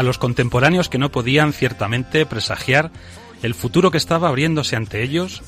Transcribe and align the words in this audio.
A 0.00 0.02
los 0.02 0.16
contemporáneos 0.16 0.88
que 0.88 0.96
no 0.96 1.12
podían 1.12 1.52
ciertamente 1.52 2.24
presagiar 2.24 2.90
el 3.42 3.54
futuro 3.54 3.90
que 3.90 3.98
estaba 3.98 4.28
abriéndose 4.28 4.74
ante 4.74 5.02
ellos, 5.02 5.42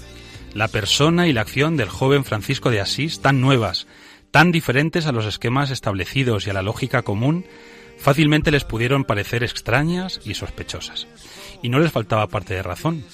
la 0.53 0.69
persona 0.69 1.27
y 1.27 1.33
la 1.33 1.41
acción 1.41 1.79
del 1.79 1.89
joven 1.89 2.23
Francisco 2.23 2.71
de 2.71 2.79
Asís, 2.79 3.23
tan 3.23 3.41
nuevas, 3.41 3.87
tan 4.31 4.53
diferentes 4.53 5.07
a 5.07 5.13
los 5.13 5.25
esquemas 5.25 5.71
establecidos 5.71 6.47
y 6.47 6.51
a 6.51 6.53
la 6.53 6.61
lógica 6.61 7.01
común, 7.01 7.47
fácilmente 7.97 8.51
les 8.51 8.65
pudieron 8.65 9.05
parecer 9.05 9.43
extrañas 9.43 10.21
y 10.23 10.35
sospechosas. 10.35 11.07
Y 11.63 11.71
no 11.71 11.79
les 11.79 11.91
faltaba 11.91 12.27
parte 12.27 12.53
de 12.53 12.63
razón. 12.63 13.07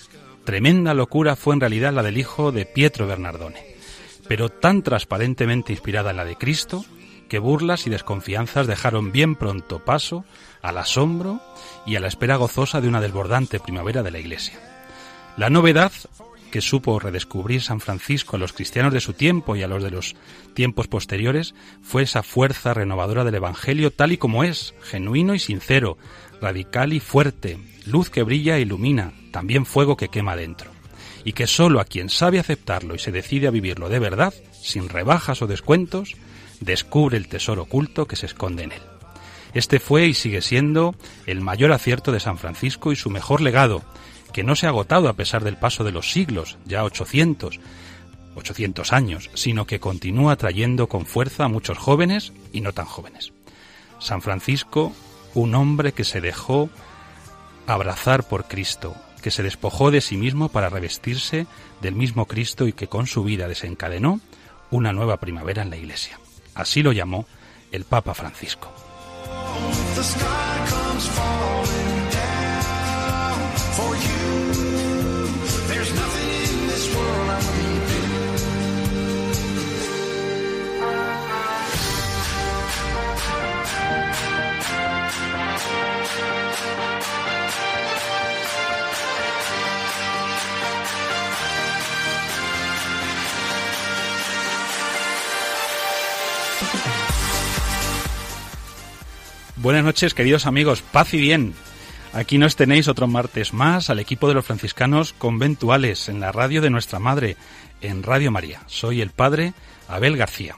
Tremenda 0.42 0.92
locura 0.92 1.36
fue 1.36 1.55
en 1.55 1.61
realidad 1.61 1.92
la 1.92 2.02
del 2.02 2.19
hijo 2.19 2.50
de 2.50 2.67
Pietro 2.67 3.06
Bernardone, 3.06 3.77
pero 4.27 4.48
tan 4.48 4.83
transparentemente 4.83 5.73
inspirada 5.73 6.11
en 6.11 6.17
la 6.17 6.25
de 6.25 6.34
Cristo, 6.34 6.84
que 7.28 7.39
burlas 7.39 7.86
y 7.86 7.91
desconfianzas 7.91 8.67
dejaron 8.67 9.12
bien 9.12 9.36
pronto 9.36 9.84
paso 9.84 10.25
al 10.62 10.78
asombro 10.78 11.41
y 11.87 11.97
a 11.97 12.01
la 12.01 12.09
espera 12.09 12.37
gozosa 12.37 12.81
de 12.81 12.89
una 12.89 13.01
desbordante 13.01 13.61
primavera 13.61 14.03
de 14.03 14.11
la 14.11 14.19
Iglesia. 14.19 14.59
La 15.37 15.51
novedad 15.51 15.92
que 16.51 16.61
supo 16.61 16.98
redescubrir 16.98 17.62
San 17.62 17.81
Francisco 17.81 18.37
a 18.37 18.39
los 18.39 18.53
cristianos 18.53 18.92
de 18.92 19.01
su 19.01 19.12
tiempo 19.12 19.55
y 19.55 19.62
a 19.62 19.69
los 19.69 19.83
de 19.83 19.91
los 19.91 20.17
tiempos 20.55 20.89
posteriores 20.89 21.55
fue 21.83 22.03
esa 22.03 22.23
fuerza 22.23 22.75
renovadora 22.75 23.25
del 23.25 23.36
Evangelio 23.36 23.92
tal 23.92 24.12
y 24.12 24.19
como 24.19 24.45
es, 24.45 24.75
genuino 24.83 25.34
y 25.34 25.39
sincero, 25.39 25.98
radical 26.41 26.92
y 26.92 27.01
fuerte, 27.01 27.59
luz 27.86 28.11
que 28.11 28.23
brilla 28.23 28.56
e 28.56 28.62
ilumina, 28.62 29.12
también 29.31 29.67
fuego 29.67 29.97
que 29.97 30.09
quema 30.09 30.36
dentro, 30.36 30.70
y 31.25 31.33
que 31.33 31.47
sólo 31.47 31.81
a 31.81 31.84
quien 31.84 32.09
sabe 32.09 32.39
aceptarlo 32.39 32.95
y 32.95 32.98
se 32.98 33.12
decide 33.12 33.47
a 33.47 33.53
vivirlo 33.53 33.89
de 33.89 33.98
verdad, 33.98 34.34
sin 34.53 34.89
rebajas 34.89 35.42
o 35.42 35.47
descuentos, 35.47 36.17
descubre 36.61 37.17
el 37.17 37.29
tesoro 37.29 37.62
oculto 37.62 38.06
que 38.06 38.17
se 38.17 38.27
esconde 38.27 38.64
en 38.64 38.73
él. 38.73 38.97
Este 39.54 39.80
fue 39.80 40.06
y 40.06 40.14
sigue 40.14 40.42
siendo 40.42 40.94
el 41.27 41.41
mayor 41.41 41.72
acierto 41.72 42.12
de 42.12 42.20
San 42.20 42.38
Francisco 42.38 42.92
y 42.92 42.96
su 42.96 43.10
mejor 43.10 43.41
legado, 43.41 43.82
que 44.32 44.44
no 44.44 44.56
se 44.56 44.66
ha 44.66 44.70
agotado 44.70 45.08
a 45.08 45.14
pesar 45.14 45.44
del 45.44 45.56
paso 45.56 45.84
de 45.84 45.92
los 45.92 46.12
siglos, 46.12 46.58
ya 46.66 46.84
800, 46.84 47.60
800 48.34 48.92
años, 48.92 49.30
sino 49.34 49.66
que 49.66 49.80
continúa 49.80 50.36
trayendo 50.36 50.88
con 50.88 51.06
fuerza 51.06 51.44
a 51.44 51.48
muchos 51.48 51.78
jóvenes 51.78 52.32
y 52.52 52.60
no 52.60 52.72
tan 52.72 52.86
jóvenes. 52.86 53.32
San 53.98 54.22
Francisco, 54.22 54.92
un 55.34 55.55
hombre 55.55 55.92
que 55.92 56.05
se 56.05 56.20
dejó 56.20 56.70
abrazar 57.67 58.28
por 58.28 58.44
Cristo, 58.46 58.94
que 59.23 59.30
se 59.30 59.42
despojó 59.42 59.90
de 59.90 60.00
sí 60.00 60.17
mismo 60.17 60.48
para 60.48 60.68
revestirse 60.68 61.46
del 61.80 61.94
mismo 61.94 62.27
Cristo 62.27 62.68
y 62.68 62.73
que 62.73 62.86
con 62.86 63.06
su 63.06 63.24
vida 63.24 63.48
desencadenó 63.48 64.20
una 64.70 64.92
nueva 64.92 65.17
primavera 65.18 65.62
en 65.62 65.70
la 65.70 65.77
Iglesia. 65.77 66.18
Así 66.55 66.83
lo 66.83 66.92
llamó 66.92 67.27
el 67.73 67.84
Papa 67.84 68.14
Francisco. 68.14 68.73
The 69.95 70.05
sky 70.05 70.67
comes 70.69 71.07
falling 71.09 72.11
down 72.11 73.57
for 73.77 73.97
you. 73.97 74.17
Buenas 99.61 99.83
noches, 99.83 100.14
queridos 100.14 100.46
amigos, 100.46 100.83
paz 100.83 101.13
y 101.14 101.20
bien. 101.20 101.52
Aquí 102.13 102.39
nos 102.39 102.55
tenéis 102.55 102.86
otro 102.86 103.08
martes 103.08 103.52
más 103.52 103.91
al 103.91 103.98
equipo 103.98 104.29
de 104.29 104.35
los 104.35 104.45
franciscanos 104.45 105.13
conventuales 105.19 106.08
en 106.08 106.20
la 106.20 106.30
radio 106.30 106.63
de 106.63 106.70
nuestra 106.70 107.01
madre, 107.01 107.36
en 107.80 108.05
Radio 108.05 108.30
María. 108.30 108.63
Soy 108.67 109.01
el 109.01 109.11
padre 109.11 109.55
Abel 109.89 110.17
García. 110.17 110.55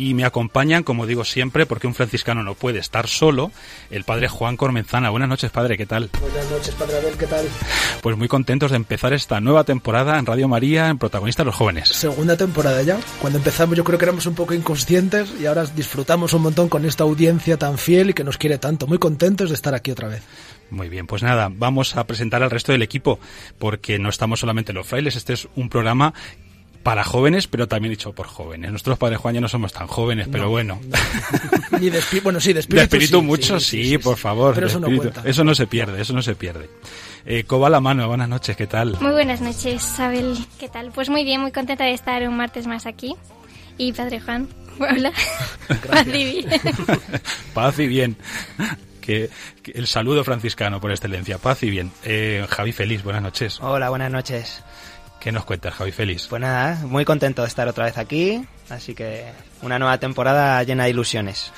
Y 0.00 0.14
me 0.14 0.24
acompañan, 0.24 0.82
como 0.82 1.06
digo 1.06 1.26
siempre, 1.26 1.66
porque 1.66 1.86
un 1.86 1.94
franciscano 1.94 2.42
no 2.42 2.54
puede 2.54 2.78
estar 2.78 3.06
solo, 3.06 3.52
el 3.90 4.04
padre 4.04 4.28
Juan 4.28 4.56
Cormenzana. 4.56 5.10
Buenas 5.10 5.28
noches, 5.28 5.50
padre, 5.50 5.76
¿qué 5.76 5.84
tal? 5.84 6.08
Buenas 6.18 6.50
noches, 6.50 6.74
Padre 6.74 6.96
Abel, 6.96 7.18
¿qué 7.18 7.26
tal? 7.26 7.46
Pues 8.00 8.16
muy 8.16 8.26
contentos 8.26 8.70
de 8.70 8.78
empezar 8.78 9.12
esta 9.12 9.42
nueva 9.42 9.64
temporada 9.64 10.18
en 10.18 10.24
Radio 10.24 10.48
María, 10.48 10.88
en 10.88 10.96
Protagonistas 10.96 11.44
los 11.44 11.54
Jóvenes. 11.54 11.90
Segunda 11.90 12.34
temporada 12.38 12.80
ya. 12.80 12.98
Cuando 13.20 13.40
empezamos 13.40 13.76
yo 13.76 13.84
creo 13.84 13.98
que 13.98 14.06
éramos 14.06 14.24
un 14.24 14.34
poco 14.34 14.54
inconscientes 14.54 15.34
y 15.38 15.44
ahora 15.44 15.66
disfrutamos 15.66 16.32
un 16.32 16.44
montón 16.44 16.70
con 16.70 16.86
esta 16.86 17.04
audiencia 17.04 17.58
tan 17.58 17.76
fiel 17.76 18.08
y 18.08 18.14
que 18.14 18.24
nos 18.24 18.38
quiere 18.38 18.56
tanto. 18.56 18.86
Muy 18.86 18.96
contentos 18.96 19.50
de 19.50 19.54
estar 19.54 19.74
aquí 19.74 19.90
otra 19.90 20.08
vez. 20.08 20.22
Muy 20.70 20.88
bien, 20.88 21.06
pues 21.06 21.22
nada, 21.22 21.50
vamos 21.52 21.96
a 21.96 22.06
presentar 22.06 22.42
al 22.42 22.50
resto 22.50 22.72
del 22.72 22.80
equipo, 22.80 23.18
porque 23.58 23.98
no 23.98 24.08
estamos 24.08 24.40
solamente 24.40 24.72
los 24.72 24.86
frailes, 24.86 25.16
este 25.16 25.34
es 25.34 25.46
un 25.56 25.68
programa 25.68 26.14
para 26.82 27.04
jóvenes, 27.04 27.46
pero 27.46 27.68
también 27.68 27.90
dicho 27.90 28.12
por 28.12 28.26
jóvenes. 28.26 28.72
Nosotros, 28.72 28.98
Padre 28.98 29.16
Juan, 29.16 29.34
ya 29.34 29.40
no 29.40 29.48
somos 29.48 29.72
tan 29.72 29.86
jóvenes, 29.86 30.28
pero 30.30 30.48
bueno. 30.48 30.80
Y 31.80 31.88
de 31.88 31.98
espí- 32.00 32.22
bueno, 32.22 32.40
sí, 32.40 32.48
de 32.48 32.54
De 32.54 32.60
espíritu. 32.60 32.82
espíritu 32.84 33.20
sí, 33.20 33.24
mucho, 33.26 33.60
sí, 33.60 33.98
por 33.98 34.16
favor. 34.18 34.54
Pero 34.54 34.66
de 34.66 34.70
eso 34.70 34.80
no 34.80 34.86
espíritu. 34.88 35.12
cuenta. 35.12 35.30
Eso 35.30 35.44
no 35.44 35.54
se 35.54 35.66
pierde, 35.66 36.02
eso 36.02 36.12
no 36.12 36.20
se 36.20 36.34
pierde. 36.34 36.68
Eh, 37.24 37.44
Coba 37.44 37.70
la 37.70 37.80
mano, 37.80 38.06
buenas 38.08 38.28
noches, 38.28 38.54
¿qué 38.56 38.66
tal? 38.66 38.98
Muy 39.00 39.12
buenas 39.12 39.40
noches, 39.40 39.98
Abel. 39.98 40.36
¿Qué 40.58 40.68
tal? 40.68 40.90
Pues 40.92 41.08
muy 41.08 41.24
bien, 41.24 41.40
muy 41.40 41.52
contenta 41.52 41.84
de 41.84 41.92
estar 41.94 42.26
un 42.28 42.36
martes 42.36 42.66
más 42.66 42.84
aquí. 42.86 43.14
Y 43.78 43.92
Padre 43.92 44.20
Juan, 44.20 44.48
hola. 44.78 45.12
Paz 45.88 46.06
y 46.06 46.24
bien. 46.24 46.46
Paz 47.54 47.78
y 47.78 47.86
bien. 47.86 48.16
Que, 49.00 49.30
que 49.62 49.72
el 49.72 49.86
saludo 49.86 50.22
franciscano 50.24 50.80
por 50.80 50.90
excelencia. 50.90 51.38
Paz 51.38 51.62
y 51.62 51.70
bien. 51.70 51.90
Eh, 52.04 52.44
Javi 52.48 52.72
Feliz, 52.72 53.02
buenas 53.02 53.22
noches. 53.22 53.58
Hola, 53.62 53.88
buenas 53.88 54.10
noches. 54.12 54.62
¿Qué 55.20 55.32
nos 55.32 55.44
cuentas, 55.44 55.74
Javi 55.74 55.92
Feliz? 55.92 56.26
Pues 56.28 56.40
nada, 56.40 56.76
muy 56.86 57.04
contento 57.04 57.42
de 57.42 57.48
estar 57.48 57.68
otra 57.68 57.84
vez 57.84 57.98
aquí, 57.98 58.42
así 58.70 58.94
que 58.94 59.26
una 59.62 59.78
nueva 59.78 59.98
temporada 59.98 60.62
llena 60.62 60.84
de 60.84 60.90
ilusiones. 60.90 61.52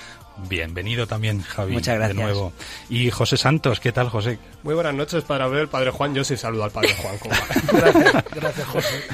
Bienvenido 0.48 1.06
también, 1.06 1.42
Javi. 1.42 1.72
Muchas 1.72 1.94
gracias. 1.94 2.16
De 2.16 2.22
nuevo. 2.22 2.52
Y 2.88 3.10
José 3.10 3.36
Santos, 3.36 3.78
¿qué 3.80 3.92
tal, 3.92 4.08
José? 4.08 4.38
Muy 4.62 4.74
buenas 4.74 4.94
noches, 4.94 5.22
Padre 5.24 5.44
Abel, 5.44 5.68
Padre 5.68 5.90
Juan. 5.90 6.14
Yo 6.14 6.24
sí 6.24 6.36
saludo 6.36 6.64
al 6.64 6.70
Padre 6.70 6.94
Juan. 6.94 7.16
gracias, 8.34 8.66
José. 8.66 9.04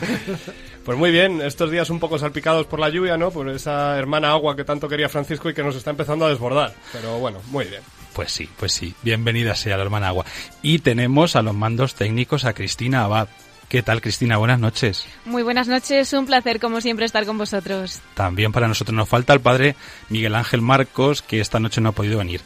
Pues 0.85 0.97
muy 0.97 1.11
bien, 1.11 1.43
estos 1.43 1.71
días 1.71 1.91
un 1.91 1.99
poco 1.99 2.19
salpicados 2.19 2.67
por 2.67 2.79
la 2.79 2.89
lluvia, 2.89 3.19
¿no? 3.19 3.31
Por 3.31 3.51
esa 3.51 3.99
hermana 3.99 4.31
agua 4.31 4.57
que 4.57 4.65
tanto 4.65 4.89
quería 4.89 5.09
Francisco 5.11 5.51
y 5.51 5.55
que 5.55 5.63
nos 5.63 5.77
está 5.77 5.91
empezando 5.91 6.25
a 6.25 6.31
desbordar. 6.31 6.73
Pero 6.93 7.19
bueno, 7.19 7.41
muy 7.51 7.67
bien. 7.67 7.83
Pues 8.15 8.33
sí, 8.33 8.49
pues 8.59 8.73
sí. 8.73 8.95
Bienvenida 9.03 9.55
sea 9.55 9.77
la 9.77 9.83
hermana 9.83 10.09
Agua. 10.09 10.25
Y 10.63 10.79
tenemos 10.79 11.37
a 11.37 11.43
los 11.43 11.55
mandos 11.55 11.95
técnicos 11.95 12.45
a 12.45 12.55
Cristina 12.55 13.05
Abad. 13.05 13.29
¿Qué 13.69 13.83
tal, 13.83 14.01
Cristina? 14.01 14.39
Buenas 14.39 14.61
noches. 14.61 15.07
Muy 15.27 15.43
buenas 15.43 15.69
noches, 15.69 16.15
un 16.15 16.25
placer 16.25 16.59
como 16.59 16.81
siempre 16.81 17.05
estar 17.05 17.27
con 17.27 17.37
vosotros. 17.37 18.01
También 18.15 18.51
para 18.51 18.67
nosotros 18.67 18.97
nos 18.97 19.11
falta 19.11 19.35
el 19.35 19.41
padre 19.41 19.77
Miguel 20.09 20.37
Ángel 20.37 20.63
Marcos, 20.63 21.21
que 21.21 21.41
esta 21.41 21.61
noche 21.61 21.83
no 21.83 21.91
ha 21.91 21.93
podido 21.93 22.17
venir. 22.17 22.41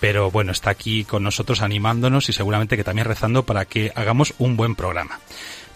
Pero 0.00 0.30
bueno, 0.30 0.52
está 0.52 0.68
aquí 0.68 1.04
con 1.04 1.22
nosotros 1.22 1.62
animándonos 1.62 2.28
y 2.28 2.34
seguramente 2.34 2.76
que 2.76 2.84
también 2.84 3.06
rezando 3.06 3.46
para 3.46 3.64
que 3.64 3.90
hagamos 3.94 4.34
un 4.36 4.58
buen 4.58 4.74
programa. 4.74 5.18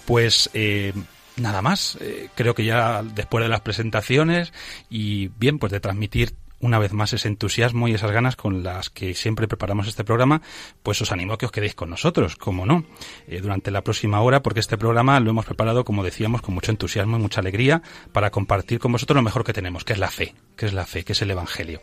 Pues 0.05 0.51
eh, 0.53 0.93
nada 1.37 1.63
más, 1.63 1.97
eh, 2.03 2.29
creo 2.35 2.55
que 2.55 2.67
ya 2.67 3.03
después 3.03 3.43
de 3.43 3.49
las 3.49 3.63
presentaciones 3.63 4.53
y 4.91 5.29
bien, 5.29 5.59
pues 5.59 5.73
de 5.73 5.81
transmitir 5.81 6.35
una 6.61 6.79
vez 6.79 6.93
más 6.93 7.13
ese 7.13 7.29
entusiasmo 7.29 7.89
y 7.89 7.95
esas 7.95 8.11
ganas 8.11 8.37
con 8.37 8.63
las 8.63 8.91
que 8.91 9.15
siempre 9.15 9.49
preparamos 9.49 9.89
este 9.89 10.05
programa, 10.05 10.43
pues 10.83 11.01
os 11.01 11.13
animo 11.13 11.33
a 11.33 11.39
que 11.39 11.47
os 11.47 11.53
quedéis 11.53 11.75
con 11.75 11.91
nosotros, 11.91 12.37
como 12.37 12.67
no, 12.67 12.85
eh, 13.27 13.41
durante 13.41 13.71
la 13.71 13.83
próxima 13.83 14.21
hora, 14.21 14.43
porque 14.43 14.61
este 14.61 14.79
programa 14.79 15.19
lo 15.21 15.31
hemos 15.31 15.47
preparado, 15.47 15.85
como 15.85 16.05
decíamos, 16.05 16.43
con 16.43 16.55
mucho 16.55 16.71
entusiasmo 16.71 17.17
y 17.17 17.21
mucha 17.21 17.41
alegría 17.41 17.83
para 18.13 18.31
compartir 18.31 18.79
con 18.79 18.93
vosotros 18.93 19.17
lo 19.17 19.23
mejor 19.23 19.45
que 19.45 19.53
tenemos, 19.53 19.85
que 19.85 19.95
es 19.95 19.99
la 19.99 20.11
fe, 20.11 20.35
que 20.57 20.67
es 20.67 20.73
la 20.73 20.87
fe, 20.87 21.05
que 21.05 21.13
es 21.13 21.23
el 21.23 21.31
Evangelio. 21.31 21.81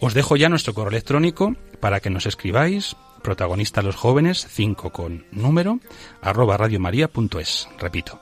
Os 0.00 0.14
dejo 0.14 0.36
ya 0.36 0.48
nuestro 0.48 0.74
correo 0.74 0.90
electrónico 0.90 1.54
para 1.80 2.00
que 2.00 2.10
nos 2.10 2.26
escribáis, 2.26 2.96
protagonistas 3.22 3.84
los 3.84 3.96
jóvenes, 3.96 4.46
5 4.50 4.90
con 4.90 5.26
número, 5.32 5.80
arroba 6.22 6.56
radiomaria.es. 6.56 7.68
Repito, 7.78 8.20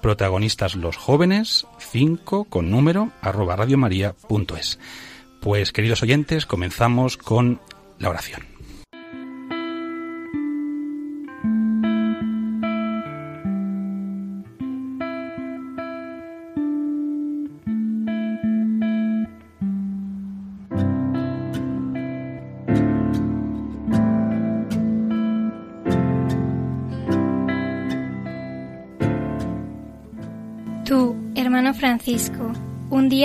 protagonistas 0.00 0.74
los 0.74 0.96
jóvenes, 0.96 1.66
5 1.78 2.44
con 2.44 2.70
número, 2.70 3.10
arroba 3.20 3.56
radiomaria.es. 3.56 4.78
Pues 5.40 5.72
queridos 5.72 6.02
oyentes, 6.02 6.46
comenzamos 6.46 7.16
con 7.16 7.60
la 7.98 8.10
oración. 8.10 8.57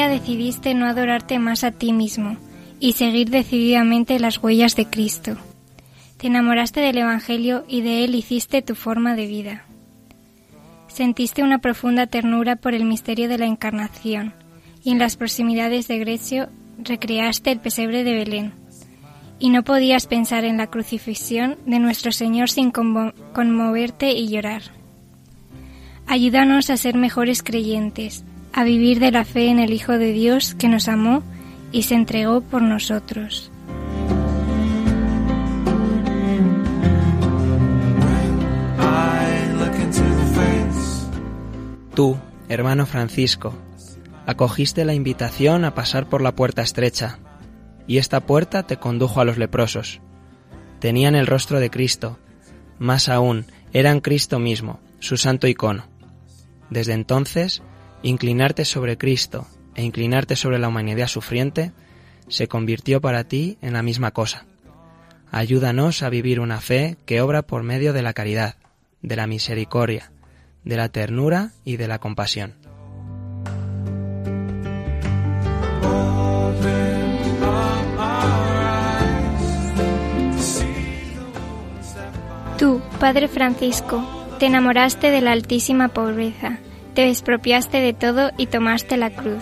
Decidiste 0.02 0.74
no 0.74 0.86
adorarte 0.86 1.40
más 1.40 1.64
a 1.64 1.72
ti 1.72 1.94
mismo 1.94 2.38
y 2.80 2.94
seguir 2.94 3.30
decididamente 3.30 4.20
las 4.20 4.42
huellas 4.42 4.76
de 4.76 4.88
Cristo. 4.88 5.38
Te 6.18 6.28
enamoraste 6.28 6.82
del 6.82 6.98
Evangelio 6.98 7.64
y 7.68 7.82
de 7.82 8.04
él 8.04 8.16
hiciste 8.16 8.62
tu 8.62 8.76
forma 8.76 9.16
de 9.16 9.28
vida. 9.28 9.66
Sentiste 10.88 11.44
una 11.44 11.60
profunda 11.60 12.08
ternura 12.08 12.56
por 12.56 12.74
el 12.74 12.86
misterio 12.86 13.30
de 13.30 13.38
la 13.38 13.46
Encarnación 13.46 14.34
y 14.84 14.92
en 14.92 15.00
las 15.00 15.16
proximidades 15.16 15.88
de 15.88 16.00
Grecio 16.00 16.50
recreaste 16.78 17.52
el 17.52 17.60
pesebre 17.60 18.04
de 18.04 18.14
Belén. 18.14 18.54
Y 19.40 19.50
no 19.50 19.64
podías 19.64 20.08
pensar 20.08 20.46
en 20.46 20.58
la 20.58 20.68
crucifixión 20.68 21.58
de 21.66 21.80
nuestro 21.80 22.12
Señor 22.12 22.50
sin 22.50 22.72
conmo- 22.72 23.14
conmoverte 23.34 24.12
y 24.14 24.28
llorar. 24.28 24.62
Ayúdanos 26.06 26.70
a 26.70 26.78
ser 26.78 26.96
mejores 26.96 27.44
creyentes, 27.44 28.24
a 28.54 28.64
vivir 28.64 29.00
de 29.00 29.12
la 29.12 29.26
fe 29.26 29.48
en 29.50 29.60
el 29.60 29.74
Hijo 29.74 29.98
de 29.98 30.14
Dios 30.14 30.56
que 30.56 30.68
nos 30.70 30.88
amó 30.88 31.24
y 31.72 31.84
se 31.84 31.96
entregó 31.96 32.42
por 32.42 32.62
nosotros. 32.62 33.52
Tú, 41.96 42.18
hermano 42.50 42.86
Francisco, 42.88 43.54
acogiste 44.26 44.86
la 44.86 44.94
invitación 44.94 45.66
a 45.66 45.76
pasar 45.76 46.10
por 46.10 46.22
la 46.22 46.36
puerta 46.36 46.62
estrecha, 46.64 47.20
y 47.86 47.98
esta 47.98 48.22
puerta 48.22 48.64
te 48.64 48.78
condujo 48.78 49.22
a 49.22 49.26
los 49.26 49.38
leprosos. 49.38 50.02
Tenían 50.80 51.16
el 51.16 51.28
rostro 51.28 51.60
de 51.60 51.70
Cristo, 51.70 52.18
más 52.80 53.10
aún, 53.10 53.46
eran 53.74 54.00
Cristo 54.00 54.40
mismo, 54.40 54.80
su 55.00 55.18
santo 55.18 55.48
icono. 55.48 55.86
Desde 56.70 56.94
entonces, 56.94 57.62
inclinarte 58.04 58.66
sobre 58.66 58.98
Cristo 58.98 59.48
e 59.76 59.84
inclinarte 59.84 60.36
sobre 60.36 60.60
la 60.60 60.68
humanidad 60.68 61.08
sufriente 61.08 61.72
se 62.28 62.48
convirtió 62.48 63.02
para 63.02 63.24
ti 63.24 63.58
en 63.62 63.74
la 63.74 63.82
misma 63.82 64.12
cosa. 64.12 64.46
Ayúdanos 65.32 66.04
a 66.04 66.10
vivir 66.10 66.40
una 66.40 66.62
fe 66.62 66.98
que 67.06 67.22
obra 67.22 67.42
por 67.42 67.64
medio 67.64 67.92
de 67.94 68.04
la 68.04 68.14
caridad, 68.14 68.56
de 69.02 69.16
la 69.16 69.26
misericordia, 69.26 70.12
de 70.64 70.78
la 70.78 70.90
ternura 70.90 71.52
y 71.66 71.78
de 71.78 71.88
la 71.88 72.00
compasión. 72.00 72.54
Tú, 82.58 82.82
Padre 83.00 83.28
Francisco, 83.28 84.06
te 84.40 84.46
enamoraste 84.46 85.10
de 85.10 85.22
la 85.22 85.32
altísima 85.32 85.90
pobreza, 85.90 86.60
te 86.94 87.10
expropiaste 87.10 87.80
de 87.80 87.94
todo 87.94 88.32
y 88.38 88.48
tomaste 88.48 88.98
la 88.98 89.10
cruz. 89.10 89.42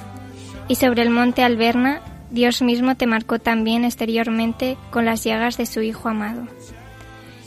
Y 0.67 0.75
sobre 0.75 1.01
el 1.01 1.09
monte 1.09 1.43
Alberna, 1.43 2.01
Dios 2.29 2.61
mismo 2.61 2.95
te 2.95 3.07
marcó 3.07 3.39
también 3.39 3.83
exteriormente 3.83 4.77
con 4.89 5.05
las 5.05 5.23
llagas 5.23 5.57
de 5.57 5.65
su 5.65 5.81
Hijo 5.81 6.09
amado. 6.09 6.47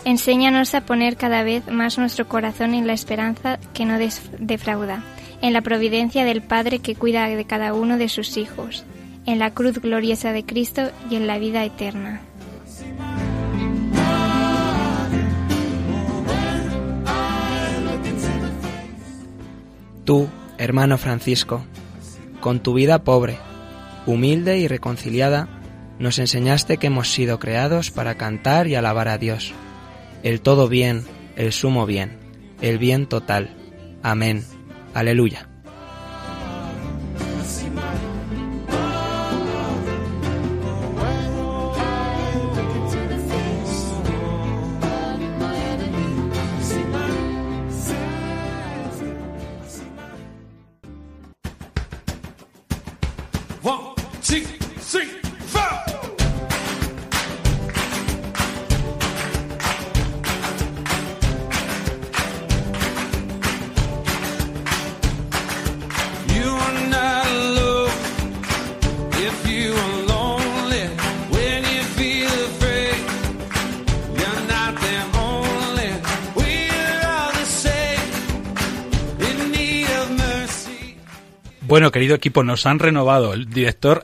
Enséñanos 0.05 0.75
a 0.75 0.83
poner 0.83 1.17
cada 1.17 1.43
vez 1.43 1.67
más 1.71 1.97
nuestro 1.97 2.29
corazón 2.29 2.75
en 2.75 2.87
la 2.87 2.93
esperanza 2.93 3.59
que 3.73 3.87
no 3.87 3.99
defrauda, 4.39 5.03
en 5.41 5.55
la 5.55 5.62
providencia 5.62 6.25
del 6.25 6.43
Padre 6.43 6.81
que 6.81 6.95
cuida 6.95 7.27
de 7.27 7.45
cada 7.47 7.73
uno 7.73 7.97
de 7.97 8.11
sus 8.11 8.37
hijos, 8.37 8.85
en 9.25 9.39
la 9.39 9.53
cruz 9.55 9.79
gloriosa 9.79 10.33
de 10.33 10.45
Cristo 10.45 10.91
y 11.11 11.17
en 11.17 11.27
la 11.27 11.39
vida 11.39 11.65
eterna. 11.65 12.21
Tú, 20.05 20.29
hermano 20.59 20.99
Francisco, 20.99 21.65
con 22.41 22.61
tu 22.61 22.75
vida 22.75 23.05
pobre, 23.05 23.39
humilde 24.06 24.59
y 24.59 24.69
reconciliada, 24.69 25.49
nos 25.99 26.19
enseñaste 26.19 26.77
que 26.77 26.89
hemos 26.89 27.11
sido 27.11 27.39
creados 27.39 27.91
para 27.91 28.17
cantar 28.17 28.67
y 28.67 28.75
alabar 28.75 29.09
a 29.09 29.19
Dios, 29.19 29.53
el 30.23 30.41
todo 30.41 30.69
bien, 30.69 31.05
el 31.37 31.53
sumo 31.53 31.87
bien, 31.87 32.19
el 32.61 32.79
bien 32.79 33.06
total. 33.06 33.56
Amén. 34.03 34.45
Aleluya. 34.93 35.54
Querido 82.05 82.17
equipo, 82.17 82.44
nos 82.44 82.67
han 82.67 82.79
renovado. 82.81 83.32
El 83.32 83.49
director 83.49 84.03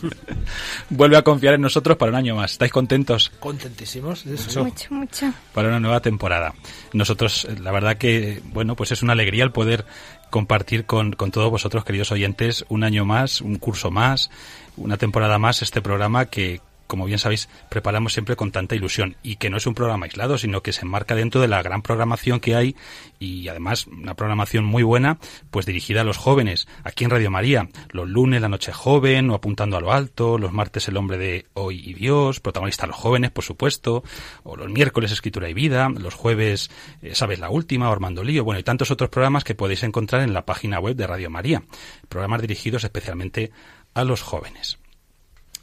vuelve 0.88 1.18
a 1.18 1.22
confiar 1.22 1.52
en 1.52 1.60
nosotros 1.60 1.98
para 1.98 2.10
un 2.10 2.16
año 2.16 2.36
más. 2.36 2.52
¿Estáis 2.52 2.72
contentos? 2.72 3.30
Contentísimos 3.38 4.24
de 4.24 4.36
eso. 4.36 4.64
Mucho, 4.64 4.94
mucho. 4.94 5.30
para 5.52 5.68
una 5.68 5.78
nueva 5.78 6.00
temporada. 6.00 6.54
Nosotros, 6.94 7.46
la 7.60 7.70
verdad 7.70 7.98
que, 7.98 8.40
bueno, 8.44 8.76
pues 8.76 8.92
es 8.92 9.02
una 9.02 9.12
alegría 9.12 9.44
el 9.44 9.52
poder 9.52 9.84
compartir 10.30 10.86
con, 10.86 11.12
con 11.12 11.30
todos 11.30 11.50
vosotros, 11.50 11.84
queridos 11.84 12.12
oyentes, 12.12 12.64
un 12.70 12.82
año 12.82 13.04
más, 13.04 13.42
un 13.42 13.56
curso 13.56 13.90
más, 13.90 14.30
una 14.78 14.96
temporada 14.96 15.38
más, 15.38 15.60
este 15.60 15.82
programa 15.82 16.24
que, 16.24 16.62
como 16.92 17.06
bien 17.06 17.18
sabéis, 17.18 17.48
preparamos 17.70 18.12
siempre 18.12 18.36
con 18.36 18.52
tanta 18.52 18.74
ilusión 18.74 19.16
y 19.22 19.36
que 19.36 19.48
no 19.48 19.56
es 19.56 19.66
un 19.66 19.72
programa 19.72 20.04
aislado, 20.04 20.36
sino 20.36 20.62
que 20.62 20.74
se 20.74 20.82
enmarca 20.82 21.14
dentro 21.14 21.40
de 21.40 21.48
la 21.48 21.62
gran 21.62 21.80
programación 21.80 22.38
que 22.38 22.54
hay 22.54 22.76
y 23.18 23.48
además 23.48 23.86
una 23.86 24.12
programación 24.14 24.66
muy 24.66 24.82
buena, 24.82 25.16
pues 25.50 25.64
dirigida 25.64 26.02
a 26.02 26.04
los 26.04 26.18
jóvenes, 26.18 26.68
aquí 26.84 27.04
en 27.04 27.10
Radio 27.10 27.30
María, 27.30 27.70
los 27.92 28.10
lunes 28.10 28.42
la 28.42 28.50
noche 28.50 28.74
joven 28.74 29.30
o 29.30 29.34
apuntando 29.34 29.78
a 29.78 29.80
lo 29.80 29.90
alto, 29.90 30.36
los 30.36 30.52
martes 30.52 30.86
el 30.86 30.98
hombre 30.98 31.16
de 31.16 31.46
hoy 31.54 31.82
y 31.82 31.94
Dios, 31.94 32.40
protagonista 32.40 32.86
los 32.86 32.96
jóvenes, 32.96 33.30
por 33.30 33.44
supuesto, 33.44 34.04
o 34.42 34.54
los 34.54 34.68
miércoles 34.68 35.12
escritura 35.12 35.48
y 35.48 35.54
vida, 35.54 35.88
los 35.88 36.12
jueves 36.12 36.70
eh, 37.00 37.14
sabes 37.14 37.38
la 37.38 37.48
última, 37.48 37.88
o 37.88 37.92
Armando 37.92 38.22
Lío, 38.22 38.44
bueno, 38.44 38.60
y 38.60 38.64
tantos 38.64 38.90
otros 38.90 39.08
programas 39.08 39.44
que 39.44 39.54
podéis 39.54 39.82
encontrar 39.82 40.20
en 40.20 40.34
la 40.34 40.44
página 40.44 40.78
web 40.78 40.94
de 40.94 41.06
Radio 41.06 41.30
María, 41.30 41.62
programas 42.10 42.42
dirigidos 42.42 42.84
especialmente 42.84 43.50
a 43.94 44.04
los 44.04 44.20
jóvenes. 44.20 44.76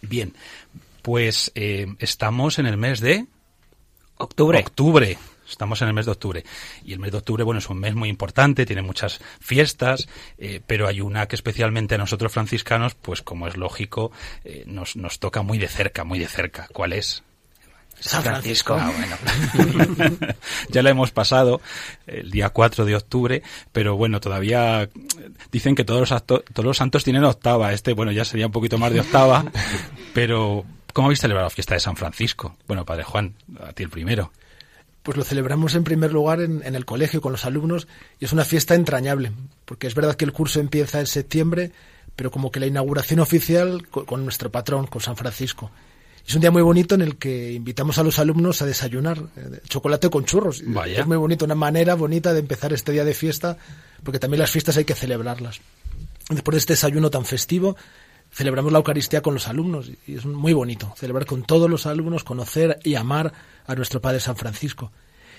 Bien, 0.02 0.34
pues 1.02 1.52
eh, 1.56 1.88
estamos 2.00 2.60
en 2.60 2.66
el 2.66 2.78
mes 2.78 3.00
de 3.00 3.26
Octubre. 4.18 4.60
octubre. 4.60 5.18
Estamos 5.50 5.82
en 5.82 5.88
el 5.88 5.94
mes 5.94 6.06
de 6.06 6.12
octubre. 6.12 6.44
Y 6.84 6.94
el 6.94 7.00
mes 7.00 7.12
de 7.12 7.18
octubre, 7.18 7.44
bueno, 7.44 7.60
es 7.60 7.70
un 7.70 7.80
mes 7.80 7.96
muy 7.96 8.10
importante, 8.10 8.66
tiene 8.66 8.84
muchas 8.84 9.20
fiestas, 9.40 10.08
eh, 10.38 10.62
pero 10.68 10.88
hay 10.88 11.02
una 11.02 11.28
que 11.28 11.36
especialmente 11.36 11.96
a 11.96 11.98
nosotros 11.98 12.32
franciscanos, 12.32 12.94
pues 12.94 13.24
como 13.24 13.48
es 13.48 13.58
lógico, 13.58 14.12
eh, 14.44 14.64
nos, 14.68 14.96
nos 14.96 15.20
toca 15.20 15.42
muy 15.42 15.58
de 15.58 15.68
cerca, 15.68 16.04
muy 16.04 16.20
de 16.20 16.28
cerca. 16.28 16.68
¿Cuál 16.72 16.94
es? 16.94 17.24
San 18.00 18.24
Francisco. 18.24 18.78
Ah, 18.80 18.92
bueno. 18.96 20.28
ya 20.70 20.84
la 20.84 20.90
hemos 20.90 21.12
pasado 21.12 21.62
el 22.08 22.32
día 22.32 22.50
4 22.50 22.86
de 22.86 22.96
octubre, 22.96 23.44
pero 23.72 23.98
bueno, 23.98 24.20
todavía 24.22 24.90
dicen 25.52 25.76
que 25.76 25.84
todos 25.84 26.10
los, 26.10 26.26
todos 26.26 26.66
los 26.66 26.78
santos 26.78 27.04
tienen 27.04 27.24
octava. 27.24 27.74
Este, 27.74 27.94
bueno, 27.94 28.12
ya 28.12 28.24
sería 28.24 28.46
un 28.46 28.52
poquito 28.52 28.78
más 28.78 28.94
de 28.94 29.02
octava, 29.02 29.46
pero 30.14 30.66
¿cómo 31.00 31.08
habéis 31.08 31.22
celebrado 31.22 31.46
la 31.46 31.50
fiesta 31.50 31.76
de 31.76 31.80
San 31.80 31.96
Francisco? 31.96 32.58
Bueno, 32.68 32.84
Padre 32.84 33.04
Juan, 33.06 33.34
a 33.66 33.72
ti 33.72 33.84
el 33.84 33.90
primero. 33.90 34.34
Pues 35.02 35.18
lo 35.18 35.24
celebramos 35.24 35.74
en 35.76 35.86
primer 35.86 36.12
lugar 36.12 36.42
en, 36.42 36.62
en 36.66 36.76
el 36.76 36.84
colegio 36.84 37.22
con 37.22 37.32
los 37.32 37.46
alumnos 37.46 37.88
y 38.20 38.26
es 38.26 38.34
una 38.34 38.44
fiesta 38.44 38.76
entrañable, 38.76 39.32
porque 39.64 39.88
es 39.88 39.96
verdad 39.96 40.16
que 40.16 40.26
el 40.26 40.34
curso 40.34 40.60
empieza 40.60 41.00
en 41.00 41.08
septiembre, 41.08 41.72
pero 42.18 42.32
como 42.32 42.52
que 42.52 42.60
la 42.60 42.66
inauguración 42.68 43.22
oficial 43.22 43.88
co- 43.88 44.06
con, 44.06 44.26
nuestro 44.26 44.52
patrón, 44.52 44.88
con 44.88 45.00
San 45.02 45.16
Francisco. 45.16 45.72
Es 46.28 46.36
un 46.36 46.42
día 46.42 46.52
muy 46.52 46.62
bonito 46.62 46.96
en 46.96 47.02
el 47.02 47.16
que 47.16 47.54
invitamos 47.54 47.98
a 47.98 48.04
los 48.04 48.20
alumnos 48.20 48.62
a 48.62 48.66
desayunar 48.66 49.20
eh, 49.38 49.62
chocolate 49.70 50.10
con 50.10 50.26
churros. 50.26 50.62
Vaya. 50.66 51.00
Es 51.00 51.08
muy 51.08 51.16
bonito, 51.18 51.46
una 51.46 51.56
manera 51.56 51.96
bonita 51.96 52.34
de 52.34 52.40
empezar 52.42 52.74
este 52.74 52.92
día 52.92 53.06
de 53.06 53.14
fiesta, 53.14 53.58
porque 54.04 54.20
también 54.20 54.40
las 54.42 54.52
fiestas 54.52 54.76
hay 54.76 54.84
que 54.84 54.96
celebrarlas. 54.96 55.62
Después 56.30 56.56
de 56.56 56.60
este 56.60 56.74
desayuno 56.74 57.10
tan 57.10 57.24
festivo, 57.26 57.78
celebramos 58.32 58.72
la 58.72 58.80
Eucaristía 58.80 59.22
con 59.22 59.34
los 59.34 59.48
alumnos 59.48 59.92
y 60.08 60.16
es 60.16 60.26
muy 60.26 60.54
bonito 60.54 60.94
celebrar 60.98 61.26
con 61.26 61.44
todos 61.44 61.70
los 61.70 61.86
alumnos, 61.86 62.24
conocer 62.24 62.80
y 62.84 62.96
amar 62.96 63.34
a 63.66 63.76
nuestro 63.76 64.02
Padre 64.02 64.20
San 64.20 64.36
Francisco. 64.36 64.92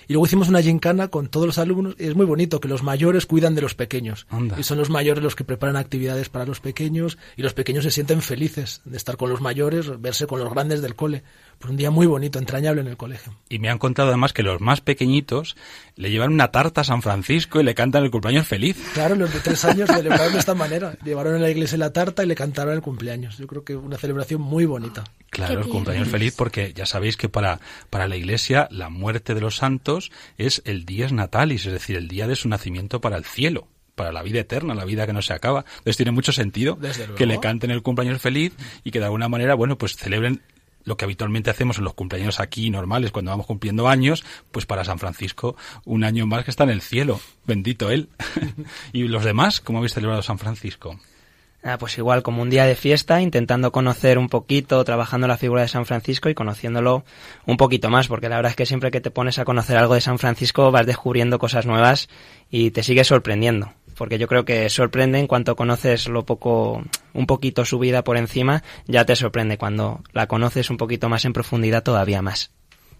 Y 0.07 0.13
luego 0.13 0.25
hicimos 0.25 0.49
una 0.49 0.61
gincana 0.61 1.07
con 1.07 1.29
todos 1.29 1.45
los 1.45 1.57
alumnos 1.57 1.95
y 1.97 2.07
es 2.07 2.15
muy 2.15 2.25
bonito 2.25 2.59
que 2.59 2.67
los 2.67 2.83
mayores 2.83 3.25
cuidan 3.25 3.55
de 3.55 3.61
los 3.61 3.75
pequeños. 3.75 4.25
Anda. 4.29 4.59
Y 4.59 4.63
son 4.63 4.77
los 4.77 4.89
mayores 4.89 5.23
los 5.23 5.35
que 5.35 5.43
preparan 5.43 5.75
actividades 5.75 6.29
para 6.29 6.45
los 6.45 6.59
pequeños 6.59 7.17
y 7.37 7.43
los 7.43 7.53
pequeños 7.53 7.83
se 7.83 7.91
sienten 7.91 8.21
felices 8.21 8.81
de 8.83 8.97
estar 8.97 9.17
con 9.17 9.29
los 9.29 9.41
mayores, 9.41 10.01
verse 10.01 10.27
con 10.27 10.39
los 10.39 10.51
grandes 10.51 10.81
del 10.81 10.95
cole. 10.95 11.23
Pues 11.61 11.69
un 11.69 11.77
día 11.77 11.91
muy 11.91 12.07
bonito, 12.07 12.39
entrañable 12.39 12.81
en 12.81 12.87
el 12.87 12.97
colegio. 12.97 13.35
Y 13.47 13.59
me 13.59 13.69
han 13.69 13.77
contado 13.77 14.09
además 14.09 14.33
que 14.33 14.41
los 14.41 14.59
más 14.61 14.81
pequeñitos 14.81 15.55
le 15.95 16.09
llevan 16.09 16.33
una 16.33 16.49
tarta 16.49 16.81
a 16.81 16.83
San 16.83 17.03
Francisco 17.03 17.61
y 17.61 17.63
le 17.63 17.75
cantan 17.75 18.03
el 18.03 18.09
cumpleaños 18.09 18.47
feliz. 18.47 18.75
Claro, 18.95 19.13
los 19.13 19.31
de 19.31 19.41
tres 19.41 19.63
años 19.65 19.87
celebraron 19.93 20.33
de 20.33 20.39
esta 20.39 20.55
manera. 20.55 20.97
Llevaron 21.05 21.35
a 21.35 21.37
la 21.37 21.51
iglesia 21.51 21.77
la 21.77 21.93
tarta 21.93 22.23
y 22.23 22.25
le 22.25 22.33
cantaron 22.33 22.73
el 22.73 22.81
cumpleaños. 22.81 23.37
Yo 23.37 23.45
creo 23.45 23.63
que 23.63 23.75
una 23.75 23.99
celebración 23.99 24.41
muy 24.41 24.65
bonita. 24.65 25.03
Claro, 25.29 25.61
el 25.61 25.67
cumpleaños 25.67 26.07
feliz 26.09 26.33
porque 26.35 26.73
ya 26.73 26.87
sabéis 26.87 27.15
que 27.15 27.29
para, 27.29 27.59
para 27.91 28.07
la 28.07 28.15
Iglesia 28.15 28.67
la 28.71 28.89
muerte 28.89 29.35
de 29.35 29.41
los 29.41 29.57
santos 29.57 30.11
es 30.39 30.63
el 30.65 30.83
dies 30.83 31.13
natalis, 31.13 31.67
es 31.67 31.73
decir, 31.73 31.95
el 31.95 32.07
día 32.07 32.27
de 32.27 32.35
su 32.35 32.49
nacimiento 32.49 33.01
para 33.01 33.17
el 33.17 33.23
cielo, 33.23 33.67
para 33.93 34.11
la 34.11 34.23
vida 34.23 34.39
eterna, 34.39 34.73
la 34.73 34.83
vida 34.83 35.05
que 35.05 35.13
no 35.13 35.21
se 35.21 35.33
acaba. 35.33 35.63
Entonces 35.69 35.97
tiene 35.97 36.11
mucho 36.11 36.31
sentido 36.31 36.79
que 37.15 37.27
le 37.27 37.39
canten 37.39 37.69
el 37.69 37.83
cumpleaños 37.83 38.19
feliz 38.19 38.53
y 38.83 38.89
que 38.89 38.97
de 38.97 39.05
alguna 39.05 39.29
manera, 39.29 39.53
bueno, 39.53 39.77
pues 39.77 39.95
celebren 39.95 40.41
lo 40.83 40.97
que 40.97 41.05
habitualmente 41.05 41.49
hacemos 41.49 41.77
en 41.77 41.83
los 41.83 41.93
cumpleaños 41.93 42.39
aquí 42.39 42.69
normales 42.69 43.11
cuando 43.11 43.31
vamos 43.31 43.45
cumpliendo 43.45 43.87
años, 43.87 44.23
pues 44.51 44.65
para 44.65 44.83
San 44.83 44.99
Francisco 44.99 45.55
un 45.85 46.03
año 46.03 46.27
más 46.27 46.43
que 46.43 46.51
está 46.51 46.63
en 46.63 46.71
el 46.71 46.81
cielo, 46.81 47.19
bendito 47.45 47.91
él. 47.91 48.09
y 48.93 49.07
los 49.07 49.23
demás, 49.23 49.61
¿cómo 49.61 49.79
habéis 49.79 49.93
celebrado 49.93 50.21
San 50.21 50.39
Francisco? 50.39 50.99
Ah, 51.63 51.77
pues 51.77 51.95
igual 51.99 52.23
como 52.23 52.41
un 52.41 52.49
día 52.49 52.65
de 52.65 52.73
fiesta, 52.73 53.21
intentando 53.21 53.71
conocer 53.71 54.17
un 54.17 54.29
poquito, 54.29 54.83
trabajando 54.83 55.27
la 55.27 55.37
figura 55.37 55.61
de 55.61 55.67
San 55.67 55.85
Francisco 55.85 56.27
y 56.27 56.33
conociéndolo 56.33 57.03
un 57.45 57.57
poquito 57.57 57.91
más, 57.91 58.07
porque 58.07 58.29
la 58.29 58.37
verdad 58.37 58.49
es 58.49 58.55
que 58.55 58.65
siempre 58.65 58.89
que 58.89 58.99
te 58.99 59.11
pones 59.11 59.37
a 59.37 59.45
conocer 59.45 59.77
algo 59.77 59.93
de 59.93 60.01
San 60.01 60.17
Francisco 60.17 60.71
vas 60.71 60.87
descubriendo 60.87 61.37
cosas 61.37 61.67
nuevas 61.67 62.09
y 62.49 62.71
te 62.71 62.81
sigue 62.81 63.03
sorprendiendo, 63.03 63.73
porque 64.01 64.17
yo 64.17 64.27
creo 64.27 64.45
que 64.45 64.67
sorprende 64.71 65.19
en 65.19 65.27
cuanto 65.27 65.55
conoces 65.55 66.09
lo 66.09 66.25
poco, 66.25 66.81
un 67.13 67.27
poquito 67.27 67.65
su 67.65 67.77
vida 67.77 68.03
por 68.03 68.17
encima, 68.17 68.63
ya 68.87 69.05
te 69.05 69.15
sorprende 69.15 69.59
cuando 69.59 70.01
la 70.11 70.25
conoces 70.25 70.71
un 70.71 70.77
poquito 70.77 71.07
más 71.07 71.23
en 71.25 71.33
profundidad 71.33 71.83
todavía 71.83 72.23
más. 72.23 72.49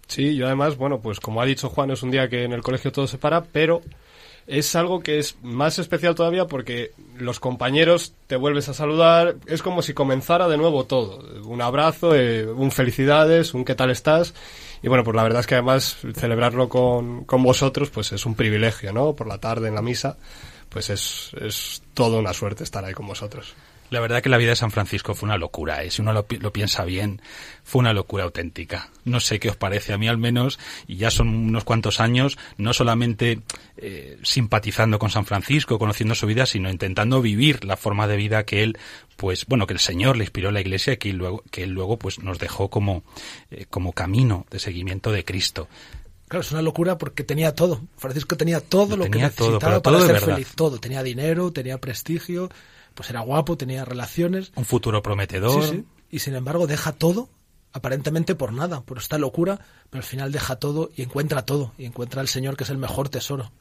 Sí, 0.06 0.36
yo 0.36 0.46
además, 0.46 0.76
bueno, 0.76 1.00
pues 1.00 1.18
como 1.18 1.42
ha 1.42 1.44
dicho 1.44 1.68
Juan, 1.70 1.90
es 1.90 2.04
un 2.04 2.12
día 2.12 2.28
que 2.28 2.44
en 2.44 2.52
el 2.52 2.62
colegio 2.62 2.92
todo 2.92 3.08
se 3.08 3.18
para, 3.18 3.42
pero 3.42 3.82
es 4.46 4.76
algo 4.76 5.00
que 5.00 5.18
es 5.18 5.36
más 5.42 5.80
especial 5.80 6.14
todavía 6.14 6.46
porque 6.46 6.92
los 7.18 7.40
compañeros 7.40 8.14
te 8.28 8.36
vuelves 8.36 8.68
a 8.68 8.74
saludar, 8.74 9.34
es 9.46 9.60
como 9.60 9.82
si 9.82 9.94
comenzara 9.94 10.46
de 10.46 10.56
nuevo 10.56 10.84
todo. 10.84 11.18
Un 11.44 11.62
abrazo, 11.62 12.14
eh, 12.14 12.46
un 12.46 12.70
felicidades, 12.70 13.54
un 13.54 13.64
qué 13.64 13.74
tal 13.74 13.90
estás. 13.90 14.34
Y 14.84 14.86
bueno, 14.86 15.02
pues 15.02 15.16
la 15.16 15.24
verdad 15.24 15.40
es 15.40 15.48
que 15.48 15.56
además 15.56 15.96
celebrarlo 16.14 16.68
con, 16.68 17.24
con 17.24 17.42
vosotros 17.42 17.90
pues 17.90 18.12
es 18.12 18.24
un 18.24 18.36
privilegio, 18.36 18.92
¿no? 18.92 19.14
Por 19.16 19.26
la 19.26 19.38
tarde 19.38 19.66
en 19.66 19.74
la 19.74 19.82
misa, 19.82 20.16
pues 20.72 20.90
es, 20.90 21.30
es 21.40 21.82
toda 21.94 22.18
una 22.18 22.32
suerte 22.32 22.64
estar 22.64 22.84
ahí 22.84 22.94
con 22.94 23.06
vosotros. 23.06 23.54
La 23.90 24.00
verdad 24.00 24.22
que 24.22 24.30
la 24.30 24.38
vida 24.38 24.48
de 24.48 24.56
San 24.56 24.70
Francisco 24.70 25.14
fue 25.14 25.26
una 25.26 25.36
locura, 25.36 25.84
¿eh? 25.84 25.90
si 25.90 26.00
uno 26.00 26.14
lo, 26.14 26.24
lo 26.40 26.50
piensa 26.50 26.82
bien, 26.86 27.20
fue 27.62 27.80
una 27.80 27.92
locura 27.92 28.24
auténtica. 28.24 28.88
No 29.04 29.20
sé 29.20 29.38
qué 29.38 29.50
os 29.50 29.56
parece, 29.56 29.92
a 29.92 29.98
mí 29.98 30.08
al 30.08 30.16
menos, 30.16 30.58
y 30.86 30.96
ya 30.96 31.10
son 31.10 31.28
unos 31.28 31.64
cuantos 31.64 32.00
años, 32.00 32.38
no 32.56 32.72
solamente 32.72 33.40
eh, 33.76 34.16
simpatizando 34.22 34.98
con 34.98 35.10
San 35.10 35.26
Francisco, 35.26 35.78
conociendo 35.78 36.14
su 36.14 36.26
vida, 36.26 36.46
sino 36.46 36.70
intentando 36.70 37.20
vivir 37.20 37.66
la 37.66 37.76
forma 37.76 38.06
de 38.06 38.16
vida 38.16 38.46
que 38.46 38.62
él, 38.62 38.78
pues, 39.16 39.44
bueno, 39.44 39.66
que 39.66 39.74
el 39.74 39.78
Señor 39.78 40.16
le 40.16 40.24
inspiró 40.24 40.48
a 40.48 40.52
la 40.52 40.62
Iglesia 40.62 40.94
y 40.94 40.96
que 40.96 41.12
luego, 41.12 41.44
que 41.50 41.64
él 41.64 41.72
luego 41.72 41.98
pues, 41.98 42.18
nos 42.18 42.38
dejó 42.38 42.70
como, 42.70 43.02
eh, 43.50 43.66
como 43.68 43.92
camino 43.92 44.46
de 44.50 44.58
seguimiento 44.58 45.12
de 45.12 45.26
Cristo. 45.26 45.68
Claro, 46.32 46.40
es 46.40 46.52
una 46.52 46.62
locura 46.62 46.96
porque 46.96 47.24
tenía 47.24 47.54
todo. 47.54 47.82
Francisco 47.98 48.38
tenía 48.38 48.62
todo 48.62 48.96
Lo 48.96 49.04
lo, 49.04 49.10
tenía 49.10 49.28
que 49.28 49.42
necesitaba 49.42 49.58
para 49.58 49.80
todo 49.82 50.06
ser 50.06 50.18
feliz. 50.18 50.54
Todo. 50.54 50.78
Tenía 50.78 51.02
dinero, 51.02 51.52
tenía 51.52 51.76
prestigio, 51.76 52.48
pues 52.94 53.10
era 53.10 53.20
guapo, 53.20 53.58
tenía 53.58 53.84
relaciones. 53.84 54.50
Un 54.56 54.64
futuro 54.64 55.02
prometedor. 55.02 55.62
Sí, 55.62 55.70
sí. 55.72 55.84
Y 56.08 56.20
sin 56.20 56.34
embargo 56.34 56.66
deja 56.66 56.92
todo, 56.92 57.28
aparentemente 57.74 58.34
por 58.34 58.54
nada, 58.54 58.80
por 58.80 58.96
esta 58.96 59.18
locura, 59.18 59.60
pero 59.90 60.00
al 60.00 60.08
final 60.08 60.32
deja 60.32 60.56
todo 60.56 60.90
y 60.96 61.02
encuentra 61.02 61.44
todo. 61.44 61.74
Y 61.76 61.84
encuentra 61.84 62.22
al 62.22 62.28
Señor 62.28 62.56
que 62.56 62.64
es 62.64 62.70
el 62.70 62.78
mejor 62.78 63.10
tesoro. 63.10 63.52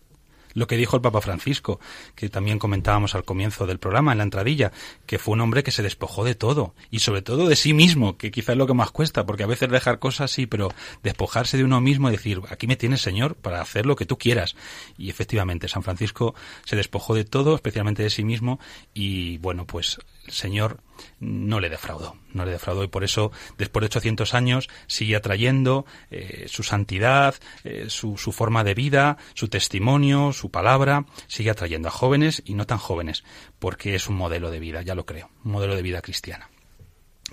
Lo 0.53 0.67
que 0.67 0.77
dijo 0.77 0.96
el 0.96 1.01
Papa 1.01 1.22
Francisco, 1.22 1.79
que 2.15 2.29
también 2.29 2.60
comentábamos 2.60 3.15
al 3.15 3.24
comienzo 3.24 3.65
del 3.65 3.79
programa, 3.79 4.12
en 4.12 4.20
la 4.20 4.24
entradilla, 4.24 4.72
que 5.05 5.20
fue 5.20 5.34
un 5.34 5.41
hombre 5.41 5.63
que 5.63 5.72
se 5.72 5.84
despojó 5.84 6.24
de 6.24 6.36
todo, 6.36 6.75
y 6.89 7.00
sobre 7.00 7.22
todo 7.22 7.48
de 7.48 7.55
sí 7.55 7.74
mismo, 7.74 8.17
que 8.17 8.31
quizás 8.31 8.53
es 8.53 8.58
lo 8.58 8.67
que 8.67 8.74
más 8.74 8.91
cuesta, 8.91 9.25
porque 9.25 9.43
a 9.43 9.48
veces 9.48 9.70
dejar 9.70 10.00
cosas 10.00 10.31
sí, 10.31 10.46
pero 10.46 10.70
despojarse 11.03 11.58
de 11.58 11.63
uno 11.63 11.81
mismo 11.81 12.10
y 12.10 12.13
decir, 12.13 12.41
aquí 12.50 12.67
me 12.67 12.75
tienes, 12.75 13.01
Señor, 13.01 13.36
para 13.36 13.62
hacer 13.62 13.86
lo 13.86 13.96
que 13.96 14.05
tú 14.05 14.17
quieras. 14.17 14.55
Y 14.98 15.10
efectivamente, 15.10 15.67
San 15.67 15.84
Francisco 15.84 16.36
se 16.65 16.75
despojó 16.75 17.15
de 17.15 17.25
todo, 17.25 17.55
especialmente 17.55 18.03
de 18.03 18.10
sí 18.10 18.24
mismo, 18.24 18.60
y 18.93 19.38
bueno, 19.38 19.65
pues 19.65 20.00
Señor 20.31 20.79
no 21.19 21.59
le 21.59 21.69
defraudó, 21.69 22.15
no 22.33 22.45
le 22.45 22.51
defraudó 22.51 22.83
y 22.83 22.88
por 22.88 23.03
eso 23.03 23.31
después 23.57 23.81
de 23.81 23.88
800 23.88 24.33
años 24.33 24.69
sigue 24.88 25.15
atrayendo 25.15 25.85
eh, 26.09 26.45
su 26.47 26.63
santidad, 26.63 27.35
eh, 27.63 27.85
su, 27.89 28.15
forma 28.15 28.63
de 28.63 28.73
vida, 28.73 29.17
su 29.33 29.47
testimonio, 29.47 30.33
su 30.33 30.51
palabra, 30.51 31.05
sigue 31.27 31.50
atrayendo 31.50 31.89
a 31.89 31.91
jóvenes 31.91 32.41
y 32.45 32.53
no 32.53 32.65
tan 32.65 32.77
jóvenes, 32.77 33.23
porque 33.59 33.95
es 33.95 34.07
un 34.07 34.15
modelo 34.15 34.51
de 34.51 34.59
vida, 34.59 34.81
ya 34.81 34.95
lo 34.95 35.05
creo, 35.05 35.29
un 35.43 35.51
modelo 35.51 35.75
de 35.75 35.81
vida 35.81 36.01
cristiana. 36.01 36.50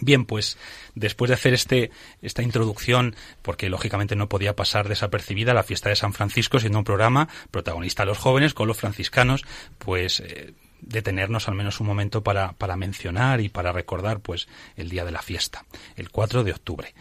Bien, 0.00 0.26
pues 0.26 0.56
después 0.94 1.28
de 1.28 1.34
hacer 1.34 1.54
este, 1.54 1.90
esta 2.22 2.42
introducción, 2.42 3.16
porque 3.42 3.68
lógicamente 3.68 4.14
no 4.14 4.28
podía 4.28 4.54
pasar 4.54 4.88
desapercibida 4.88 5.54
la 5.54 5.64
fiesta 5.64 5.88
de 5.88 5.96
San 5.96 6.12
Francisco, 6.12 6.60
siendo 6.60 6.78
un 6.78 6.84
programa 6.84 7.28
protagonista 7.50 8.04
a 8.04 8.06
los 8.06 8.18
jóvenes 8.18 8.54
con 8.54 8.68
los 8.68 8.76
franciscanos, 8.76 9.44
pues 9.78 10.20
eh, 10.20 10.54
detenernos 10.80 11.48
al 11.48 11.54
menos 11.54 11.80
un 11.80 11.86
momento 11.86 12.22
para, 12.22 12.52
para 12.52 12.76
mencionar 12.76 13.40
y 13.40 13.48
para 13.48 13.72
recordar 13.72 14.20
pues 14.20 14.48
el 14.76 14.88
día 14.88 15.04
de 15.04 15.12
la 15.12 15.22
fiesta, 15.22 15.64
el 15.96 16.10
4 16.10 16.44
de 16.44 16.52
octubre. 16.52 16.94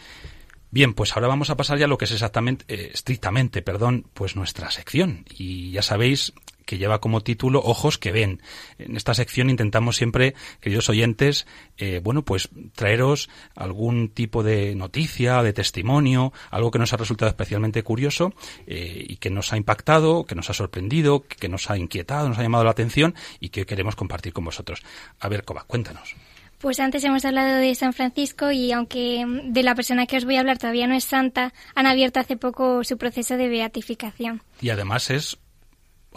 Bien, 0.70 0.94
pues 0.94 1.16
ahora 1.16 1.28
vamos 1.28 1.50
a 1.50 1.56
pasar 1.56 1.78
ya 1.78 1.86
a 1.86 1.88
lo 1.88 1.98
que 1.98 2.06
es 2.06 2.12
exactamente, 2.12 2.66
eh, 2.68 2.92
estrictamente, 2.94 3.62
perdón, 3.62 4.06
pues 4.14 4.36
nuestra 4.36 4.70
sección. 4.70 5.26
Y 5.30 5.72
ya 5.72 5.82
sabéis 5.82 6.34
que 6.68 6.78
lleva 6.78 7.00
como 7.00 7.22
título 7.22 7.62
Ojos 7.64 7.98
que 7.98 8.12
ven. 8.12 8.42
En 8.78 8.96
esta 8.96 9.16
sección 9.16 9.50
intentamos 9.50 9.96
siempre, 9.96 10.36
queridos 10.60 10.90
oyentes, 10.90 11.48
eh, 11.78 12.02
bueno, 12.04 12.24
pues 12.24 12.50
traeros 12.76 13.30
algún 13.56 14.10
tipo 14.10 14.44
de 14.44 14.76
noticia, 14.76 15.42
de 15.42 15.54
testimonio, 15.54 16.34
algo 16.52 16.70
que 16.70 16.78
nos 16.78 16.94
ha 16.94 16.98
resultado 16.98 17.30
especialmente 17.30 17.82
curioso 17.82 18.34
eh, 18.68 19.06
y 19.08 19.16
que 19.16 19.32
nos 19.32 19.54
ha 19.54 19.58
impactado, 19.58 20.26
que 20.26 20.36
nos 20.36 20.50
ha 20.50 20.54
sorprendido, 20.54 21.24
que 21.24 21.50
nos 21.50 21.72
ha 21.72 21.78
inquietado, 21.78 22.28
nos 22.28 22.38
ha 22.38 22.44
llamado 22.44 22.66
la 22.66 22.72
atención 22.72 23.16
y 23.40 23.50
que 23.50 23.66
queremos 23.66 23.96
compartir 23.96 24.34
con 24.34 24.46
vosotros. 24.46 24.84
A 25.20 25.30
ver, 25.30 25.46
Coba, 25.46 25.64
cuéntanos. 25.64 26.16
Pues 26.60 26.80
antes 26.80 27.04
hemos 27.04 27.24
hablado 27.24 27.58
de 27.58 27.76
San 27.76 27.94
Francisco 27.94 28.52
y 28.52 28.72
aunque 28.72 29.24
de 29.46 29.64
la 29.64 29.76
persona 29.76 30.08
que 30.08 30.18
os 30.18 30.26
voy 30.26 30.38
a 30.38 30.40
hablar 30.40 30.58
todavía 30.58 30.88
no 30.88 30.96
es 30.96 31.04
santa, 31.04 31.54
han 31.76 31.86
abierto 31.86 32.20
hace 32.20 32.36
poco 32.36 32.84
su 32.84 32.98
proceso 32.98 33.38
de 33.38 33.48
beatificación. 33.48 34.42
Y 34.60 34.72
además 34.72 35.12
es 35.12 35.38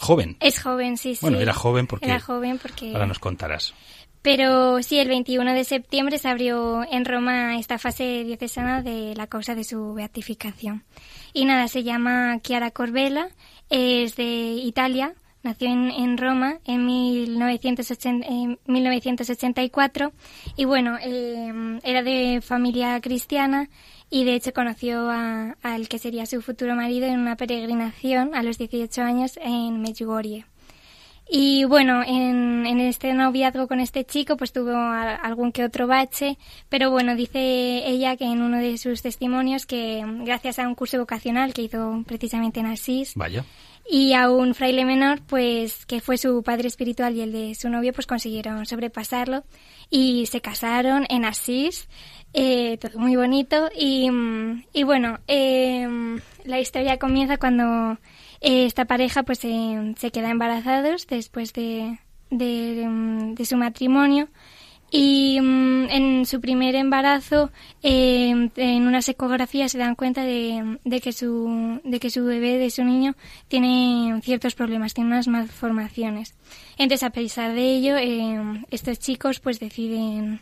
joven. 0.01 0.37
Es 0.41 0.61
joven, 0.61 0.97
sí, 0.97 1.15
sí. 1.15 1.21
Bueno, 1.23 1.39
era 1.39 1.53
joven 1.53 1.87
porque 1.87 2.07
Era 2.07 2.21
joven 2.21 2.59
porque... 2.59 2.93
ahora 2.93 3.07
nos 3.07 3.19
contarás. 3.19 3.75
Pero 4.23 4.83
sí, 4.83 4.99
el 4.99 5.09
21 5.09 5.55
de 5.55 5.65
septiembre 5.65 6.19
se 6.19 6.29
abrió 6.29 6.85
en 6.91 7.05
Roma 7.05 7.59
esta 7.59 7.79
fase 7.79 8.25
diocesana 8.25 8.83
de 8.83 9.15
la 9.15 9.27
causa 9.27 9.55
de 9.55 9.65
su 9.65 9.95
beatificación. 9.95 10.85
Y 11.33 11.45
nada, 11.45 11.69
se 11.69 11.85
llama 11.85 12.39
Chiara 12.43 12.71
Corbella, 12.71 13.29
es 13.71 14.17
de 14.17 14.25
Italia, 14.25 15.15
nació 15.43 15.69
en, 15.69 15.91
en 15.91 16.19
Roma 16.19 16.59
en, 16.67 16.85
1980, 16.85 18.27
en 18.27 18.59
1984 18.67 20.13
y 20.57 20.65
bueno, 20.65 20.99
eh, 21.01 21.79
era 21.83 22.03
de 22.03 22.41
familia 22.43 23.01
cristiana 23.01 23.71
y 24.11 24.25
de 24.25 24.35
hecho 24.35 24.53
conoció 24.53 25.09
a- 25.11 25.57
al 25.63 25.89
que 25.89 25.99
sería 25.99 26.27
su 26.27 26.43
futuro 26.43 26.75
marido 26.75 27.07
en 27.07 27.21
una 27.21 27.37
peregrinación 27.37 28.35
a 28.35 28.43
los 28.43 28.59
18 28.59 29.03
años 29.03 29.39
en 29.43 29.81
Medjugorje. 29.81 30.45
Y 31.33 31.63
bueno, 31.65 32.03
en, 32.05 32.67
en 32.67 32.81
este 32.81 33.13
noviazgo 33.15 33.69
con 33.69 33.79
este 33.79 34.05
chico 34.05 34.37
pues 34.37 34.53
tuvo 34.53 34.73
a- 34.73 35.15
algún 35.15 35.53
que 35.53 35.65
otro 35.65 35.87
bache, 35.87 36.37
pero 36.69 36.91
bueno, 36.91 37.15
dice 37.15 37.87
ella 37.89 38.17
que 38.17 38.25
en 38.25 38.43
uno 38.43 38.57
de 38.59 38.77
sus 38.79 39.01
testimonios 39.03 39.65
que 39.65 40.03
gracias 40.25 40.59
a 40.59 40.67
un 40.67 40.75
curso 40.75 40.99
vocacional 40.99 41.55
que 41.55 41.63
hizo 41.63 42.03
precisamente 42.05 42.59
en 42.59 42.67
Asís 42.67 43.13
Vaya. 43.15 43.45
y 43.89 44.13
a 44.15 44.29
un 44.29 44.57
fraile 44.57 44.85
menor, 44.85 45.21
pues 45.25 45.87
que 45.87 46.01
fue 46.01 46.19
su 46.19 46.43
padre 46.43 46.67
espiritual 46.67 47.15
y 47.15 47.21
el 47.21 47.31
de 47.31 47.55
su 47.55 47.69
novio, 47.69 47.93
pues 47.93 48.09
consiguieron 48.09 48.67
sobrepasarlo 48.67 49.45
y 49.89 50.27
se 50.27 50.41
casaron 50.41 51.07
en 51.11 51.25
Asís, 51.25 51.89
eh, 52.33 52.79
todo 52.79 52.99
muy 52.99 53.17
bonito 53.17 53.69
y, 53.77 54.11
mm, 54.11 54.65
y 54.73 54.83
bueno, 54.85 55.19
eh, 55.27 55.87
la 56.45 56.61
historia 56.61 56.99
comienza 56.99 57.37
cuando 57.37 57.99
eh, 58.41 58.65
esta 58.65 58.87
pareja 58.87 59.23
pues 59.23 59.45
eh, 59.45 59.95
se 59.99 60.11
queda 60.11 60.31
embarazados 60.31 61.07
después 61.07 61.53
de, 61.53 61.99
de, 62.31 62.87
mm, 62.89 63.35
de 63.35 63.45
su 63.45 63.57
matrimonio 63.57 64.29
y 64.91 65.41
mm, 65.41 65.89
en 65.91 66.27
su 66.27 66.41
primer 66.41 66.75
embarazo, 66.75 67.53
eh, 67.83 68.51
en 68.57 68.87
unas 68.87 69.09
ecografías 69.09 69.71
se 69.73 69.79
dan 69.79 69.95
cuenta 69.95 70.25
de, 70.25 70.79
de 70.85 71.01
que 71.01 71.13
su, 71.13 71.81
de 71.85 72.01
que 72.01 72.11
su 72.11 72.25
bebé, 72.25 72.59
de 72.59 72.71
su 72.71 72.83
niño, 72.83 73.15
tiene 73.47 74.21
ciertos 74.23 74.55
problemas, 74.55 74.95
tiene 74.95 75.11
unas 75.11 75.29
malformaciones. 75.29 76.35
Entonces, 76.77 77.05
a 77.05 77.11
pesar 77.11 77.55
de 77.55 77.75
ello, 77.75 77.97
estos 78.71 78.99
chicos 78.99 79.39
pues 79.39 79.61
deciden, 79.61 80.41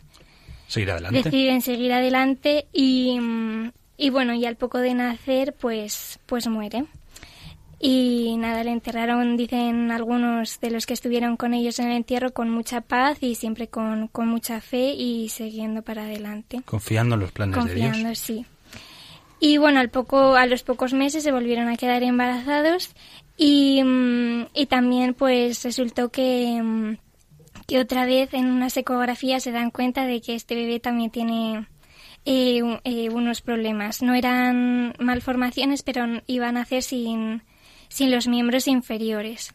Seguir 0.69 0.93
adelante. 0.93 1.23
deciden 1.25 1.61
seguir 1.63 1.93
adelante 1.93 2.67
y, 2.73 3.19
y 3.97 4.11
bueno, 4.11 4.35
y 4.35 4.45
al 4.47 4.55
poco 4.57 4.79
de 4.79 4.95
nacer, 4.95 5.55
pues, 5.59 6.21
pues 6.27 6.47
muere. 6.47 6.85
Y 7.81 8.37
nada, 8.39 8.65
le 8.65 8.73
enterraron, 8.73 9.37
dicen 9.37 9.93
algunos 9.93 10.59
de 10.61 10.71
los 10.71 10.85
que 10.85 10.95
estuvieron 10.95 11.37
con 11.37 11.55
ellos 11.55 11.79
en 11.79 11.87
el 11.91 11.97
entierro, 11.97 12.33
con 12.33 12.51
mucha 12.51 12.81
paz 12.81 13.19
y 13.23 13.35
siempre 13.37 13.69
con, 13.69 14.09
con 14.09 14.27
mucha 14.27 14.61
fe 14.61 14.95
y 14.95 15.29
siguiendo 15.29 15.83
para 15.83 16.03
adelante. 16.03 16.61
Confiando 16.65 17.15
en 17.15 17.21
los 17.21 17.33
planes 17.33 17.55
de 17.55 17.61
Confiando, 17.61 17.99
Dios. 18.09 18.19
sí. 18.19 18.47
Y 19.41 19.59
bueno, 19.59 19.79
al 19.79 19.91
poco, 19.91 20.35
a 20.35 20.47
los 20.47 20.65
pocos 20.65 20.93
meses 20.93 21.23
se 21.23 21.31
volvieron 21.31 21.69
a 21.69 21.77
quedar 21.77 22.03
embarazados 22.03 22.91
y, 23.37 23.81
mm, 23.85 24.47
y 24.53 24.67
también 24.67 25.15
pues 25.15 25.63
resultó 25.63 26.09
que, 26.09 26.61
mm, 26.61 26.97
que 27.69 27.79
otra 27.79 28.07
vez 28.07 28.33
en 28.33 28.47
unas 28.47 28.75
ecografías 28.79 29.43
se 29.43 29.53
dan 29.53 29.71
cuenta 29.71 30.07
de 30.07 30.23
que 30.23 30.35
este 30.35 30.55
bebé 30.55 30.81
también 30.81 31.11
tiene 31.11 31.69
eh, 32.25 32.63
eh, 32.85 33.11
unos 33.11 33.43
problemas. 33.43 34.01
No 34.01 34.15
eran 34.15 34.95
malformaciones, 34.99 35.83
pero 35.83 36.07
iban 36.27 36.57
a 36.57 36.63
hacer 36.63 36.83
sin, 36.83 37.43
sin 37.91 38.11
los 38.11 38.27
miembros 38.27 38.69
inferiores. 38.69 39.53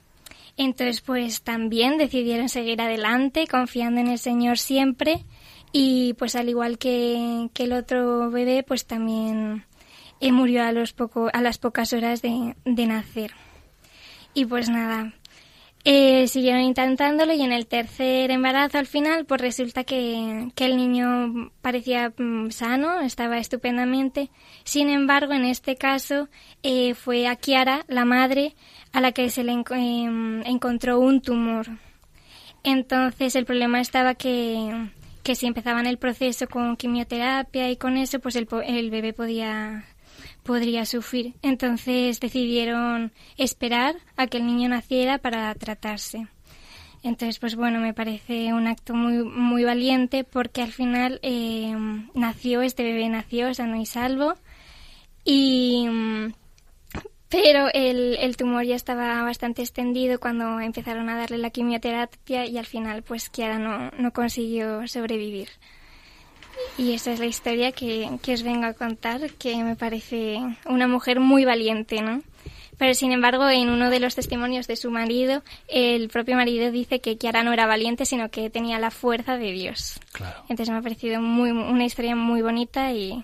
Entonces, 0.57 1.01
pues 1.01 1.41
también 1.41 1.97
decidieron 1.97 2.49
seguir 2.49 2.83
adelante, 2.83 3.47
confiando 3.47 3.99
en 3.99 4.09
el 4.09 4.19
Señor 4.19 4.59
siempre. 4.59 5.25
Y 5.71 6.13
pues 6.13 6.35
al 6.35 6.49
igual 6.49 6.77
que, 6.77 7.49
que 7.55 7.63
el 7.63 7.73
otro 7.73 8.29
bebé, 8.29 8.61
pues 8.61 8.85
también 8.85 9.65
eh, 10.19 10.31
murió 10.31 10.61
a, 10.61 10.71
los 10.71 10.93
poco, 10.93 11.31
a 11.33 11.41
las 11.41 11.57
pocas 11.57 11.93
horas 11.93 12.21
de, 12.21 12.55
de 12.63 12.85
nacer. 12.85 13.31
Y 14.35 14.45
pues 14.45 14.69
nada, 14.69 15.15
eh, 15.85 16.29
siguieron 16.29 16.61
intentándolo 16.61 17.33
y 17.33 17.41
en 17.41 17.51
el 17.51 17.67
tercer 17.67 18.31
embarazo 18.31 18.77
al 18.77 18.87
final 18.87 19.25
pues 19.25 19.41
resulta 19.41 19.83
que, 19.83 20.49
que 20.55 20.65
el 20.65 20.77
niño 20.77 21.51
parecía 21.61 22.13
mm, 22.17 22.51
sano, 22.51 23.01
estaba 23.01 23.37
estupendamente. 23.37 24.29
Sin 24.63 24.89
embargo, 24.89 25.33
en 25.33 25.43
este 25.43 25.75
caso 25.75 26.29
eh, 26.63 26.93
fue 26.93 27.27
a 27.27 27.35
Kiara, 27.35 27.83
la 27.89 28.05
madre, 28.05 28.55
a 28.93 29.01
la 29.01 29.11
que 29.11 29.29
se 29.29 29.43
le 29.43 29.51
em, 29.51 30.41
encontró 30.45 30.99
un 30.99 31.21
tumor. 31.21 31.67
Entonces 32.63 33.35
el 33.35 33.45
problema 33.45 33.81
estaba 33.81 34.15
que, 34.15 34.89
que 35.21 35.35
si 35.35 35.47
empezaban 35.47 35.85
el 35.85 35.97
proceso 35.97 36.47
con 36.47 36.77
quimioterapia 36.77 37.69
y 37.69 37.75
con 37.75 37.97
eso, 37.97 38.19
pues 38.19 38.37
el, 38.37 38.47
el 38.65 38.89
bebé 38.89 39.11
podía 39.11 39.85
podría 40.43 40.85
sufrir. 40.85 41.33
Entonces 41.41 42.19
decidieron 42.19 43.11
esperar 43.37 43.95
a 44.15 44.27
que 44.27 44.37
el 44.37 44.45
niño 44.45 44.69
naciera 44.69 45.17
para 45.17 45.53
tratarse. 45.55 46.27
Entonces, 47.03 47.37
pues 47.39 47.55
bueno, 47.55 47.79
me 47.79 47.93
parece 47.93 48.53
un 48.53 48.67
acto 48.67 48.93
muy, 48.93 49.25
muy 49.25 49.65
valiente 49.65 50.23
porque 50.23 50.61
al 50.61 50.71
final 50.71 51.19
eh, 51.21 51.75
nació, 52.13 52.61
este 52.61 52.83
bebé 52.83 53.09
nació 53.09 53.53
sano 53.53 53.75
y 53.75 53.85
salvo. 53.85 54.35
Y, 55.25 55.85
pero 57.27 57.67
el, 57.73 58.15
el 58.19 58.37
tumor 58.37 58.63
ya 58.63 58.75
estaba 58.75 59.21
bastante 59.23 59.61
extendido 59.61 60.19
cuando 60.19 60.61
empezaron 60.61 61.09
a 61.09 61.17
darle 61.17 61.39
la 61.39 61.49
quimioterapia 61.49 62.45
y 62.45 62.57
al 62.57 62.65
final 62.65 63.03
pues 63.03 63.29
Kiara 63.29 63.59
no, 63.59 63.91
no 63.97 64.13
consiguió 64.13 64.87
sobrevivir. 64.87 65.49
Y 66.77 66.93
esa 66.93 67.11
es 67.11 67.19
la 67.19 67.25
historia 67.25 67.71
que, 67.71 68.09
que 68.21 68.33
os 68.33 68.43
vengo 68.43 68.65
a 68.65 68.73
contar, 68.73 69.31
que 69.33 69.63
me 69.63 69.75
parece 69.75 70.39
una 70.65 70.87
mujer 70.87 71.19
muy 71.19 71.45
valiente, 71.45 72.01
¿no? 72.01 72.21
Pero 72.77 72.93
sin 72.95 73.11
embargo, 73.11 73.47
en 73.49 73.69
uno 73.69 73.89
de 73.89 73.99
los 73.99 74.15
testimonios 74.15 74.67
de 74.67 74.75
su 74.75 74.89
marido, 74.89 75.43
el 75.67 76.09
propio 76.09 76.35
marido 76.35 76.71
dice 76.71 76.99
que 76.99 77.17
Kiara 77.17 77.43
no 77.43 77.53
era 77.53 77.67
valiente, 77.67 78.05
sino 78.05 78.29
que 78.29 78.49
tenía 78.49 78.79
la 78.79 78.91
fuerza 78.91 79.37
de 79.37 79.51
Dios. 79.51 79.99
Claro. 80.11 80.39
Entonces 80.49 80.69
me 80.69 80.79
ha 80.79 80.81
parecido 80.81 81.21
muy, 81.21 81.51
una 81.51 81.85
historia 81.85 82.15
muy 82.15 82.41
bonita 82.41 82.91
y 82.91 83.23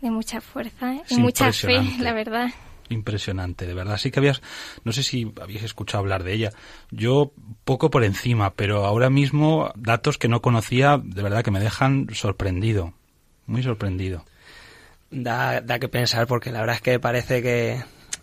de 0.00 0.10
mucha 0.10 0.40
fuerza 0.40 0.94
y 0.94 1.00
Es 1.10 1.18
mucha 1.18 1.52
fe, 1.52 1.82
la 1.98 2.12
verdad. 2.12 2.50
Impresionante, 2.88 3.66
de 3.66 3.74
verdad. 3.74 3.98
Sí 3.98 4.10
que 4.10 4.20
habías, 4.20 4.42
no 4.84 4.92
sé 4.92 5.02
si 5.02 5.32
habíais 5.40 5.64
escuchado 5.64 6.02
hablar 6.02 6.22
de 6.22 6.32
ella. 6.34 6.52
Yo 6.90 7.32
poco 7.64 7.90
por 7.90 8.04
encima, 8.04 8.54
pero 8.54 8.84
ahora 8.84 9.10
mismo 9.10 9.72
datos 9.76 10.18
que 10.18 10.28
no 10.28 10.40
conocía, 10.40 11.00
de 11.02 11.22
verdad 11.22 11.42
que 11.42 11.50
me 11.50 11.60
dejan 11.60 12.08
sorprendido, 12.12 12.94
muy 13.46 13.62
sorprendido. 13.62 14.24
da, 15.10 15.60
da 15.60 15.78
que 15.78 15.88
pensar 15.88 16.26
porque 16.26 16.50
la 16.52 16.60
verdad 16.60 16.76
es 16.76 16.82
que 16.82 16.98
parece 17.00 17.42
que, 17.42 17.82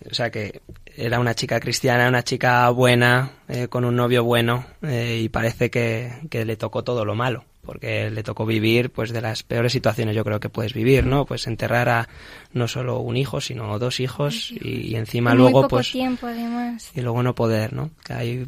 o 0.10 0.14
sea, 0.14 0.30
que 0.30 0.62
era 0.96 1.20
una 1.20 1.34
chica 1.36 1.60
cristiana, 1.60 2.08
una 2.08 2.24
chica 2.24 2.70
buena, 2.70 3.32
eh, 3.48 3.68
con 3.68 3.86
un 3.86 3.96
novio 3.96 4.24
bueno, 4.24 4.66
eh, 4.82 5.22
y 5.24 5.30
parece 5.30 5.70
que, 5.70 6.12
que 6.30 6.46
le 6.46 6.56
tocó 6.56 6.84
todo 6.84 7.06
lo 7.06 7.16
malo, 7.16 7.46
porque 7.66 8.10
le 8.10 8.24
tocó 8.24 8.46
vivir 8.46 8.90
pues 8.92 9.12
de 9.12 9.22
las 9.22 9.44
peores 9.44 9.72
situaciones 9.72 10.16
yo 10.16 10.24
creo 10.24 10.40
que 10.40 10.50
puedes 10.50 10.74
vivir, 10.74 11.06
¿no? 11.06 11.26
Pues 11.26 11.48
enterrar 11.48 11.90
a 11.90 12.10
no 12.52 12.68
solo 12.68 13.00
un 13.00 13.16
hijo, 13.18 13.40
sino 13.42 13.80
dos 13.80 14.00
hijos 14.00 14.52
y, 14.52 14.92
y 14.92 14.96
encima 14.96 15.32
muy 15.32 15.38
luego 15.40 15.62
poco 15.64 15.70
pues 15.78 15.92
tiempo, 15.92 16.28
además. 16.28 16.92
y 16.94 17.02
luego 17.02 17.24
no 17.24 17.36
poder, 17.36 17.74
¿no? 17.74 17.92
Que 18.06 18.14
hay, 18.14 18.48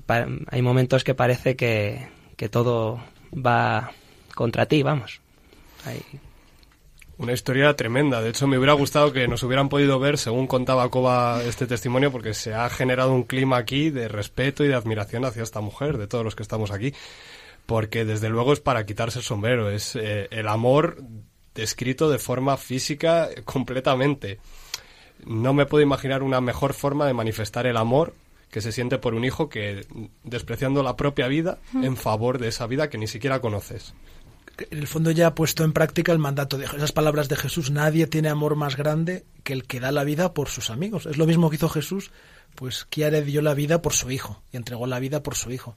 hay 0.50 0.62
momentos 0.62 1.04
que 1.04 1.16
parece 1.16 1.56
que, 1.56 2.08
que 2.36 2.50
todo 2.50 3.00
va 3.34 3.92
contra 4.36 4.66
ti, 4.66 4.84
vamos. 4.84 5.22
Hay- 5.86 6.02
Una 7.18 7.32
historia 7.32 7.74
tremenda. 7.76 8.22
De 8.22 8.30
hecho, 8.32 8.46
me 8.48 8.58
hubiera 8.58 8.74
gustado 8.74 9.14
que 9.14 9.28
nos 9.30 9.42
hubieran 9.44 9.70
podido 9.70 10.00
ver, 10.00 10.18
según 10.18 10.48
contaba 10.48 10.90
Coba 10.90 11.42
este 11.44 11.66
testimonio, 11.68 12.12
porque 12.12 12.34
se 12.34 12.54
ha 12.54 12.70
generado 12.70 13.14
un 13.14 13.24
clima 13.24 13.56
aquí 13.56 13.90
de 13.90 14.10
respeto 14.10 14.66
y 14.66 14.68
de 14.68 14.76
admiración 14.76 15.24
hacia 15.24 15.44
esta 15.44 15.62
mujer, 15.62 15.98
de 15.98 16.08
todos 16.08 16.26
los 16.26 16.36
que 16.36 16.44
estamos 16.44 16.72
aquí. 16.72 16.94
Porque 17.66 18.06
desde 18.06 18.30
luego 18.30 18.54
es 18.54 18.60
para 18.60 18.86
quitarse 18.86 19.20
el 19.20 19.26
sombrero. 19.26 19.70
Es 19.70 19.96
eh, 19.96 20.28
el 20.32 20.48
amor 20.48 21.04
descrito 21.56 22.10
de 22.10 22.20
forma 22.20 22.58
física 22.58 23.30
completamente. 23.46 24.40
No 25.26 25.54
me 25.54 25.66
puedo 25.66 25.82
imaginar 25.82 26.22
una 26.22 26.42
mejor 26.42 26.74
forma 26.74 27.08
de 27.08 27.14
manifestar 27.14 27.66
el 27.66 27.78
amor 27.78 28.14
que 28.52 28.62
se 28.62 28.72
siente 28.72 28.98
por 28.98 29.16
un 29.16 29.26
hijo 29.26 29.50
que 29.50 29.86
despreciando 30.24 30.84
la 30.84 30.96
propia 30.96 31.28
vida 31.28 31.58
en 31.82 31.98
favor 31.98 32.40
de 32.40 32.50
esa 32.50 32.68
vida 32.68 32.90
que 32.90 32.98
ni 32.98 33.08
siquiera 33.08 33.42
conoces. 33.42 33.94
en 34.72 34.78
el 34.78 34.88
fondo 34.88 35.12
ya 35.12 35.28
ha 35.28 35.36
puesto 35.36 35.64
en 35.64 35.74
práctica 35.74 36.12
el 36.12 36.20
mandato 36.20 36.58
de 36.58 36.66
esas 36.66 36.92
palabras 36.92 37.28
de 37.28 37.36
Jesús, 37.36 37.72
nadie 37.72 38.08
tiene 38.08 38.30
amor 38.30 38.56
más 38.56 38.78
grande 38.78 39.26
que 39.44 39.54
el 39.54 39.66
que 39.66 39.80
da 39.80 39.92
la 39.92 40.04
vida 40.04 40.34
por 40.34 40.48
sus 40.48 40.70
amigos. 40.70 41.06
Es 41.06 41.18
lo 41.18 41.26
mismo 41.26 41.50
que 41.50 41.58
hizo 41.58 41.68
Jesús, 41.68 42.12
pues 42.56 42.86
Kiara 42.86 43.20
dio 43.22 43.42
la 43.42 43.54
vida 43.54 43.82
por 43.82 43.94
su 43.94 44.10
hijo 44.12 44.42
y 44.54 44.58
entregó 44.58 44.88
la 44.88 45.00
vida 45.00 45.22
por 45.22 45.36
su 45.36 45.52
hijo. 45.52 45.76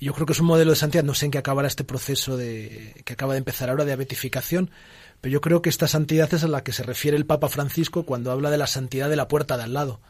Yo 0.00 0.14
creo 0.14 0.26
que 0.26 0.32
es 0.32 0.40
un 0.40 0.46
modelo 0.46 0.70
de 0.70 0.76
santidad, 0.76 1.02
no 1.02 1.14
sé 1.14 1.26
en 1.26 1.32
qué 1.32 1.38
acabará 1.38 1.66
este 1.66 1.82
proceso 1.82 2.36
de 2.36 3.02
que 3.04 3.14
acaba 3.14 3.32
de 3.32 3.38
empezar 3.38 3.68
ahora 3.68 3.84
de 3.84 3.96
beatificación, 3.96 4.70
pero 5.20 5.32
yo 5.32 5.40
creo 5.40 5.60
que 5.60 5.70
esta 5.70 5.88
santidad 5.88 6.32
es 6.32 6.44
a 6.44 6.48
la 6.48 6.62
que 6.62 6.72
se 6.72 6.84
refiere 6.84 7.16
el 7.16 7.26
Papa 7.26 7.48
Francisco 7.48 8.04
cuando 8.04 8.30
habla 8.30 8.50
de 8.50 8.58
la 8.58 8.68
santidad 8.68 9.10
de 9.10 9.16
la 9.16 9.26
puerta 9.26 9.56
de 9.56 9.64
al 9.64 9.74
lado, 9.74 10.00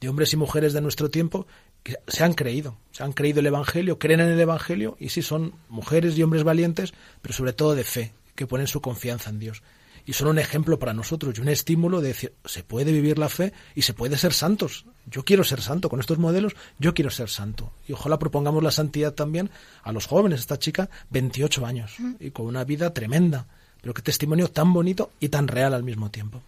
de 0.00 0.08
hombres 0.10 0.32
y 0.34 0.36
mujeres 0.36 0.74
de 0.74 0.82
nuestro 0.82 1.10
tiempo 1.10 1.46
que 1.82 1.96
se 2.06 2.22
han 2.22 2.34
creído, 2.34 2.76
se 2.92 3.02
han 3.02 3.12
creído 3.12 3.40
el 3.40 3.46
Evangelio, 3.46 3.98
creen 3.98 4.20
en 4.20 4.28
el 4.28 4.40
Evangelio 4.40 4.96
y 5.00 5.08
sí 5.08 5.22
son 5.22 5.54
mujeres 5.70 6.18
y 6.18 6.22
hombres 6.22 6.44
valientes, 6.44 6.92
pero 7.22 7.32
sobre 7.32 7.54
todo 7.54 7.74
de 7.74 7.84
fe, 7.84 8.12
que 8.34 8.46
ponen 8.46 8.66
su 8.66 8.82
confianza 8.82 9.30
en 9.30 9.38
Dios. 9.38 9.62
Y 10.06 10.12
son 10.12 10.28
un 10.28 10.38
ejemplo 10.38 10.78
para 10.78 10.94
nosotros 10.94 11.36
y 11.36 11.40
un 11.40 11.48
estímulo 11.48 12.00
de 12.00 12.08
decir, 12.08 12.34
se 12.44 12.62
puede 12.62 12.92
vivir 12.92 13.18
la 13.18 13.28
fe 13.28 13.52
y 13.74 13.82
se 13.82 13.94
puede 13.94 14.16
ser 14.16 14.32
santos. 14.32 14.86
Yo 15.06 15.24
quiero 15.24 15.44
ser 15.44 15.60
santo, 15.60 15.88
con 15.88 16.00
estos 16.00 16.18
modelos 16.18 16.54
yo 16.78 16.94
quiero 16.94 17.10
ser 17.10 17.28
santo. 17.28 17.72
Y 17.86 17.92
ojalá 17.92 18.18
propongamos 18.18 18.62
la 18.62 18.70
santidad 18.70 19.14
también 19.14 19.50
a 19.82 19.92
los 19.92 20.06
jóvenes. 20.06 20.40
Esta 20.40 20.58
chica, 20.58 20.90
28 21.10 21.66
años, 21.66 21.96
y 22.18 22.30
con 22.30 22.46
una 22.46 22.64
vida 22.64 22.92
tremenda, 22.92 23.46
pero 23.80 23.94
qué 23.94 24.02
testimonio 24.02 24.48
tan 24.48 24.72
bonito 24.72 25.10
y 25.20 25.28
tan 25.28 25.48
real 25.48 25.74
al 25.74 25.82
mismo 25.82 26.10
tiempo. 26.10 26.42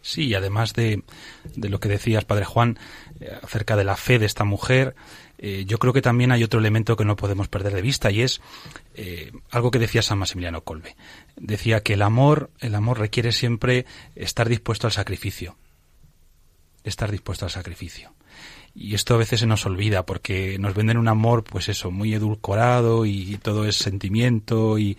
Sí, 0.00 0.26
y 0.26 0.34
además 0.34 0.74
de, 0.74 1.02
de 1.56 1.68
lo 1.68 1.80
que 1.80 1.88
decías, 1.88 2.24
Padre 2.24 2.44
Juan, 2.44 2.78
eh, 3.20 3.36
acerca 3.42 3.76
de 3.76 3.84
la 3.84 3.96
fe 3.96 4.18
de 4.18 4.26
esta 4.26 4.44
mujer, 4.44 4.94
eh, 5.38 5.64
yo 5.66 5.78
creo 5.78 5.92
que 5.92 6.02
también 6.02 6.32
hay 6.32 6.42
otro 6.42 6.58
elemento 6.58 6.96
que 6.96 7.04
no 7.04 7.16
podemos 7.16 7.48
perder 7.48 7.74
de 7.74 7.82
vista 7.82 8.10
y 8.10 8.22
es 8.22 8.40
eh, 8.94 9.32
algo 9.50 9.70
que 9.70 9.78
decía 9.78 10.02
San 10.02 10.18
Maximiliano 10.18 10.64
Colbe. 10.64 10.96
Decía 11.36 11.82
que 11.82 11.94
el 11.94 12.02
amor, 12.02 12.50
el 12.58 12.74
amor 12.74 12.98
requiere 12.98 13.30
siempre 13.32 13.86
estar 14.16 14.48
dispuesto 14.48 14.88
al 14.88 14.92
sacrificio. 14.92 15.56
Estar 16.82 17.10
dispuesto 17.10 17.44
al 17.44 17.52
sacrificio. 17.52 18.12
Y 18.74 18.94
esto 18.94 19.14
a 19.14 19.18
veces 19.18 19.40
se 19.40 19.46
nos 19.46 19.66
olvida 19.66 20.04
porque 20.06 20.56
nos 20.58 20.74
venden 20.74 20.98
un 20.98 21.08
amor, 21.08 21.42
pues 21.42 21.68
eso, 21.68 21.90
muy 21.90 22.14
edulcorado 22.14 23.06
y 23.06 23.36
todo 23.42 23.66
es 23.66 23.76
sentimiento 23.76 24.78
y, 24.78 24.96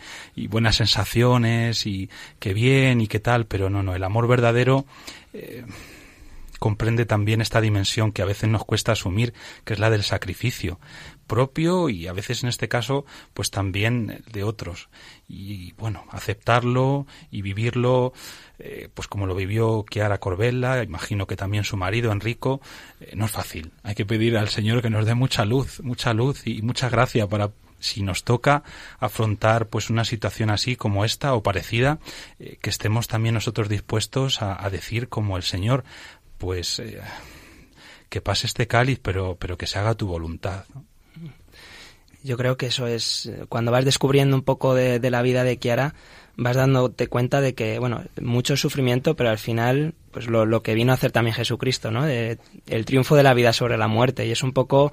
buenas 0.50 0.78
sensaciones 0.78 1.86
y 1.86 2.10
qué 2.40 2.54
bien 2.54 3.00
y 3.00 3.08
qué 3.08 3.20
tal, 3.20 3.46
pero 3.46 3.70
no, 3.70 3.84
no, 3.84 3.96
el 3.96 4.04
amor 4.04 4.28
verdadero 4.28 4.86
eh, 5.34 5.64
comprende 6.60 7.06
también 7.06 7.42
esta 7.42 7.62
dimensión 7.62 8.12
que 8.12 8.22
a 8.22 8.26
veces 8.26 8.50
nos 8.50 8.66
cuesta 8.66 8.92
asumir, 8.92 9.34
que 9.64 9.74
es 9.74 9.80
la 9.80 9.90
del 9.90 10.04
sacrificio 10.04 10.80
propio 11.30 11.90
y 11.90 12.08
a 12.08 12.14
veces 12.14 12.44
en 12.44 12.50
este 12.50 12.68
caso 12.68 13.06
pues 13.34 13.52
también 13.52 14.24
de 14.30 14.44
otros. 14.44 14.90
Y 15.30 15.72
bueno 15.74 16.04
aceptarlo 16.10 17.06
y 17.32 17.42
vivirlo 17.42 18.12
eh, 18.58 18.90
pues 18.94 19.08
como 19.08 19.28
lo 19.28 19.36
vivió 19.36 19.86
Chiara 19.90 20.18
Corbella 20.18 20.84
imagino 20.84 21.28
que 21.28 21.38
también 21.38 21.64
su 21.64 21.78
marido 21.78 22.12
Enrico 22.12 22.60
eh, 23.00 23.12
no 23.16 23.26
es 23.26 23.32
fácil. 23.32 23.72
Hay 23.84 23.96
que 23.96 24.06
pedir 24.06 24.38
al 24.38 24.50
Señor 24.50 24.82
que 24.82 24.90
nos 24.90 25.06
dé 25.06 25.14
mucha 25.14 25.46
luz 25.46 25.82
mucha 25.82 26.14
luz 26.14 26.46
y 26.46 26.62
mucha 26.64 26.90
gracia 26.90 27.28
para 27.28 27.52
si 27.80 28.04
nos 28.04 28.24
toca 28.24 28.64
afrontar 29.00 29.68
pues 29.68 29.90
una 29.90 30.04
situación 30.04 30.50
así 30.50 30.76
como 30.76 31.06
esta 31.06 31.34
o 31.34 31.44
parecida 31.44 32.00
eh, 32.40 32.58
que 32.62 32.70
estemos 32.70 33.08
también 33.08 33.36
nosotros 33.36 33.70
dispuestos 33.70 34.42
a, 34.42 34.62
a 34.64 34.70
decir 34.70 35.08
como 35.08 35.38
el 35.38 35.44
Señor 35.44 35.86
pues 36.40 36.80
eh, 36.80 37.00
que 38.10 38.22
pase 38.22 38.48
este 38.48 38.68
cáliz, 38.68 39.00
pero, 39.00 39.38
pero 39.40 39.58
que 39.58 39.68
se 39.68 39.78
haga 39.78 39.94
tu 39.94 40.08
voluntad. 40.08 40.66
Yo 42.24 42.36
creo 42.36 42.58
que 42.58 42.66
eso 42.66 42.88
es, 42.88 43.32
cuando 43.48 43.72
vas 43.72 43.86
descubriendo 43.86 44.36
un 44.36 44.42
poco 44.42 44.74
de, 44.74 45.00
de, 45.00 45.12
la 45.12 45.22
vida 45.22 45.44
de 45.44 45.58
Kiara, 45.58 45.94
vas 46.36 46.56
dándote 46.56 47.08
cuenta 47.08 47.40
de 47.40 47.54
que, 47.54 47.80
bueno, 47.80 48.04
mucho 48.20 48.58
sufrimiento, 48.58 49.16
pero 49.16 49.30
al 49.30 49.38
final, 49.38 49.94
pues 50.12 50.28
lo, 50.28 50.46
lo 50.46 50.64
que 50.64 50.74
vino 50.74 50.92
a 50.92 50.96
hacer 50.96 51.12
también 51.12 51.36
Jesucristo, 51.36 51.92
¿no? 51.92 52.06
El 52.08 52.86
triunfo 52.86 53.16
de 53.16 53.24
la 53.24 53.34
vida 53.34 53.54
sobre 53.54 53.78
la 53.78 53.88
muerte. 53.88 54.26
Y 54.26 54.32
es 54.32 54.44
un 54.44 54.52
poco 54.52 54.92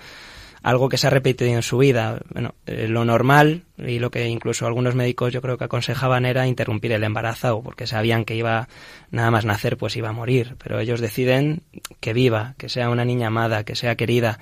algo 0.67 0.89
que 0.89 0.99
se 0.99 1.07
ha 1.07 1.11
repetido 1.11 1.49
en 1.49 1.63
su 1.63 1.79
vida. 1.79 2.19
Bueno, 2.33 2.57
eh, 2.67 2.89
lo 2.89 3.05
normal 3.05 3.63
y 3.79 4.01
lo 4.01 4.11
que 4.11 4.27
incluso 4.27 4.67
algunos 4.67 4.97
médicos 4.97 5.33
yo 5.33 5.41
creo 5.41 5.57
que 5.57 5.63
aconsejaban 5.63 6.27
era 6.27 6.49
interrumpir 6.49 6.91
el 6.91 7.05
embarazo 7.05 7.63
porque 7.63 7.87
sabían 7.87 8.25
que 8.25 8.35
iba 8.35 8.67
nada 9.13 9.31
más 9.31 9.45
nacer 9.45 9.77
pues 9.77 9.97
iba 9.97 10.09
a 10.09 10.13
morir, 10.13 10.57
pero 10.61 10.81
ellos 10.81 11.01
deciden 11.01 11.63
que 12.01 12.13
viva, 12.13 12.57
que 12.59 12.69
sea 12.69 12.91
una 12.91 13.05
niña 13.05 13.29
amada, 13.29 13.63
que 13.63 13.77
sea 13.77 13.95
querida 13.95 14.41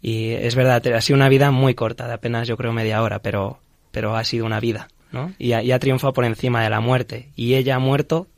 y 0.00 0.30
es 0.30 0.54
verdad, 0.54 0.86
ha 0.86 1.00
sido 1.02 1.18
una 1.18 1.28
vida 1.28 1.50
muy 1.50 1.74
corta, 1.74 2.08
de 2.08 2.14
apenas 2.14 2.48
yo 2.48 2.56
creo 2.56 2.72
media 2.72 3.02
hora, 3.02 3.18
pero 3.18 3.58
pero 3.90 4.16
ha 4.16 4.24
sido 4.24 4.46
una 4.46 4.60
vida, 4.60 4.88
¿no? 5.12 5.34
Y 5.38 5.52
ha, 5.52 5.78
triunfado 5.78 6.14
por 6.14 6.24
encima 6.24 6.62
de 6.62 6.70
la 6.70 6.80
muerte 6.80 7.28
y 7.36 7.54
ella 7.54 7.76
ha 7.76 7.80
muerto 7.80 8.28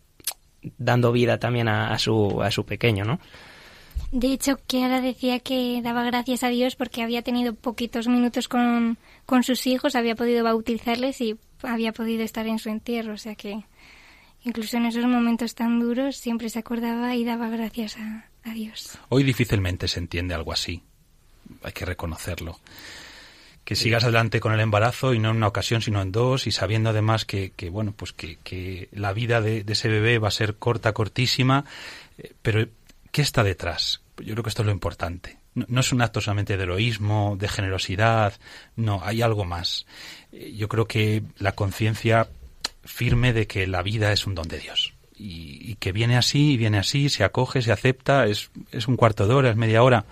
dando 0.77 1.12
vida 1.12 1.38
también 1.38 1.68
a 1.68 1.96
su 2.01 2.42
a 2.42 2.51
su 2.51 2.66
pequeño, 2.66 3.05
¿no? 3.05 3.20
De 4.10 4.32
hecho, 4.32 4.58
Kiara 4.66 5.00
decía 5.00 5.38
que 5.40 5.80
daba 5.82 6.02
gracias 6.02 6.42
a 6.42 6.48
Dios 6.48 6.76
porque 6.76 7.02
había 7.02 7.22
tenido 7.22 7.54
poquitos 7.54 8.08
minutos 8.08 8.48
con, 8.48 8.96
con 9.26 9.42
sus 9.42 9.66
hijos, 9.66 9.94
había 9.96 10.14
podido 10.14 10.42
bautizarles 10.44 11.20
y 11.20 11.36
había 11.62 11.92
podido 11.92 12.22
estar 12.22 12.46
en 12.46 12.58
su 12.58 12.70
entierro. 12.70 13.12
O 13.12 13.18
sea 13.18 13.34
que 13.34 13.64
incluso 14.44 14.78
en 14.78 14.86
esos 14.86 15.04
momentos 15.04 15.54
tan 15.54 15.78
duros 15.78 16.16
siempre 16.16 16.48
se 16.48 16.58
acordaba 16.58 17.14
y 17.16 17.24
daba 17.24 17.48
gracias 17.50 17.98
a, 17.98 18.26
a 18.44 18.54
Dios. 18.54 18.98
Hoy 19.10 19.24
difícilmente 19.24 19.88
se 19.88 19.98
entiende 19.98 20.34
algo 20.34 20.52
así. 20.52 20.82
Hay 21.62 21.72
que 21.72 21.84
reconocerlo 21.84 22.58
que 23.68 23.76
sigas 23.76 24.04
adelante 24.04 24.40
con 24.40 24.54
el 24.54 24.60
embarazo 24.60 25.12
y 25.12 25.18
no 25.18 25.28
en 25.28 25.36
una 25.36 25.46
ocasión 25.46 25.82
sino 25.82 26.00
en 26.00 26.10
dos 26.10 26.46
y 26.46 26.52
sabiendo 26.52 26.88
además 26.88 27.26
que, 27.26 27.50
que 27.50 27.68
bueno 27.68 27.92
pues 27.92 28.14
que, 28.14 28.38
que 28.42 28.88
la 28.92 29.12
vida 29.12 29.42
de, 29.42 29.62
de, 29.62 29.74
ese 29.74 29.88
bebé 29.88 30.18
va 30.18 30.28
a 30.28 30.30
ser 30.30 30.54
corta 30.54 30.94
cortísima 30.94 31.66
eh, 32.16 32.32
pero 32.40 32.66
¿Qué 33.18 33.22
está 33.22 33.42
detrás? 33.42 34.00
Yo 34.18 34.35
creo 34.35 34.44
que 34.44 34.48
esto 34.48 34.62
es 34.62 34.66
lo 34.66 34.70
importante. 34.70 35.40
No, 35.57 35.81
es 35.81 35.90
un 35.90 36.02
acto 36.02 36.20
solamente 36.20 36.57
de 36.57 36.62
heroísmo, 36.62 37.35
de 37.37 37.48
generosidad, 37.48 38.33
no, 38.76 39.00
hay 39.02 39.22
algo 39.22 39.44
más. 39.44 39.87
Yo 40.31 40.68
creo 40.68 40.87
que 40.87 41.24
la 41.37 41.50
conciencia 41.50 42.28
firme 42.85 43.33
de 43.33 43.48
que 43.48 43.66
la 43.66 43.83
vida 43.83 44.12
es 44.12 44.24
un 44.28 44.37
don 44.37 44.46
de 44.46 44.61
Dios. 44.61 44.94
Y, 45.16 45.68
y, 45.68 45.74
que 45.81 45.90
viene 45.90 46.16
así, 46.16 46.57
viene 46.57 46.78
así, 46.78 47.09
se 47.09 47.24
acoge, 47.24 47.61
se 47.61 47.72
acepta, 47.72 48.24
es, 48.26 48.52
es 48.70 48.87
un 48.87 48.94
cuarto 48.94 49.26
de 49.26 49.35
hora, 49.35 49.50
es 49.50 49.57
media 49.57 49.83
hora. 49.83 50.04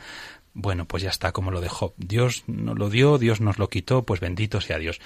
Bueno, 0.59 0.87
pues 0.87 1.03
ya 1.03 1.11
está, 1.11 1.33
como 1.33 1.51
lo 1.51 1.61
dejó. 1.61 1.93
Dios 1.99 2.45
nos 2.47 2.79
lo 2.79 2.89
dio, 2.89 3.19
Dios 3.19 3.43
nos 3.43 3.59
lo 3.59 3.69
quitó, 3.69 4.05
pues 4.05 4.21
bendito 4.21 4.63
sea 4.63 4.79
Dios. 4.79 5.03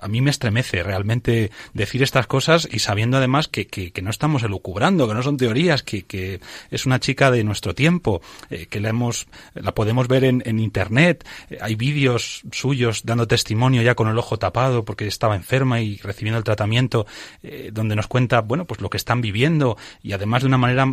A 0.00 0.08
mí 0.08 0.22
me 0.22 0.30
estremece 0.30 0.82
realmente 0.82 1.50
decir 1.74 2.02
estas 2.02 2.26
cosas 2.26 2.66
y 2.72 2.78
sabiendo 2.78 3.18
además 3.18 3.46
que, 3.46 3.66
que, 3.66 3.92
que 3.92 4.00
no 4.00 4.08
estamos 4.08 4.42
elucubrando, 4.42 5.06
que 5.06 5.12
no 5.12 5.22
son 5.22 5.36
teorías, 5.36 5.82
que, 5.82 6.06
que 6.06 6.40
es 6.70 6.86
una 6.86 6.98
chica 6.98 7.30
de 7.30 7.44
nuestro 7.44 7.74
tiempo, 7.74 8.22
eh, 8.48 8.68
que 8.70 8.80
la 8.80 8.88
hemos, 8.88 9.26
la 9.52 9.74
podemos 9.74 10.08
ver 10.08 10.24
en, 10.24 10.42
en 10.46 10.58
internet. 10.58 11.26
Eh, 11.50 11.58
hay 11.60 11.74
vídeos 11.74 12.40
suyos 12.50 13.02
dando 13.04 13.28
testimonio 13.28 13.82
ya 13.82 13.94
con 13.94 14.08
el 14.08 14.16
ojo 14.16 14.38
tapado 14.38 14.86
porque 14.86 15.06
estaba 15.06 15.36
enferma 15.36 15.82
y 15.82 15.98
recibiendo 15.98 16.38
el 16.38 16.44
tratamiento, 16.44 17.06
eh, 17.42 17.68
donde 17.70 17.96
nos 17.96 18.06
cuenta, 18.06 18.40
bueno, 18.40 18.64
pues 18.64 18.80
lo 18.80 18.88
que 18.88 18.96
están 18.96 19.20
viviendo 19.20 19.76
y 20.02 20.12
además 20.12 20.40
de 20.40 20.48
una 20.48 20.58
manera 20.58 20.86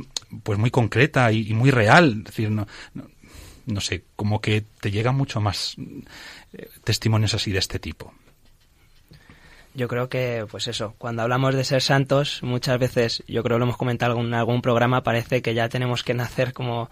pues 0.43 0.59
muy 0.59 0.71
concreta 0.71 1.31
y, 1.31 1.53
muy 1.53 1.71
real. 1.71 2.17
Es 2.17 2.25
decir, 2.25 2.51
no 2.51 2.67
no 3.67 3.81
sé, 3.81 4.03
como 4.15 4.41
que 4.41 4.63
te 4.81 4.91
llega 4.91 5.11
mucho 5.11 5.39
más 5.39 5.75
eh, 6.53 6.69
testimonios 6.83 7.33
así 7.33 7.51
de 7.51 7.59
este 7.59 7.79
tipo. 7.79 8.13
Yo 9.77 9.87
creo 9.87 10.09
que, 10.09 10.47
pues 10.49 10.67
eso, 10.67 10.95
cuando 10.97 11.21
hablamos 11.21 11.53
de 11.53 11.63
ser 11.63 11.83
santos, 11.83 12.39
muchas 12.41 12.79
veces, 12.79 13.23
yo 13.27 13.43
creo 13.43 13.57
que 13.57 13.59
lo 13.59 13.65
hemos 13.65 13.77
comentado 13.77 14.19
en 14.19 14.33
algún 14.33 14.63
programa, 14.63 15.03
parece 15.03 15.43
que 15.43 15.53
ya 15.53 15.69
tenemos 15.69 16.03
que 16.03 16.15
nacer 16.15 16.51
como 16.53 16.89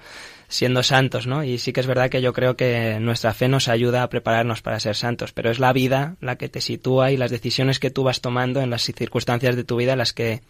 siendo 0.50 0.84
santos, 0.84 1.26
¿no? 1.26 1.44
Y 1.44 1.58
sí 1.58 1.74
que 1.74 1.80
es 1.80 1.88
verdad 1.88 2.12
que 2.12 2.22
yo 2.22 2.32
creo 2.32 2.56
que 2.56 3.00
nuestra 3.00 3.34
fe 3.34 3.48
nos 3.48 3.70
ayuda 3.70 4.04
a 4.04 4.10
prepararnos 4.10 4.62
para 4.62 4.80
ser 4.80 4.96
santos, 4.96 5.32
pero 5.32 5.50
es 5.50 5.58
la 5.58 5.74
vida 5.74 6.16
la 6.22 6.36
que 6.36 6.48
te 6.48 6.62
sitúa 6.62 7.10
y 7.12 7.18
las 7.18 7.32
decisiones 7.32 7.80
que 7.80 7.90
tú 7.90 8.04
vas 8.04 8.22
tomando 8.22 8.62
en 8.62 8.70
las 8.70 8.84
circunstancias 8.84 9.56
de 9.56 9.64
tu 9.64 9.78
vida 9.78 9.96
las 9.96 10.14
que, 10.14 10.44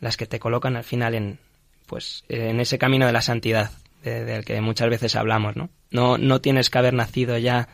las 0.00 0.16
que 0.16 0.26
te 0.26 0.40
colocan 0.40 0.74
al 0.74 0.82
final 0.82 1.14
en, 1.14 1.38
pues, 1.86 2.24
en 2.28 2.58
ese 2.58 2.78
camino 2.78 3.06
de 3.06 3.12
la 3.12 3.22
santidad 3.22 3.70
del 4.10 4.44
que 4.44 4.60
muchas 4.60 4.90
veces 4.90 5.16
hablamos, 5.16 5.56
¿no? 5.56 5.70
No, 5.90 6.18
no 6.18 6.40
tienes 6.40 6.70
que 6.70 6.78
haber 6.78 6.94
nacido 6.94 7.38
ya 7.38 7.68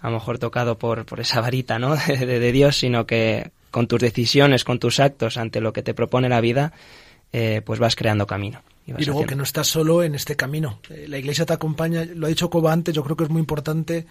a 0.00 0.08
lo 0.08 0.14
mejor 0.14 0.38
tocado 0.38 0.78
por, 0.78 1.04
por 1.06 1.20
esa 1.20 1.40
varita, 1.40 1.78
¿no? 1.78 1.96
De, 2.06 2.26
de, 2.26 2.38
de, 2.38 2.52
Dios, 2.52 2.76
sino 2.76 3.06
que 3.06 3.50
con 3.70 3.88
tus 3.88 4.00
decisiones, 4.00 4.64
con 4.64 4.78
tus 4.78 5.00
actos 5.00 5.36
ante 5.36 5.60
lo 5.60 5.72
que 5.72 5.82
te 5.82 5.94
propone 5.94 6.28
la 6.28 6.40
vida, 6.40 6.72
eh, 7.32 7.62
pues 7.64 7.78
vas 7.78 7.96
creando 7.96 8.26
camino. 8.26 8.62
Y, 8.86 8.92
y 9.02 9.04
luego 9.04 9.26
que 9.26 9.34
no 9.34 9.42
estás 9.42 9.66
solo 9.66 10.02
en 10.02 10.14
este 10.14 10.36
camino. 10.36 10.80
Eh, 10.90 11.06
la 11.08 11.18
iglesia 11.18 11.44
te 11.44 11.52
acompaña, 11.52 12.04
lo 12.04 12.26
ha 12.26 12.28
dicho 12.28 12.48
Coba 12.48 12.72
antes, 12.72 12.94
yo 12.94 13.02
creo 13.02 13.16
que 13.16 13.24
es 13.24 13.30
muy 13.30 13.40
importante 13.40 14.06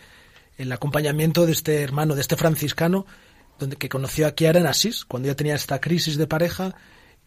el 0.58 0.72
acompañamiento 0.72 1.46
de 1.46 1.54
este 1.54 1.82
hermano, 1.82 2.16
de 2.16 2.22
este 2.22 2.36
franciscano, 2.36 3.06
donde 3.58 3.78
que 3.78 3.90
conoció 3.90 4.28
a 4.28 4.32
Kiara 4.32 4.60
en 4.60 4.68
Asís, 4.68 5.06
cuando 5.06 5.28
ya 5.28 5.36
tenía 5.36 5.56
esta 5.56 5.80
crisis 5.80 6.18
de 6.18 6.28
pareja, 6.28 6.76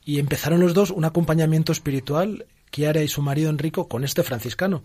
y 0.04 0.18
empezaron 0.18 0.60
los 0.60 0.74
dos 0.74 0.90
un 0.90 1.04
acompañamiento 1.04 1.72
espiritual 1.72 2.46
Chiara 2.70 3.02
y 3.02 3.08
su 3.08 3.22
marido 3.22 3.50
Enrico 3.50 3.88
con 3.88 4.04
este 4.04 4.22
franciscano. 4.22 4.82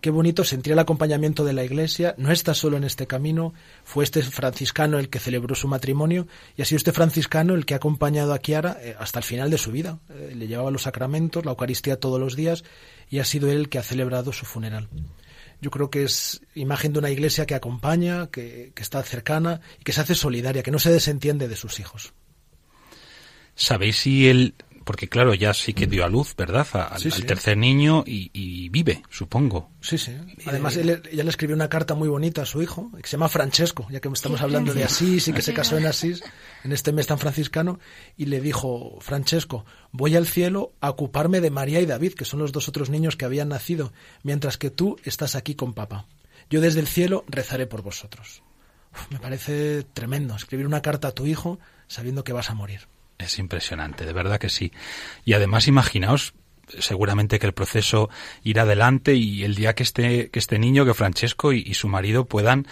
Qué 0.00 0.08
bonito 0.08 0.44
sentir 0.44 0.72
el 0.72 0.78
acompañamiento 0.78 1.44
de 1.44 1.52
la 1.52 1.62
Iglesia. 1.62 2.14
No 2.16 2.32
está 2.32 2.54
solo 2.54 2.78
en 2.78 2.84
este 2.84 3.06
camino. 3.06 3.52
Fue 3.84 4.02
este 4.02 4.22
franciscano 4.22 4.98
el 4.98 5.10
que 5.10 5.18
celebró 5.18 5.54
su 5.54 5.68
matrimonio 5.68 6.26
y 6.56 6.62
ha 6.62 6.64
sido 6.64 6.78
este 6.78 6.92
franciscano 6.92 7.54
el 7.54 7.66
que 7.66 7.74
ha 7.74 7.76
acompañado 7.76 8.32
a 8.32 8.38
Chiara 8.38 8.78
eh, 8.80 8.96
hasta 8.98 9.18
el 9.18 9.24
final 9.24 9.50
de 9.50 9.58
su 9.58 9.72
vida. 9.72 9.98
Eh, 10.08 10.32
le 10.34 10.46
llevaba 10.46 10.70
los 10.70 10.82
sacramentos, 10.82 11.44
la 11.44 11.50
Eucaristía 11.50 12.00
todos 12.00 12.18
los 12.18 12.34
días 12.34 12.64
y 13.10 13.18
ha 13.18 13.26
sido 13.26 13.50
él 13.50 13.58
el 13.58 13.68
que 13.68 13.78
ha 13.78 13.82
celebrado 13.82 14.32
su 14.32 14.46
funeral. 14.46 14.88
Yo 15.60 15.70
creo 15.70 15.90
que 15.90 16.04
es 16.04 16.40
imagen 16.54 16.94
de 16.94 17.00
una 17.00 17.10
Iglesia 17.10 17.44
que 17.44 17.54
acompaña, 17.54 18.28
que, 18.28 18.72
que 18.74 18.82
está 18.82 19.02
cercana 19.02 19.60
y 19.78 19.84
que 19.84 19.92
se 19.92 20.00
hace 20.00 20.14
solidaria, 20.14 20.62
que 20.62 20.70
no 20.70 20.78
se 20.78 20.90
desentiende 20.90 21.46
de 21.46 21.56
sus 21.56 21.78
hijos. 21.78 22.14
¿Sabéis 23.54 23.96
si 23.96 24.30
el 24.30 24.54
porque 24.90 25.08
claro, 25.08 25.34
ya 25.34 25.54
sí 25.54 25.72
que 25.72 25.86
dio 25.86 26.04
a 26.04 26.08
luz, 26.08 26.34
¿verdad? 26.36 26.66
A- 26.72 26.86
al, 26.86 27.00
Sí, 27.00 27.10
tercer 27.22 27.56
niño 27.56 28.02
y, 28.04 28.28
y 28.32 28.68
vive, 28.70 29.04
supongo. 29.08 29.70
Sí, 29.80 29.96
sí. 29.98 30.16
Además, 30.46 30.76
él- 30.76 31.00
ella 31.12 31.22
le 31.22 31.30
escribió 31.30 31.54
una 31.54 31.68
carta 31.68 31.94
muy 31.94 32.08
bonita 32.08 32.42
a 32.42 32.44
su 32.44 32.60
hijo, 32.60 32.90
que 33.00 33.06
se 33.06 33.12
llama 33.12 33.28
Francesco, 33.28 33.86
ya 33.88 34.00
que 34.00 34.08
estamos 34.08 34.40
hablando 34.40 34.74
de 34.74 34.82
Asís 34.82 35.28
y 35.28 35.32
que 35.32 35.42
se 35.42 35.54
casó 35.54 35.78
en 35.78 35.86
Asís, 35.86 36.24
en 36.64 36.72
este 36.72 36.90
mes 36.90 37.06
tan 37.06 37.20
franciscano, 37.20 37.78
y 38.16 38.24
le 38.24 38.40
dijo, 38.40 38.98
Francesco, 39.00 39.64
voy 39.92 40.16
al 40.16 40.26
cielo 40.26 40.72
a 40.80 40.90
ocuparme 40.90 41.40
de 41.40 41.50
María 41.52 41.80
y 41.80 41.86
David, 41.86 42.14
que 42.14 42.24
son 42.24 42.40
los 42.40 42.50
dos 42.50 42.68
otros 42.68 42.90
niños 42.90 43.14
que 43.14 43.26
habían 43.26 43.50
nacido, 43.50 43.92
mientras 44.24 44.58
que 44.58 44.70
tú 44.70 44.96
estás 45.04 45.36
aquí 45.36 45.54
con 45.54 45.72
papá. 45.72 46.06
Yo 46.50 46.60
desde 46.60 46.80
el 46.80 46.88
cielo 46.88 47.24
rezaré 47.28 47.68
por 47.68 47.82
vosotros. 47.82 48.42
Uf, 48.92 49.08
me 49.12 49.20
parece 49.20 49.84
tremendo 49.84 50.34
escribir 50.34 50.66
una 50.66 50.82
carta 50.82 51.06
a 51.06 51.12
tu 51.12 51.26
hijo 51.26 51.60
sabiendo 51.86 52.24
que 52.24 52.32
vas 52.32 52.50
a 52.50 52.54
morir. 52.54 52.88
Es 53.20 53.38
impresionante, 53.38 54.06
de 54.06 54.12
verdad 54.12 54.38
que 54.38 54.48
sí. 54.48 54.72
Y 55.24 55.34
además, 55.34 55.68
imaginaos, 55.68 56.34
seguramente 56.78 57.38
que 57.38 57.46
el 57.46 57.52
proceso 57.52 58.08
irá 58.42 58.62
adelante 58.62 59.14
y 59.14 59.44
el 59.44 59.54
día 59.54 59.74
que 59.74 59.82
este, 59.82 60.30
que 60.30 60.38
este 60.38 60.58
niño, 60.58 60.84
que 60.84 60.94
Francesco 60.94 61.52
y, 61.52 61.74
su 61.74 61.88
marido 61.88 62.24
puedan, 62.24 62.66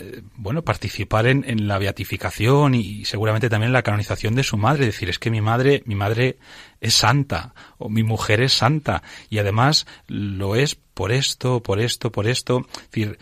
eh, 0.00 0.22
bueno, 0.36 0.62
participar 0.62 1.26
en, 1.26 1.44
en 1.46 1.68
la 1.68 1.78
beatificación 1.78 2.74
y, 2.74 3.04
seguramente 3.04 3.48
también 3.48 3.68
en 3.68 3.74
la 3.74 3.82
canonización 3.82 4.34
de 4.34 4.42
su 4.42 4.56
madre. 4.56 4.86
Decir, 4.86 5.08
es 5.08 5.18
que 5.18 5.30
mi 5.30 5.40
madre, 5.40 5.82
mi 5.86 5.94
madre 5.94 6.38
es 6.80 6.94
santa 6.94 7.54
o 7.78 7.88
mi 7.88 8.02
mujer 8.02 8.40
es 8.40 8.52
santa 8.52 9.02
y 9.28 9.38
además 9.38 9.86
lo 10.06 10.56
es 10.56 10.74
por 10.74 11.12
esto, 11.12 11.62
por 11.62 11.80
esto, 11.80 12.12
por 12.12 12.26
esto. 12.26 12.66
Es 12.74 12.90
decir, 12.90 13.18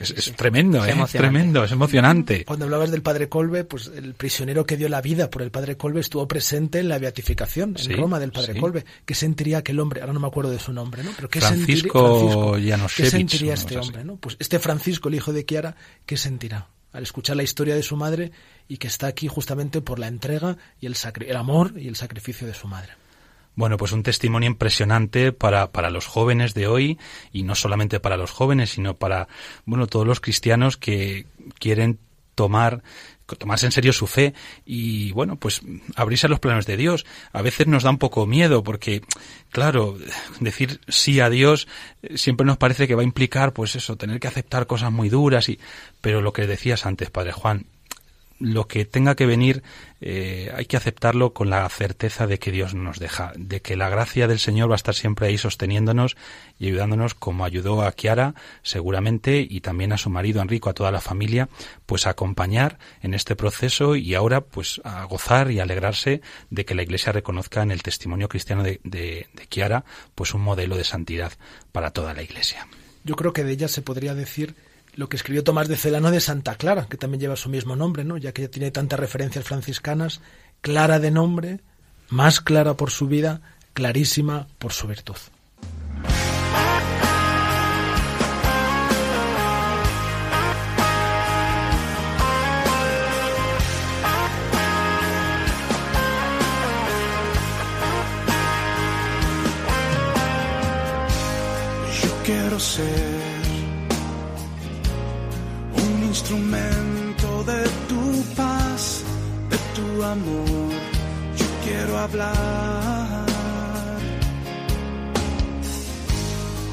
es, 0.00 0.10
es 0.10 0.32
tremendo, 0.36 0.84
Es 0.84 0.94
¿eh? 0.94 1.00
Es 1.04 1.10
tremendo, 1.12 1.64
es 1.64 1.72
emocionante. 1.72 2.44
Cuando 2.44 2.64
hablabas 2.66 2.90
del 2.90 3.02
padre 3.02 3.28
Colbe, 3.28 3.64
pues 3.64 3.90
el 3.94 4.14
prisionero 4.14 4.64
que 4.66 4.76
dio 4.76 4.88
la 4.88 5.00
vida 5.00 5.30
por 5.30 5.42
el 5.42 5.50
padre 5.50 5.76
Colbe 5.76 6.00
estuvo 6.00 6.26
presente 6.28 6.78
en 6.80 6.88
la 6.88 6.98
beatificación 6.98 7.70
en 7.70 7.78
Sí, 7.78 7.92
Roma 7.94 8.18
del 8.18 8.32
padre 8.32 8.54
sí. 8.54 8.60
Colbe. 8.60 8.84
¿Qué 9.04 9.14
sentiría 9.14 9.58
aquel 9.58 9.80
hombre? 9.80 10.00
Ahora 10.00 10.12
no 10.12 10.20
me 10.20 10.26
acuerdo 10.28 10.50
de 10.50 10.58
su 10.58 10.72
nombre, 10.72 11.02
¿no? 11.02 11.10
Pero 11.16 11.28
¿qué 11.28 11.40
Francisco 11.40 12.50
sentiría, 12.52 12.76
Januszewicz, 12.76 13.10
¿Qué 13.12 13.18
sentiría 13.18 13.54
este 13.54 13.76
así. 13.78 13.86
hombre, 13.88 14.04
no? 14.04 14.16
Pues 14.16 14.36
este 14.38 14.58
Francisco, 14.58 15.08
el 15.08 15.14
hijo 15.16 15.32
de 15.32 15.44
Kiara, 15.44 15.76
¿qué 16.06 16.16
sentirá? 16.16 16.68
Al 16.92 17.02
escuchar 17.02 17.36
la 17.36 17.42
historia 17.42 17.74
de 17.74 17.82
su 17.82 17.96
madre 17.96 18.32
y 18.66 18.78
que 18.78 18.86
está 18.86 19.08
aquí 19.08 19.28
justamente 19.28 19.80
por 19.82 19.98
la 19.98 20.08
entrega 20.08 20.56
y 20.80 20.86
el, 20.86 20.94
sacri- 20.94 21.26
el 21.28 21.36
amor 21.36 21.74
y 21.76 21.86
el 21.88 21.96
sacrificio 21.96 22.46
de 22.46 22.54
su 22.54 22.66
madre. 22.66 22.92
Bueno, 23.58 23.76
pues 23.76 23.90
un 23.90 24.04
testimonio 24.04 24.46
impresionante 24.46 25.32
para, 25.32 25.72
para 25.72 25.90
los 25.90 26.06
jóvenes 26.06 26.54
de 26.54 26.68
hoy 26.68 26.96
y 27.32 27.42
no 27.42 27.56
solamente 27.56 27.98
para 27.98 28.16
los 28.16 28.30
jóvenes, 28.30 28.70
sino 28.70 28.94
para, 28.94 29.26
bueno, 29.64 29.88
todos 29.88 30.06
los 30.06 30.20
cristianos 30.20 30.76
que 30.76 31.26
quieren 31.58 31.98
tomar 32.36 32.84
tomarse 33.26 33.66
en 33.66 33.72
serio 33.72 33.92
su 33.92 34.06
fe 34.06 34.32
y 34.64 35.10
bueno 35.10 35.36
pues 35.36 35.60
abrirse 35.96 36.28
a 36.28 36.30
los 36.30 36.38
planes 36.38 36.66
de 36.66 36.76
Dios. 36.76 37.04
A 37.32 37.42
veces 37.42 37.66
nos 37.66 37.82
da 37.82 37.90
un 37.90 37.98
poco 37.98 38.26
miedo 38.26 38.62
porque 38.62 39.02
claro 39.50 39.98
decir 40.38 40.80
sí 40.86 41.18
a 41.18 41.28
Dios 41.28 41.66
siempre 42.14 42.46
nos 42.46 42.58
parece 42.58 42.86
que 42.86 42.94
va 42.94 43.02
a 43.02 43.04
implicar 43.04 43.52
pues 43.52 43.74
eso 43.74 43.96
tener 43.96 44.20
que 44.20 44.28
aceptar 44.28 44.68
cosas 44.68 44.92
muy 44.92 45.08
duras 45.08 45.48
y 45.48 45.58
pero 46.00 46.22
lo 46.22 46.32
que 46.32 46.46
decías 46.46 46.86
antes 46.86 47.10
padre 47.10 47.32
Juan 47.32 47.66
lo 48.38 48.68
que 48.68 48.84
tenga 48.84 49.16
que 49.16 49.26
venir 49.26 49.62
eh, 50.00 50.52
hay 50.54 50.66
que 50.66 50.76
aceptarlo 50.76 51.32
con 51.32 51.50
la 51.50 51.68
certeza 51.68 52.26
de 52.26 52.38
que 52.38 52.52
Dios 52.52 52.74
nos 52.74 52.98
deja, 52.98 53.32
de 53.36 53.60
que 53.60 53.76
la 53.76 53.88
gracia 53.88 54.28
del 54.28 54.38
Señor 54.38 54.70
va 54.70 54.74
a 54.74 54.76
estar 54.76 54.94
siempre 54.94 55.26
ahí 55.26 55.38
sosteniéndonos 55.38 56.16
y 56.58 56.68
ayudándonos 56.68 57.14
como 57.14 57.44
ayudó 57.44 57.82
a 57.82 57.92
Kiara 57.92 58.34
seguramente 58.62 59.44
y 59.48 59.60
también 59.60 59.92
a 59.92 59.98
su 59.98 60.08
marido 60.08 60.40
Enrico, 60.40 60.70
a 60.70 60.74
toda 60.74 60.92
la 60.92 61.00
familia, 61.00 61.48
pues 61.86 62.06
a 62.06 62.10
acompañar 62.10 62.78
en 63.02 63.14
este 63.14 63.34
proceso 63.34 63.96
y 63.96 64.14
ahora 64.14 64.40
pues 64.40 64.80
a 64.84 65.04
gozar 65.04 65.50
y 65.50 65.58
alegrarse 65.58 66.20
de 66.50 66.64
que 66.64 66.74
la 66.74 66.82
Iglesia 66.82 67.12
reconozca 67.12 67.62
en 67.62 67.72
el 67.72 67.82
testimonio 67.82 68.28
cristiano 68.28 68.62
de, 68.62 68.80
de, 68.84 69.26
de 69.34 69.46
Kiara 69.48 69.84
pues 70.14 70.32
un 70.32 70.42
modelo 70.42 70.76
de 70.76 70.84
santidad 70.84 71.32
para 71.72 71.90
toda 71.90 72.14
la 72.14 72.22
Iglesia. 72.22 72.68
Yo 73.02 73.16
creo 73.16 73.32
que 73.32 73.42
de 73.42 73.52
ella 73.52 73.68
se 73.68 73.82
podría 73.82 74.14
decir 74.14 74.54
lo 74.94 75.08
que 75.08 75.16
escribió 75.16 75.44
Tomás 75.44 75.68
de 75.68 75.76
Celano 75.76 76.10
de 76.10 76.20
Santa 76.20 76.56
Clara, 76.56 76.86
que 76.88 76.96
también 76.96 77.20
lleva 77.20 77.36
su 77.36 77.48
mismo 77.48 77.76
nombre, 77.76 78.04
¿no? 78.04 78.16
ya 78.16 78.32
que 78.32 78.42
ella 78.42 78.50
tiene 78.50 78.70
tantas 78.70 78.98
referencias 78.98 79.44
franciscanas, 79.44 80.20
clara 80.60 80.98
de 80.98 81.10
nombre, 81.10 81.60
más 82.08 82.40
clara 82.40 82.74
por 82.74 82.90
su 82.90 83.06
vida, 83.06 83.40
clarísima 83.74 84.48
por 84.58 84.72
su 84.72 84.88
virtud. 84.88 85.16
Yo 102.02 102.58
ser 102.58 103.37
instrumento 106.28 107.42
de 107.44 107.64
tu 107.88 108.34
paz, 108.36 109.02
de 109.48 109.56
tu 109.74 110.04
amor. 110.04 110.72
Yo 111.36 111.46
quiero 111.64 111.98
hablar 111.98 113.26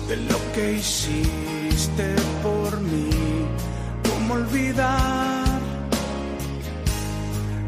de 0.09 0.17
lo 0.17 0.37
que 0.53 0.73
hiciste 0.73 2.15
por 2.43 2.81
mí. 2.81 3.09
¿Cómo 4.09 4.33
olvidar? 4.33 5.59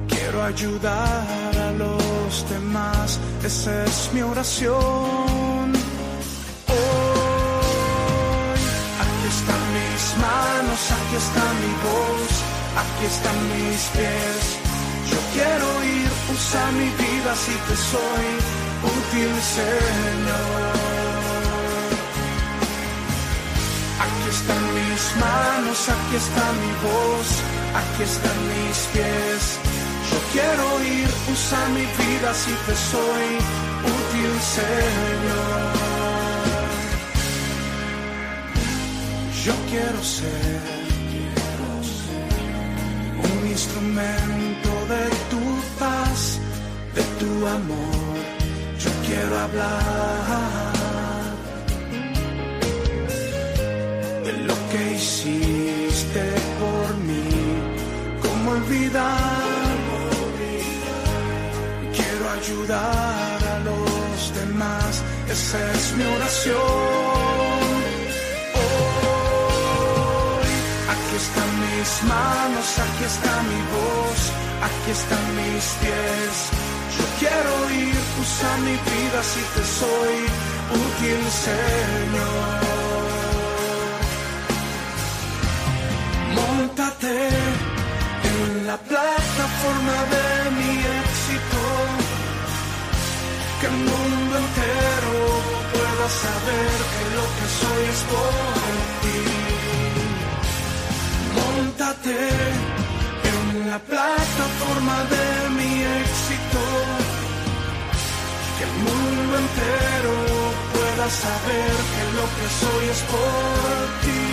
Quiero 0.10 0.44
ayudar 0.44 1.58
a 1.58 1.72
los 1.72 2.50
demás. 2.50 3.18
Esa 3.46 3.86
es 3.86 4.12
mi 4.14 4.22
oración. 4.24 5.37
Manos, 10.18 10.82
aquí 10.98 11.16
está 11.16 11.44
mi 11.62 11.74
voz, 11.88 12.32
aquí 12.82 13.06
están 13.06 13.38
mis 13.54 13.82
pies. 13.96 14.44
Yo 15.12 15.20
quiero 15.34 15.68
ir, 15.84 16.10
usa 16.34 16.64
mi 16.80 16.90
vida 17.04 17.32
si 17.36 17.54
te 17.68 17.76
soy 17.92 18.28
útil, 18.98 19.32
Señor. 19.58 20.88
Aquí 24.06 24.30
están 24.30 24.64
mis 24.78 25.04
manos, 25.26 25.80
aquí 25.96 26.16
está 26.24 26.46
mi 26.62 26.72
voz, 26.88 27.28
aquí 27.80 28.04
están 28.04 28.40
mis 28.54 28.78
pies. 28.94 29.44
Yo 30.12 30.20
quiero 30.34 30.66
ir, 30.84 31.10
usa 31.34 31.62
mi 31.76 31.86
vida 32.02 32.34
si 32.34 32.54
te 32.66 32.76
soy 32.92 33.28
útil, 33.98 34.32
Señor. 34.58 35.77
Yo 39.48 39.54
quiero 39.70 40.04
ser, 40.04 40.62
un 43.28 43.48
instrumento 43.48 44.72
de 44.94 45.06
tu 45.32 45.44
paz, 45.80 46.38
de 46.94 47.04
tu 47.20 47.48
amor. 47.48 48.18
Yo 48.84 48.92
quiero 49.08 49.40
hablar 49.46 50.74
de 54.26 54.34
lo 54.50 54.56
que 54.70 54.82
hiciste 54.98 56.24
por 56.60 56.88
mí. 57.08 57.30
¿Cómo 58.24 58.52
olvidar? 58.52 59.78
Quiero 61.98 62.24
ayudar 62.40 63.40
a 63.56 63.60
los 63.70 64.34
demás. 64.40 65.04
Esa 65.32 65.72
es 65.72 65.94
mi 65.96 66.04
oración. 66.04 67.27
Aquí 70.98 71.16
están 71.16 71.52
mis 71.66 72.04
manos, 72.04 72.68
aquí 72.86 73.04
está 73.04 73.34
mi 73.52 73.62
voz, 73.76 74.20
aquí 74.68 74.92
están 74.92 75.26
mis 75.40 75.66
pies. 75.82 76.36
Yo 76.98 77.06
quiero 77.20 77.54
ir, 77.86 77.98
usa 78.24 78.52
mi 78.66 78.76
vida 78.90 79.20
si 79.32 79.42
te 79.54 79.64
soy 79.80 80.16
útil, 80.86 81.22
Señor. 81.48 82.60
Móntate 86.38 87.18
en 88.32 88.68
la 88.68 88.78
plataforma 88.78 89.98
de 90.14 90.28
mi 90.58 90.74
éxito, 91.04 91.62
que 93.60 93.68
el 93.68 93.78
mundo 93.92 94.34
entero 94.44 95.18
pueda 95.74 96.08
saber 96.24 96.76
que 96.94 97.04
lo 97.18 97.26
que 97.38 97.48
soy 97.60 97.84
es 97.94 98.02
por 98.12 98.34
ti. 99.04 99.37
En 102.06 103.70
la 103.70 103.80
plataforma 103.80 104.98
de 105.14 105.50
mi 105.58 105.72
éxito, 105.82 106.62
que 108.58 108.64
el 108.64 108.74
mundo 108.86 109.34
entero 109.44 110.16
pueda 110.74 111.06
saber 111.10 111.72
que 111.94 112.04
lo 112.18 112.26
que 112.36 112.48
soy 112.62 112.86
es 112.94 113.02
por 113.14 113.78
ti. 114.04 114.26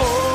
Oh, 0.00 0.25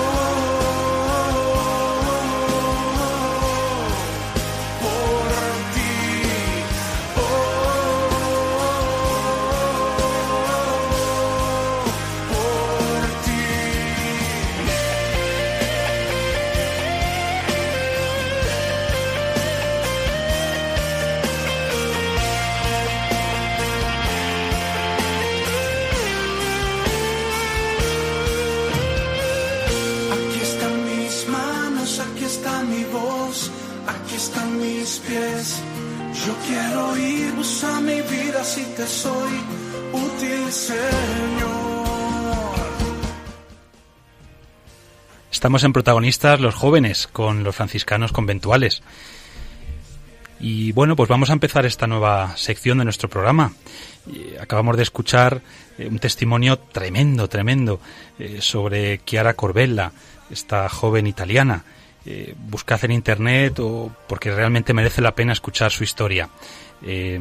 Yo 35.12 36.36
quiero 36.48 36.98
ir, 36.98 37.34
usa 37.38 37.82
mi 37.82 38.02
vida 38.02 38.44
si 38.44 38.64
te 38.76 38.88
soy 38.88 39.32
útil, 39.92 40.52
Señor. 40.52 41.72
Estamos 45.32 45.64
en 45.64 45.74
protagonistas 45.74 46.40
los 46.40 46.56
jóvenes 46.56 47.08
con 47.08 47.44
los 47.44 47.56
franciscanos 47.56 48.14
conventuales. 48.14 48.84
Y 50.40 50.72
bueno, 50.72 50.96
pues 50.96 51.10
vamos 51.10 51.30
a 51.30 51.34
empezar 51.34 51.66
esta 51.66 51.88
nueva 51.88 52.38
sección 52.38 52.78
de 52.78 52.86
nuestro 52.86 53.10
programa. 53.10 53.52
Eh, 54.14 54.38
acabamos 54.40 54.78
de 54.78 54.84
escuchar 54.84 55.42
eh, 55.78 55.88
un 55.88 56.00
testimonio 56.00 56.58
tremendo, 56.58 57.28
tremendo 57.28 57.82
eh, 58.18 58.38
sobre 58.40 59.02
Chiara 59.04 59.34
Corbella, 59.34 59.92
esta 60.30 60.70
joven 60.70 61.06
italiana. 61.06 61.66
Eh, 62.06 62.34
buscad 62.38 62.84
en 62.86 62.92
internet 62.92 63.60
o 63.60 63.92
porque 64.08 64.34
realmente 64.34 64.74
merece 64.74 65.02
la 65.02 65.14
pena 65.14 65.34
escuchar 65.34 65.72
su 65.72 65.84
historia. 65.84 66.30
Eh, 66.84 67.20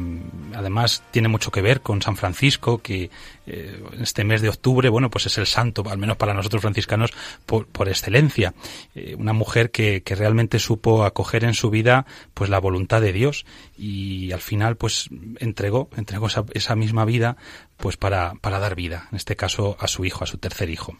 además 0.55 1.03
tiene 1.11 1.27
mucho 1.27 1.51
que 1.51 1.61
ver 1.61 1.81
con 1.81 2.01
San 2.01 2.17
Francisco, 2.17 2.79
que 2.79 3.11
eh, 3.45 3.83
este 3.99 4.23
mes 4.23 4.41
de 4.41 4.49
octubre, 4.49 4.89
bueno, 4.89 5.09
pues 5.09 5.27
es 5.27 5.37
el 5.37 5.45
santo, 5.45 5.83
al 5.89 5.97
menos 5.97 6.17
para 6.17 6.33
nosotros 6.33 6.61
franciscanos, 6.61 7.11
por, 7.45 7.67
por 7.67 7.87
excelencia. 7.87 8.53
Eh, 8.95 9.15
una 9.17 9.33
mujer 9.33 9.71
que, 9.71 10.01
que 10.03 10.15
realmente 10.15 10.59
supo 10.59 11.05
acoger 11.05 11.43
en 11.43 11.53
su 11.53 11.69
vida, 11.69 12.05
pues 12.33 12.49
la 12.49 12.59
voluntad 12.59 13.01
de 13.01 13.13
Dios 13.13 13.45
y 13.77 14.31
al 14.31 14.41
final, 14.41 14.77
pues 14.77 15.09
entregó, 15.39 15.89
entregó 15.95 16.27
esa, 16.27 16.45
esa 16.53 16.75
misma 16.75 17.05
vida, 17.05 17.37
pues 17.77 17.97
para, 17.97 18.33
para 18.41 18.59
dar 18.59 18.75
vida, 18.75 19.07
en 19.11 19.17
este 19.17 19.35
caso 19.35 19.75
a 19.79 19.87
su 19.87 20.05
hijo, 20.05 20.23
a 20.23 20.27
su 20.27 20.37
tercer 20.37 20.69
hijo. 20.69 20.97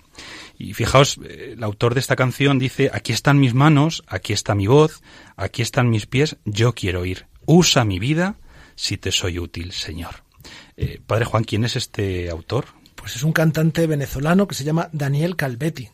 Y 0.62 0.76
fijaos, 0.76 1.19
eh, 1.24 1.54
el 1.58 1.63
autor 1.63 1.95
de 1.95 2.00
esta 2.00 2.15
canción 2.15 2.60
dice, 2.60 2.91
aquí 2.93 3.13
están 3.13 3.39
mis 3.39 3.56
manos, 3.56 4.04
aquí 4.06 4.32
está 4.32 4.54
mi 4.54 4.67
voz, 4.67 5.02
aquí 5.36 5.63
están 5.63 5.89
mis 5.89 6.06
pies, 6.06 6.38
yo 6.45 6.74
quiero 6.76 7.04
ir. 7.04 7.26
Usa 7.47 7.84
mi 7.84 7.97
vida 7.97 8.36
si 8.76 8.97
te 8.97 9.12
soy 9.12 9.39
útil, 9.39 9.71
Señor. 9.71 10.24
Eh, 10.78 11.02
Padre 11.06 11.26
Juan, 11.26 11.45
¿quién 11.45 11.65
es 11.65 11.76
este 11.76 12.30
autor? 12.30 12.65
Pues 12.93 13.15
es 13.15 13.24
un 13.24 13.32
cantante 13.32 13.88
venezolano 13.88 14.47
que 14.47 14.54
se 14.54 14.63
llama 14.63 14.89
Daniel 14.93 15.36
Calvetti 15.36 15.89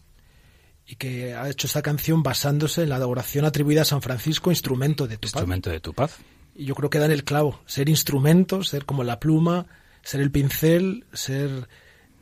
y 0.86 0.96
que 0.96 1.34
ha 1.34 1.50
hecho 1.50 1.68
esta 1.68 1.82
canción 1.82 2.22
basándose 2.22 2.84
en 2.84 2.90
la 2.90 2.98
adoración 2.98 3.46
atribuida 3.46 3.84
a 3.84 3.86
San 3.86 4.02
Francisco, 4.02 4.52
instrumento 4.52 5.08
de 5.08 5.16
tu 5.16 5.28
paz. 5.28 5.36
Instrumento 5.36 5.70
de 5.70 5.80
tu 5.80 5.94
paz. 5.94 6.18
Y 6.56 6.66
yo 6.66 6.76
creo 6.76 6.90
que 6.90 7.00
dan 7.00 7.12
el 7.12 7.24
clavo, 7.24 7.62
ser 7.68 7.88
instrumento, 7.88 8.64
ser 8.66 8.84
como 8.84 9.06
la 9.06 9.20
pluma, 9.22 9.68
ser 10.02 10.20
el 10.20 10.32
pincel, 10.32 11.06
ser 11.14 11.70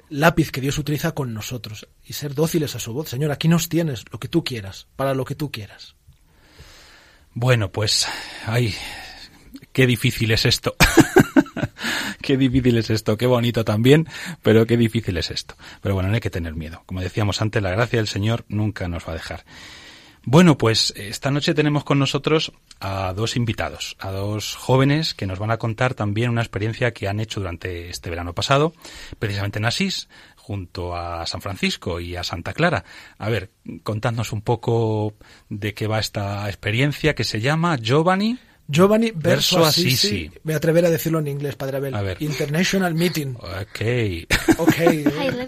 lápiz 0.09 0.51
que 0.51 0.61
Dios 0.61 0.77
utiliza 0.77 1.13
con 1.13 1.33
nosotros 1.33 1.87
y 2.05 2.13
ser 2.13 2.33
dóciles 2.33 2.75
a 2.75 2.79
su 2.79 2.93
voz. 2.93 3.09
Señor, 3.09 3.31
aquí 3.31 3.47
nos 3.47 3.69
tienes 3.69 4.05
lo 4.11 4.19
que 4.19 4.27
tú 4.27 4.43
quieras, 4.43 4.87
para 4.95 5.13
lo 5.13 5.25
que 5.25 5.35
tú 5.35 5.51
quieras. 5.51 5.95
Bueno, 7.33 7.71
pues, 7.71 8.07
ay, 8.45 8.73
qué 9.73 9.85
difícil 9.85 10.31
es 10.31 10.45
esto. 10.45 10.75
qué 12.21 12.37
difícil 12.37 12.77
es 12.77 12.89
esto, 12.89 13.17
qué 13.17 13.27
bonito 13.27 13.65
también, 13.65 14.07
pero 14.41 14.65
qué 14.65 14.77
difícil 14.77 15.17
es 15.17 15.31
esto. 15.31 15.55
Pero 15.81 15.95
bueno, 15.95 16.09
no 16.09 16.15
hay 16.15 16.21
que 16.21 16.29
tener 16.29 16.55
miedo. 16.55 16.83
Como 16.85 17.01
decíamos 17.01 17.41
antes, 17.41 17.61
la 17.61 17.71
gracia 17.71 17.99
del 17.99 18.07
Señor 18.07 18.45
nunca 18.47 18.87
nos 18.87 19.05
va 19.05 19.11
a 19.11 19.15
dejar. 19.15 19.45
Bueno, 20.27 20.57
pues 20.57 20.91
esta 20.97 21.29
noche 21.29 21.53
tenemos 21.53 21.83
con 21.83 21.99
nosotros 21.99 22.51
a 22.79 23.13
dos 23.13 23.35
invitados, 23.35 23.95
a 23.99 24.09
dos 24.09 24.55
jóvenes 24.55 25.13
que 25.13 25.27
nos 25.27 25.37
van 25.37 25.51
a 25.51 25.57
contar 25.57 25.93
también 25.93 26.31
una 26.31 26.41
experiencia 26.41 26.93
que 26.93 27.07
han 27.07 27.19
hecho 27.19 27.39
durante 27.39 27.89
este 27.89 28.09
verano 28.09 28.33
pasado, 28.33 28.73
precisamente 29.19 29.59
en 29.59 29.65
Asís, 29.65 30.09
junto 30.35 30.95
a 30.95 31.27
San 31.27 31.41
Francisco 31.41 31.99
y 31.99 32.15
a 32.15 32.23
Santa 32.23 32.53
Clara. 32.53 32.85
A 33.19 33.29
ver, 33.29 33.51
contadnos 33.83 34.33
un 34.33 34.41
poco 34.41 35.13
de 35.49 35.75
qué 35.75 35.85
va 35.85 35.99
esta 35.99 36.47
experiencia 36.47 37.13
que 37.13 37.23
se 37.23 37.39
llama 37.39 37.77
Giovanni. 37.77 38.39
Giovanni 38.67 39.11
verso, 39.11 39.57
Verso 39.57 39.65
Assisi. 39.65 39.93
Assisi. 40.07 40.31
Me 40.43 40.55
atreveré 40.55 40.87
a 40.87 40.89
decirlo 40.89 41.19
en 41.19 41.27
inglés, 41.27 41.55
Padre 41.55 41.77
Abel. 41.77 41.93
A 41.93 42.01
ver. 42.01 42.17
International 42.21 42.93
Meeting. 42.95 43.35
Ok. 43.35 43.81
Ok. 44.57 44.73
¿eh? 44.79 45.47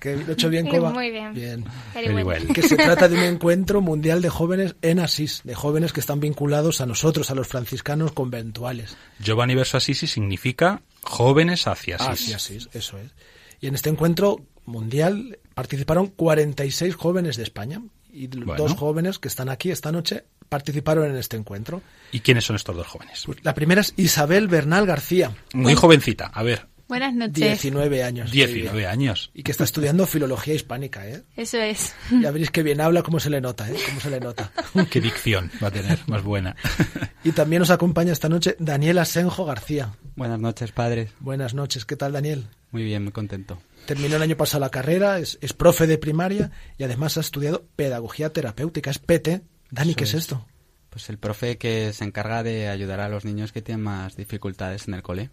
Que 0.00 0.16
lo 0.16 0.30
he 0.30 0.32
hecho 0.32 0.48
bien, 0.48 0.66
Coba. 0.66 0.90
Muy 0.90 1.10
bien. 1.10 1.32
Bien. 1.32 1.64
Very 1.94 2.08
Very 2.08 2.22
well. 2.24 2.42
well. 2.44 2.52
Que 2.52 2.62
se 2.62 2.76
trata 2.76 3.08
de 3.08 3.16
un 3.16 3.22
encuentro 3.22 3.80
mundial 3.80 4.22
de 4.22 4.28
jóvenes 4.28 4.74
en 4.82 4.98
Asís, 4.98 5.42
de 5.44 5.54
jóvenes 5.54 5.92
que 5.92 6.00
están 6.00 6.18
vinculados 6.20 6.80
a 6.80 6.86
nosotros, 6.86 7.30
a 7.30 7.34
los 7.34 7.46
franciscanos 7.46 8.12
conventuales. 8.12 8.96
Giovanni 9.20 9.54
verso 9.54 9.76
Assisi 9.76 10.06
significa 10.06 10.82
jóvenes 11.02 11.66
hacia 11.66 11.96
Asís. 11.96 12.08
Hacia 12.24 12.36
Asís, 12.36 12.68
eso 12.72 12.98
es. 12.98 13.12
Y 13.60 13.68
en 13.68 13.74
este 13.74 13.88
encuentro 13.90 14.40
mundial 14.66 15.38
participaron 15.54 16.08
46 16.08 16.94
jóvenes 16.96 17.36
de 17.36 17.42
España. 17.44 17.80
Y 18.12 18.26
Bueno. 18.28 18.56
dos 18.56 18.72
jóvenes 18.74 19.18
que 19.18 19.28
están 19.28 19.48
aquí 19.48 19.70
esta 19.70 19.92
noche 19.92 20.24
participaron 20.48 21.08
en 21.10 21.16
este 21.16 21.36
encuentro. 21.36 21.82
¿Y 22.12 22.20
quiénes 22.20 22.44
son 22.44 22.56
estos 22.56 22.76
dos 22.76 22.86
jóvenes? 22.86 23.22
Pues 23.26 23.38
la 23.44 23.54
primera 23.54 23.80
es 23.80 23.94
Isabel 23.96 24.48
Bernal 24.48 24.86
García, 24.86 25.32
Muy 25.54 25.74
jovencita, 25.74 26.26
a 26.26 26.42
ver, 26.42 26.66
Buenas 26.88 27.14
noches. 27.14 27.36
19 27.36 28.02
años. 28.02 28.32
19 28.32 28.84
años. 28.84 29.30
Y 29.32 29.44
que 29.44 29.52
está 29.52 29.62
estudiando 29.62 30.08
filología 30.08 30.54
hispánica, 30.54 31.06
¿eh? 31.08 31.22
Eso 31.36 31.58
es. 31.58 31.94
Ya 32.20 32.32
veréis 32.32 32.50
que 32.50 32.64
bien 32.64 32.80
habla, 32.80 33.04
cómo 33.04 33.20
se 33.20 33.30
le 33.30 33.40
nota, 33.40 33.70
¿eh? 33.70 33.76
Cómo 33.86 34.00
se 34.00 34.10
le 34.10 34.18
nota. 34.18 34.50
Qué 34.90 35.00
dicción 35.00 35.52
va 35.62 35.68
a 35.68 35.70
tener, 35.70 36.00
más 36.08 36.24
buena. 36.24 36.56
Y 37.22 37.32
también 37.32 37.60
nos 37.60 37.68
acompaña 37.70 38.12
esta 38.12 38.30
noche 38.30 38.56
Daniel 38.58 38.98
Asenjo 38.98 39.44
García. 39.44 39.92
Buenas 40.16 40.40
noches, 40.40 40.72
padres. 40.72 41.10
Buenas 41.20 41.52
noches, 41.52 41.84
¿qué 41.84 41.94
tal 41.94 42.12
Daniel? 42.12 42.46
Muy 42.72 42.82
bien, 42.82 43.02
muy 43.04 43.12
contento. 43.12 43.60
Terminó 43.86 44.16
el 44.16 44.22
año 44.22 44.36
pasado 44.36 44.60
la 44.60 44.70
carrera, 44.70 45.18
es, 45.18 45.38
es 45.40 45.52
profe 45.52 45.86
de 45.86 45.98
primaria 45.98 46.50
y 46.78 46.84
además 46.84 47.16
ha 47.16 47.20
estudiado 47.20 47.64
pedagogía 47.76 48.32
terapéutica, 48.32 48.90
es 48.90 48.98
PT. 48.98 49.42
Dani, 49.70 49.90
Eso 49.90 49.96
¿qué 49.98 50.04
es 50.04 50.10
es. 50.14 50.20
esto? 50.20 50.46
Pues 50.90 51.08
el 51.08 51.18
profe 51.18 51.58
que 51.58 51.92
se 51.92 52.04
encarga 52.04 52.42
de 52.42 52.68
ayudar 52.68 53.00
a 53.00 53.08
los 53.08 53.24
niños 53.24 53.52
que 53.52 53.62
tienen 53.62 53.82
más 53.84 54.16
dificultades 54.16 54.88
en 54.88 54.94
el 54.94 55.02
cole. 55.02 55.30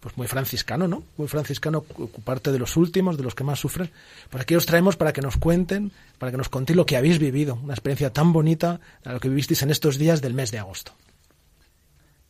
Pues 0.00 0.18
muy 0.18 0.26
franciscano, 0.26 0.86
¿no? 0.86 1.02
Muy 1.16 1.28
franciscano 1.28 1.78
ocuparte 1.78 2.52
de 2.52 2.58
los 2.58 2.76
últimos, 2.76 3.16
de 3.16 3.22
los 3.22 3.34
que 3.34 3.42
más 3.44 3.58
sufren. 3.58 3.90
Por 4.28 4.42
aquí 4.42 4.54
os 4.54 4.66
traemos 4.66 4.96
para 4.96 5.14
que 5.14 5.22
nos 5.22 5.38
cuenten, 5.38 5.92
para 6.18 6.30
que 6.30 6.36
nos 6.36 6.50
contéis 6.50 6.76
lo 6.76 6.84
que 6.84 6.98
habéis 6.98 7.18
vivido, 7.18 7.58
una 7.62 7.72
experiencia 7.72 8.12
tan 8.12 8.32
bonita, 8.34 8.80
a 9.02 9.12
lo 9.14 9.20
que 9.20 9.30
vivisteis 9.30 9.62
en 9.62 9.70
estos 9.70 9.96
días 9.96 10.20
del 10.20 10.34
mes 10.34 10.50
de 10.50 10.58
agosto. 10.58 10.92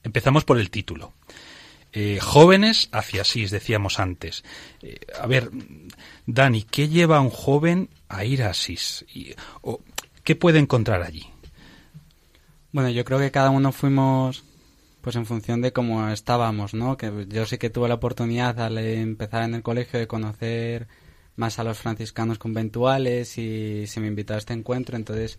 Empezamos 0.04 0.44
por 0.44 0.58
el 0.60 0.70
título. 0.70 1.12
Eh, 1.96 2.18
jóvenes 2.20 2.88
hacia 2.90 3.22
Asís, 3.22 3.52
decíamos 3.52 4.00
antes. 4.00 4.42
Eh, 4.82 4.98
a 5.20 5.26
ver, 5.28 5.50
Dani, 6.26 6.62
¿qué 6.64 6.88
lleva 6.88 7.18
a 7.18 7.20
un 7.20 7.30
joven 7.30 7.88
a 8.08 8.24
ir 8.24 8.42
a 8.42 8.50
Asís? 8.50 9.04
Y- 9.14 9.32
o, 9.62 9.80
¿Qué 10.24 10.34
puede 10.34 10.58
encontrar 10.58 11.02
allí? 11.02 11.24
Bueno, 12.72 12.90
yo 12.90 13.04
creo 13.04 13.18
que 13.18 13.30
cada 13.30 13.50
uno 13.50 13.72
fuimos 13.72 14.42
pues 15.02 15.16
en 15.16 15.26
función 15.26 15.60
de 15.60 15.72
cómo 15.72 16.08
estábamos, 16.08 16.72
¿no? 16.72 16.96
Que 16.96 17.26
yo 17.28 17.44
sí 17.46 17.58
que 17.58 17.68
tuve 17.70 17.88
la 17.88 17.94
oportunidad 17.96 18.58
al 18.58 18.78
empezar 18.78 19.42
en 19.44 19.54
el 19.54 19.62
colegio 19.62 20.00
de 20.00 20.06
conocer 20.06 20.88
más 21.36 21.58
a 21.58 21.64
los 21.64 21.76
franciscanos 21.78 22.38
conventuales 22.38 23.36
y 23.38 23.86
se 23.86 24.00
me 24.00 24.06
invitó 24.06 24.32
a 24.34 24.38
este 24.38 24.54
encuentro, 24.54 24.96
entonces 24.96 25.38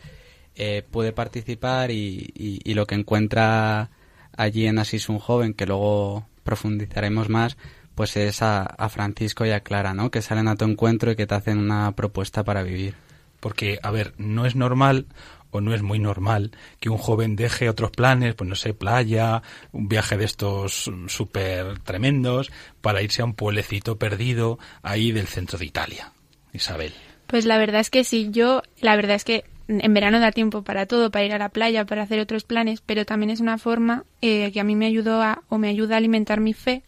eh, 0.56 0.84
pude 0.90 1.12
participar 1.14 1.90
y, 1.92 2.32
y- 2.36 2.60
y 2.64 2.74
lo 2.76 2.86
que 2.86 2.96
encuentra 2.96 3.90
allí 4.38 4.68
en 4.68 4.78
Asís 4.78 5.10
un 5.10 5.18
joven, 5.20 5.54
que 5.56 5.66
luego 5.66 6.28
profundizaremos 6.46 7.28
más, 7.28 7.58
pues 7.96 8.16
es 8.16 8.42
a, 8.42 8.64
a 8.64 8.88
Francisco 8.88 9.46
y 9.46 9.50
a 9.52 9.62
Clara, 9.62 9.94
¿no? 9.94 10.12
Que 10.12 10.22
salen 10.22 10.48
a 10.48 10.56
tu 10.56 10.64
encuentro 10.64 11.12
y 11.12 11.16
que 11.18 11.28
te 11.28 11.36
hacen 11.36 11.58
una 11.58 11.92
propuesta 11.94 12.46
para 12.46 12.64
vivir. 12.64 12.96
Porque, 13.42 13.80
a 13.84 13.92
ver, 13.92 14.14
no 14.18 14.46
es 14.46 14.56
normal 14.56 15.08
o 15.52 15.62
no 15.62 15.74
es 15.74 15.82
muy 15.82 16.00
normal 16.00 16.52
que 16.80 16.90
un 16.90 16.98
joven 16.98 17.36
deje 17.36 17.70
otros 17.70 17.92
planes, 17.92 18.36
pues 18.36 18.48
no 18.50 18.56
sé, 18.56 18.74
playa, 18.74 19.42
un 19.72 19.88
viaje 19.88 20.18
de 20.18 20.26
estos 20.26 20.92
súper 21.08 21.80
tremendos, 21.80 22.52
para 22.82 23.02
irse 23.02 23.22
a 23.22 23.26
un 23.26 23.34
pueblecito 23.34 23.98
perdido 23.98 24.60
ahí 24.84 25.12
del 25.12 25.28
centro 25.28 25.58
de 25.58 25.66
Italia. 25.66 26.12
Isabel. 26.54 26.94
Pues 27.28 27.46
la 27.46 27.58
verdad 27.58 27.82
es 27.82 27.90
que 27.90 28.04
sí, 28.04 28.30
yo, 28.32 28.62
la 28.80 28.96
verdad 28.96 29.16
es 29.16 29.24
que 29.24 29.46
en 29.68 29.94
verano 29.94 30.20
da 30.20 30.32
tiempo 30.32 30.64
para 30.64 30.86
todo, 30.86 31.12
para 31.12 31.26
ir 31.26 31.34
a 31.34 31.38
la 31.38 31.50
playa, 31.50 31.86
para 31.86 32.04
hacer 32.04 32.20
otros 32.20 32.44
planes, 32.44 32.82
pero 32.82 33.06
también 33.06 33.30
es 33.30 33.40
una 33.40 33.58
forma 33.58 34.06
eh, 34.22 34.52
que 34.52 34.60
a 34.60 34.64
mí 34.64 34.76
me 34.76 34.86
ayudó 34.86 35.22
a, 35.22 35.44
o 35.50 35.58
me 35.58 35.70
ayuda 35.70 35.96
a 35.96 35.98
alimentar 35.98 36.40
mi 36.40 36.54
fe 36.54 36.84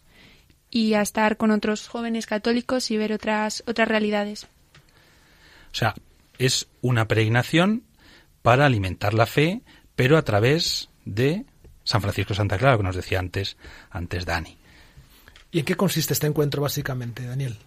y 0.70 0.94
a 0.94 1.02
estar 1.02 1.38
con 1.38 1.52
otros 1.52 1.88
jóvenes 1.88 2.26
católicos 2.26 2.92
y 2.92 2.98
ver 2.98 3.14
otras, 3.14 3.64
otras 3.66 3.88
realidades. 3.88 4.48
O 5.72 5.76
sea, 5.76 5.96
es 6.38 6.68
una 6.82 7.08
peregrinación 7.08 7.84
para 8.42 8.66
alimentar 8.66 9.14
la 9.14 9.26
fe, 9.26 9.62
pero 9.96 10.18
a 10.18 10.22
través 10.24 10.90
de 11.06 11.46
San 11.84 12.02
Francisco 12.02 12.30
de 12.30 12.38
Santa 12.38 12.58
Clara, 12.58 12.78
que 12.78 12.84
nos 12.84 12.96
decía 12.96 13.20
antes, 13.20 13.58
antes 13.90 14.26
Dani. 14.26 14.58
¿Y 15.52 15.60
en 15.60 15.66
qué 15.66 15.76
consiste 15.76 16.14
este 16.14 16.28
encuentro 16.28 16.62
básicamente, 16.62 17.26
Daniel? 17.26 17.58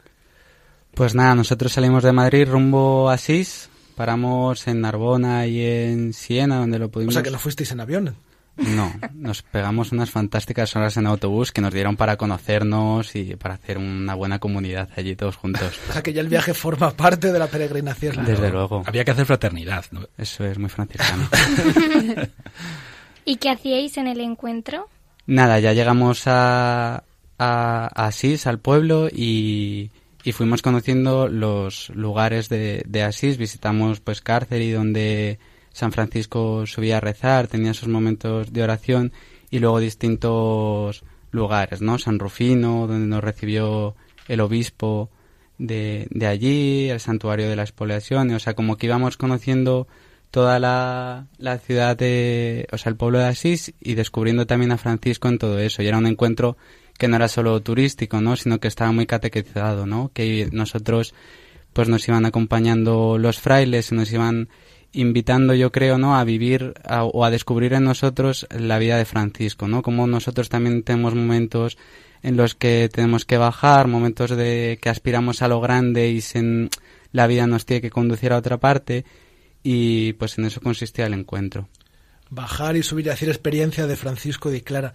Pues 0.95 1.15
nada, 1.15 1.35
nosotros 1.35 1.73
salimos 1.73 2.03
de 2.03 2.13
Madrid 2.13 2.49
rumbo 2.49 3.09
a 3.09 3.15
Asís, 3.15 3.71
paramos 4.01 4.67
en 4.67 4.81
Narbona 4.81 5.47
y 5.47 5.61
en 5.63 6.15
Siena, 6.15 6.57
donde 6.57 6.79
lo 6.79 6.87
O 6.87 6.91
pudimos... 6.91 7.13
sea, 7.13 7.23
que 7.23 7.31
no 7.31 7.39
fuisteis 7.39 7.71
en 7.73 7.81
avión. 7.81 8.17
No, 8.57 8.91
nos 9.13 9.43
pegamos 9.43 9.93
unas 9.93 10.11
fantásticas 10.11 10.75
horas 10.75 10.97
en 10.97 11.07
autobús 11.07 11.53
que 11.53 11.61
nos 11.61 11.75
dieron 11.75 11.99
para 11.99 12.17
conocernos 12.17 13.15
y 13.15 13.37
para 13.37 13.57
hacer 13.57 13.77
una 13.77 14.15
buena 14.15 14.39
comunidad 14.39 14.89
allí 14.97 15.17
todos 15.17 15.37
juntos. 15.37 15.79
O 15.91 15.93
sea, 15.93 16.03
que 16.03 16.15
ya 16.15 16.23
el 16.23 16.29
viaje 16.29 16.55
forma 16.55 16.93
parte 16.93 17.31
de 17.31 17.39
la 17.39 17.49
peregrinación. 17.49 18.25
Desde 18.25 18.49
luego. 18.49 18.85
Había 18.87 19.05
que 19.05 19.11
hacer 19.11 19.27
fraternidad. 19.27 19.85
¿no? 19.91 20.07
Eso 20.17 20.47
es 20.47 20.59
muy 20.59 20.71
franciscano. 20.71 21.29
¿Y 23.27 23.37
qué 23.37 23.51
hacíais 23.51 23.99
en 23.99 24.07
el 24.07 24.21
encuentro? 24.21 24.89
Nada, 25.27 25.61
ya 25.61 25.75
llegamos 25.75 26.23
a, 26.25 27.05
a, 27.39 27.87
Asís, 28.07 28.47
al 28.47 28.61
pueblo, 28.61 29.09
y, 29.13 29.91
y, 30.25 30.33
fuimos 30.33 30.63
conociendo 30.63 31.29
los 31.29 31.91
lugares 31.91 32.49
de, 32.49 32.83
de 32.87 33.03
Asís. 33.03 33.39
Visitamos 33.39 34.01
pues 34.01 34.23
y 34.51 34.71
donde 34.71 35.39
San 35.73 35.93
Francisco 35.93 36.67
subía 36.67 36.99
a 36.99 37.01
rezar, 37.01 37.47
tenía 37.47 37.75
sus 37.75 37.89
momentos 37.89 38.53
de 38.53 38.63
oración, 38.63 39.13
y 39.51 39.59
luego 39.59 39.81
distintos 39.81 41.03
lugares, 41.31 41.81
¿no? 41.81 41.99
San 41.99 42.19
Rufino, 42.19 42.87
donde 42.87 43.07
nos 43.07 43.23
recibió 43.23 43.95
el 44.29 44.41
obispo 44.41 45.11
de, 45.59 46.07
de 46.11 46.27
allí, 46.27 46.89
el 46.89 47.01
santuario 47.01 47.49
de 47.49 47.57
la 47.57 47.63
expoliación, 47.63 48.31
o 48.33 48.39
sea, 48.39 48.55
como 48.55 48.77
que 48.77 48.87
íbamos 48.87 49.17
conociendo 49.17 49.87
toda 50.31 50.59
la, 50.59 51.27
la, 51.39 51.59
ciudad 51.59 51.97
de, 51.97 52.67
o 52.73 52.79
sea, 52.79 52.91
el 52.91 52.97
pueblo 52.97 53.19
de 53.19 53.27
Asís 53.27 53.75
y 53.81 53.95
descubriendo 53.95 54.47
también 54.47 54.73
a 54.73 54.79
Francisco 54.79 55.29
en 55.29 55.39
todo 55.39 55.59
eso. 55.59 55.83
Y 55.83 55.89
era 55.89 55.99
un 55.99 56.07
encuentro 56.07 56.57
que 57.01 57.09
no 57.09 57.17
era 57.17 57.29
solo 57.29 57.61
turístico, 57.63 58.21
¿no? 58.21 58.37
Sino 58.37 58.61
que 58.61 58.69
estaba 58.69 58.93
muy 58.93 59.07
catequizado, 59.07 59.87
¿no? 59.87 60.11
Que 60.13 60.51
nosotros, 60.53 61.15
pues 61.73 61.89
nos 61.89 62.07
iban 62.07 62.27
acompañando 62.27 63.17
los 63.17 63.41
frailes 63.41 63.91
y 63.91 63.95
nos 63.95 64.13
iban 64.13 64.51
invitando, 64.93 65.55
yo 65.55 65.73
creo, 65.73 65.97
¿no? 65.97 66.19
A 66.19 66.25
vivir 66.25 66.75
o 66.87 67.25
a 67.25 67.31
descubrir 67.31 67.73
en 67.73 67.85
nosotros 67.85 68.47
la 68.51 68.79
vida 68.79 68.99
de 68.99 69.07
Francisco, 69.07 69.67
¿no? 69.67 69.81
Como 69.81 70.07
nosotros 70.07 70.51
también 70.51 70.83
tenemos 70.83 71.15
momentos 71.15 71.79
en 72.23 72.37
los 72.37 72.55
que 72.55 72.91
tenemos 72.93 73.25
que 73.25 73.39
bajar, 73.39 73.87
momentos 73.87 74.37
de 74.37 74.79
que 74.83 74.91
aspiramos 74.91 75.41
a 75.41 75.49
lo 75.49 75.59
grande 75.63 76.11
y 76.11 76.23
la 77.13 77.27
vida 77.27 77.47
nos 77.47 77.65
tiene 77.65 77.81
que 77.81 77.91
conducir 77.91 78.35
a 78.35 78.37
otra 78.37 78.59
parte 78.59 79.07
y 79.63 80.13
pues 80.15 80.37
en 80.37 80.45
eso 80.45 80.61
consistía 80.61 81.07
el 81.07 81.15
encuentro. 81.15 81.67
Bajar 82.29 82.77
y 82.77 82.83
subir 82.83 83.07
y 83.07 83.09
hacer 83.09 83.31
experiencia 83.31 83.87
de 83.87 83.97
Francisco 83.97 84.51
de 84.51 84.63
Clara. 84.63 84.93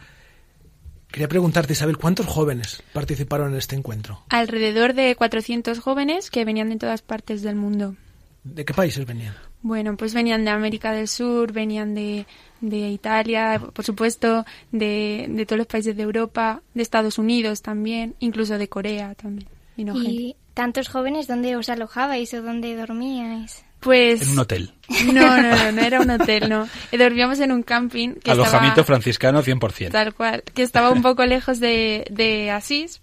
Quería 1.11 1.27
preguntarte, 1.27 1.73
Isabel, 1.73 1.97
¿cuántos 1.97 2.25
jóvenes 2.25 2.83
participaron 2.93 3.51
en 3.51 3.57
este 3.57 3.75
encuentro? 3.75 4.21
Alrededor 4.29 4.93
de 4.93 5.15
400 5.15 5.79
jóvenes 5.79 6.29
que 6.29 6.45
venían 6.45 6.69
de 6.69 6.77
todas 6.77 7.01
partes 7.01 7.41
del 7.41 7.55
mundo. 7.55 7.95
¿De 8.43 8.65
qué 8.65 8.73
países 8.73 9.05
venían? 9.05 9.33
Bueno, 9.61 9.97
pues 9.97 10.13
venían 10.13 10.45
de 10.45 10.51
América 10.51 10.91
del 10.91 11.07
Sur, 11.07 11.51
venían 11.51 11.95
de, 11.95 12.27
de 12.61 12.89
Italia, 12.89 13.59
por 13.73 13.83
supuesto, 13.83 14.45
de, 14.71 15.25
de, 15.27 15.45
todos 15.47 15.57
los 15.57 15.67
países 15.67 15.97
de 15.97 16.03
Europa, 16.03 16.61
de 16.75 16.83
Estados 16.83 17.17
Unidos 17.17 17.63
también, 17.63 18.15
incluso 18.19 18.59
de 18.59 18.69
Corea 18.69 19.15
también. 19.15 19.47
¿Y 19.77 20.35
tantos 20.53 20.87
jóvenes 20.87 21.27
dónde 21.27 21.55
os 21.55 21.69
alojabais 21.69 22.33
o 22.35 22.43
dónde 22.43 22.75
dormíais? 22.75 23.65
Pues... 23.85 24.23
En 24.23 24.29
un 24.29 24.39
hotel. 24.39 24.73
No, 25.13 25.37
no, 25.37 25.55
no, 25.55 25.71
no 25.71 25.81
era 25.81 26.01
un 26.01 26.09
hotel, 26.09 26.49
no. 26.49 26.67
Dormíamos 26.91 27.39
en 27.39 27.51
un 27.51 27.61
camping. 27.61 28.15
Que 28.15 28.31
Alojamiento 28.31 28.83
franciscano 28.83 29.43
100%. 29.43 29.91
Tal 29.91 30.15
cual, 30.15 30.41
que 30.55 30.63
estaba 30.63 30.89
un 30.89 31.03
poco 31.03 31.23
lejos 31.23 31.59
de, 31.59 32.07
de 32.09 32.49
Asís 32.49 32.99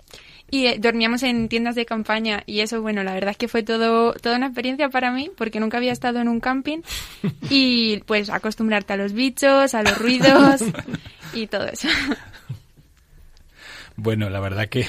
y 0.51 0.67
eh, 0.67 0.79
dormíamos 0.81 1.23
en 1.23 1.49
tiendas 1.49 1.77
de 1.77 1.87
campaña 1.87 2.43
y 2.47 2.61
eso, 2.61 2.83
bueno, 2.83 3.05
la 3.05 3.15
verdad 3.15 3.31
es 3.31 3.37
que 3.37 3.47
fue 3.47 3.63
todo 3.63 4.13
toda 4.15 4.37
una 4.37 4.47
experiencia 4.47 4.89
para 4.89 5.13
mí 5.13 5.31
porque 5.37 5.61
nunca 5.61 5.77
había 5.77 5.93
estado 5.93 6.19
en 6.19 6.27
un 6.27 6.41
camping 6.41 6.81
y 7.49 7.99
pues 8.07 8.29
acostumbrarte 8.29 8.95
a 8.95 8.97
los 8.97 9.13
bichos, 9.13 9.75
a 9.75 9.85
los 9.85 9.97
ruidos 9.99 10.63
y 11.33 11.47
todo 11.47 11.67
eso. 11.67 11.87
Bueno, 13.95 14.31
la 14.31 14.41
verdad 14.41 14.69
que 14.69 14.87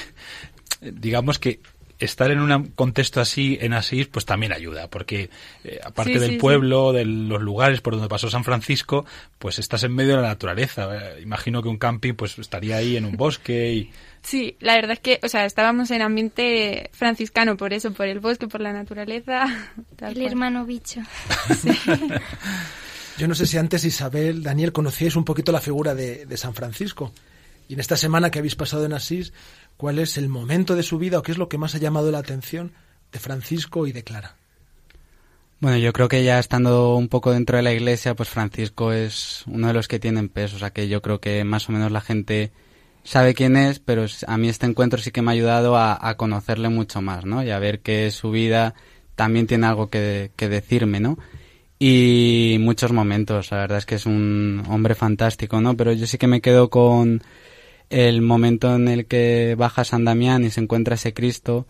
digamos 0.80 1.38
que 1.38 1.60
estar 1.98 2.30
en 2.30 2.40
un 2.40 2.68
contexto 2.68 3.20
así 3.20 3.58
en 3.60 3.72
Asís 3.72 4.06
pues 4.08 4.24
también 4.24 4.52
ayuda 4.52 4.88
porque 4.88 5.30
eh, 5.64 5.80
aparte 5.84 6.18
del 6.18 6.38
pueblo 6.38 6.92
de 6.92 7.04
los 7.04 7.40
lugares 7.40 7.80
por 7.80 7.94
donde 7.94 8.08
pasó 8.08 8.28
San 8.30 8.44
Francisco 8.44 9.04
pues 9.38 9.58
estás 9.58 9.84
en 9.84 9.94
medio 9.94 10.16
de 10.16 10.22
la 10.22 10.28
naturaleza 10.28 11.18
imagino 11.20 11.62
que 11.62 11.68
un 11.68 11.78
camping 11.78 12.14
pues 12.14 12.38
estaría 12.38 12.76
ahí 12.76 12.96
en 12.96 13.04
un 13.04 13.16
bosque 13.16 13.72
y 13.72 13.90
Sí, 14.24 14.56
la 14.60 14.74
verdad 14.74 14.92
es 14.92 15.00
que, 15.00 15.20
o 15.22 15.28
sea, 15.28 15.44
estábamos 15.44 15.90
en 15.90 16.00
ambiente 16.00 16.88
franciscano 16.94 17.58
por 17.58 17.74
eso, 17.74 17.92
por 17.92 18.06
el 18.06 18.20
bosque, 18.20 18.48
por 18.48 18.62
la 18.62 18.72
naturaleza. 18.72 19.44
el 20.00 20.22
hermano 20.22 20.64
bicho. 20.64 21.00
Yo 23.18 23.28
no 23.28 23.34
sé 23.34 23.46
si 23.46 23.58
antes 23.58 23.84
Isabel, 23.84 24.42
Daniel, 24.42 24.72
conocíais 24.72 25.14
un 25.14 25.24
poquito 25.24 25.52
la 25.52 25.60
figura 25.60 25.94
de, 25.94 26.24
de, 26.24 26.36
San 26.38 26.54
Francisco. 26.54 27.12
Y 27.68 27.74
en 27.74 27.80
esta 27.80 27.96
semana 27.96 28.30
que 28.30 28.38
habéis 28.38 28.56
pasado 28.56 28.86
en 28.86 28.94
Asís, 28.94 29.32
¿cuál 29.84 29.98
es 29.98 30.16
el 30.16 30.30
momento 30.30 30.76
de 30.76 30.82
su 30.82 30.96
vida 30.96 31.18
o 31.18 31.22
qué 31.22 31.30
es 31.30 31.36
lo 31.36 31.50
que 31.50 31.58
más 31.58 31.74
ha 31.74 31.78
llamado 31.78 32.10
la 32.10 32.16
atención 32.16 32.72
de 33.12 33.18
Francisco 33.18 33.86
y 33.86 33.92
de 33.92 34.02
Clara? 34.02 34.34
Bueno, 35.60 35.76
yo 35.76 35.92
creo 35.92 36.08
que 36.08 36.24
ya 36.24 36.38
estando 36.38 36.96
un 36.96 37.08
poco 37.08 37.32
dentro 37.32 37.58
de 37.58 37.64
la 37.64 37.74
iglesia, 37.74 38.14
pues 38.14 38.30
Francisco 38.30 38.94
es 38.94 39.44
uno 39.46 39.66
de 39.66 39.74
los 39.74 39.86
que 39.86 39.98
tienen 39.98 40.30
peso. 40.30 40.56
O 40.56 40.58
sea 40.58 40.70
que 40.70 40.88
yo 40.88 41.02
creo 41.02 41.20
que 41.20 41.44
más 41.44 41.68
o 41.68 41.72
menos 41.72 41.92
la 41.92 42.00
gente 42.00 42.50
sabe 43.02 43.34
quién 43.34 43.58
es, 43.58 43.78
pero 43.78 44.06
a 44.26 44.38
mí 44.38 44.48
este 44.48 44.64
encuentro 44.64 44.98
sí 45.02 45.10
que 45.10 45.20
me 45.20 45.32
ha 45.32 45.34
ayudado 45.34 45.76
a, 45.76 46.14
conocerle 46.16 46.70
mucho 46.70 47.02
más, 47.02 47.26
¿no? 47.26 47.44
Y 47.44 47.50
a 47.50 47.58
ver 47.58 47.80
que 47.80 48.10
su 48.10 48.30
vida 48.30 48.72
también 49.16 49.46
tiene 49.46 49.66
algo 49.66 49.90
que, 49.90 50.30
decirme, 50.34 50.98
¿no? 50.98 51.18
Y 51.78 52.56
muchos 52.58 52.90
momentos, 52.90 53.50
la 53.50 53.58
verdad 53.58 53.76
es 53.76 53.84
que 53.84 53.96
es 53.96 54.06
un 54.06 54.62
hombre 54.66 54.94
fantástico, 54.94 55.60
¿no? 55.60 55.76
Pero 55.76 55.92
yo 55.92 56.06
sí 56.06 56.16
que 56.16 56.26
me 56.26 56.40
quedo 56.40 56.70
con 56.70 57.22
el 57.90 58.22
momento 58.22 58.74
en 58.74 58.88
el 58.88 59.06
que 59.06 59.54
baja 59.56 59.84
San 59.84 60.04
Damián 60.04 60.44
y 60.44 60.50
se 60.50 60.60
encuentra 60.60 60.94
ese 60.94 61.14
Cristo 61.14 61.66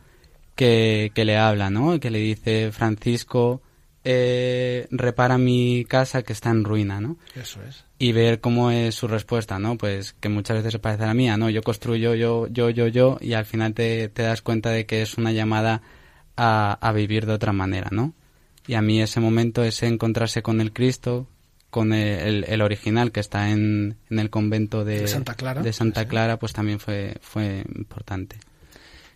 que, 0.54 1.12
que 1.14 1.24
le 1.24 1.36
habla, 1.36 1.70
¿no? 1.70 1.98
Que 2.00 2.10
le 2.10 2.18
dice, 2.18 2.70
Francisco, 2.72 3.62
eh, 4.04 4.86
repara 4.90 5.38
mi 5.38 5.86
casa 5.86 6.22
que 6.22 6.34
está 6.34 6.50
en 6.50 6.64
ruina, 6.64 7.00
¿no? 7.00 7.16
Eso 7.34 7.60
es. 7.62 7.84
Y 7.98 8.12
ver 8.12 8.40
cómo 8.40 8.70
es 8.70 8.94
su 8.94 9.08
respuesta, 9.08 9.58
¿no? 9.58 9.78
Pues 9.78 10.12
que 10.12 10.28
muchas 10.28 10.58
veces 10.58 10.72
se 10.72 10.78
parece 10.78 11.04
a 11.04 11.06
la 11.06 11.14
mía, 11.14 11.36
¿no? 11.36 11.48
Yo 11.48 11.62
construyo, 11.62 12.14
yo, 12.14 12.46
yo, 12.48 12.68
yo, 12.70 12.86
yo, 12.86 13.18
y 13.20 13.32
al 13.32 13.46
final 13.46 13.72
te, 13.72 14.08
te 14.08 14.22
das 14.22 14.42
cuenta 14.42 14.70
de 14.70 14.84
que 14.84 15.02
es 15.02 15.16
una 15.16 15.32
llamada 15.32 15.80
a, 16.36 16.78
a, 16.80 16.92
vivir 16.92 17.24
de 17.24 17.32
otra 17.32 17.52
manera, 17.52 17.88
¿no? 17.92 18.12
Y 18.66 18.74
a 18.74 18.82
mí 18.82 19.00
ese 19.00 19.20
momento, 19.20 19.62
ese 19.64 19.86
encontrarse 19.86 20.42
con 20.42 20.60
el 20.60 20.72
Cristo, 20.72 21.26
con 21.75 21.93
el, 21.93 22.45
el, 22.45 22.62
original 22.62 23.11
que 23.11 23.18
está 23.18 23.51
en, 23.51 23.97
en 24.09 24.20
el 24.20 24.31
convento 24.31 24.85
de, 24.85 25.01
de 25.01 25.09
Santa 25.09 25.35
Clara, 25.35 25.61
de 25.61 25.72
Santa 25.72 26.07
Clara 26.07 26.39
pues 26.39 26.53
también 26.53 26.79
fue, 26.79 27.16
fue 27.20 27.64
importante. 27.75 28.39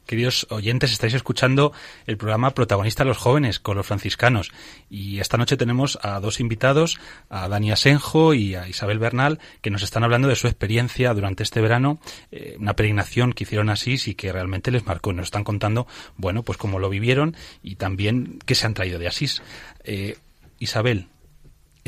Queridos 0.07 0.45
oyentes, 0.51 0.91
estáis 0.91 1.15
escuchando 1.15 1.73
el 2.09 2.17
programa 2.17 2.55
Protagonista 2.55 3.05
los 3.05 3.17
Jóvenes 3.17 3.61
con 3.61 3.77
los 3.77 3.87
franciscanos. 3.87 4.51
Y 4.91 5.21
esta 5.21 5.37
noche 5.37 5.57
tenemos 5.57 6.01
a 6.03 6.19
dos 6.19 6.41
invitados, 6.41 6.99
a 7.31 7.49
Dani 7.49 7.71
Asenjo 7.71 8.35
y 8.35 8.57
a 8.57 8.67
Isabel 8.67 8.99
Bernal, 8.99 9.39
que 9.61 9.71
nos 9.71 9.85
están 9.85 10.03
hablando 10.03 10.27
de 10.27 10.35
su 10.35 10.49
experiencia 10.49 11.15
durante 11.15 11.45
este 11.45 11.61
verano, 11.61 12.01
eh, 12.33 12.57
una 12.59 12.75
peregrinación 12.75 13.35
que 13.35 13.45
hicieron 13.45 13.71
así 13.71 13.99
y 14.05 14.15
que 14.15 14.33
realmente 14.33 14.73
les 14.73 14.85
marcó. 14.85 15.13
Nos 15.13 15.27
están 15.27 15.45
contando, 15.45 15.87
bueno, 16.17 16.43
pues 16.43 16.59
cómo 16.59 16.81
lo 16.81 16.91
vivieron 16.91 17.37
y 17.63 17.77
también 17.77 18.41
qué 18.47 18.57
se 18.57 18.67
han 18.67 18.75
traído 18.75 18.99
de 18.99 19.07
Asís. 19.07 19.43
Eh, 19.85 20.17
Isabel, 20.59 21.07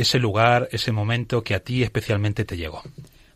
ese 0.02 0.18
lugar, 0.18 0.68
ese 0.72 0.92
momento 0.92 1.42
que 1.42 1.54
a 1.54 1.60
ti 1.60 1.82
especialmente 1.82 2.44
te 2.44 2.56
llegó. 2.56 2.82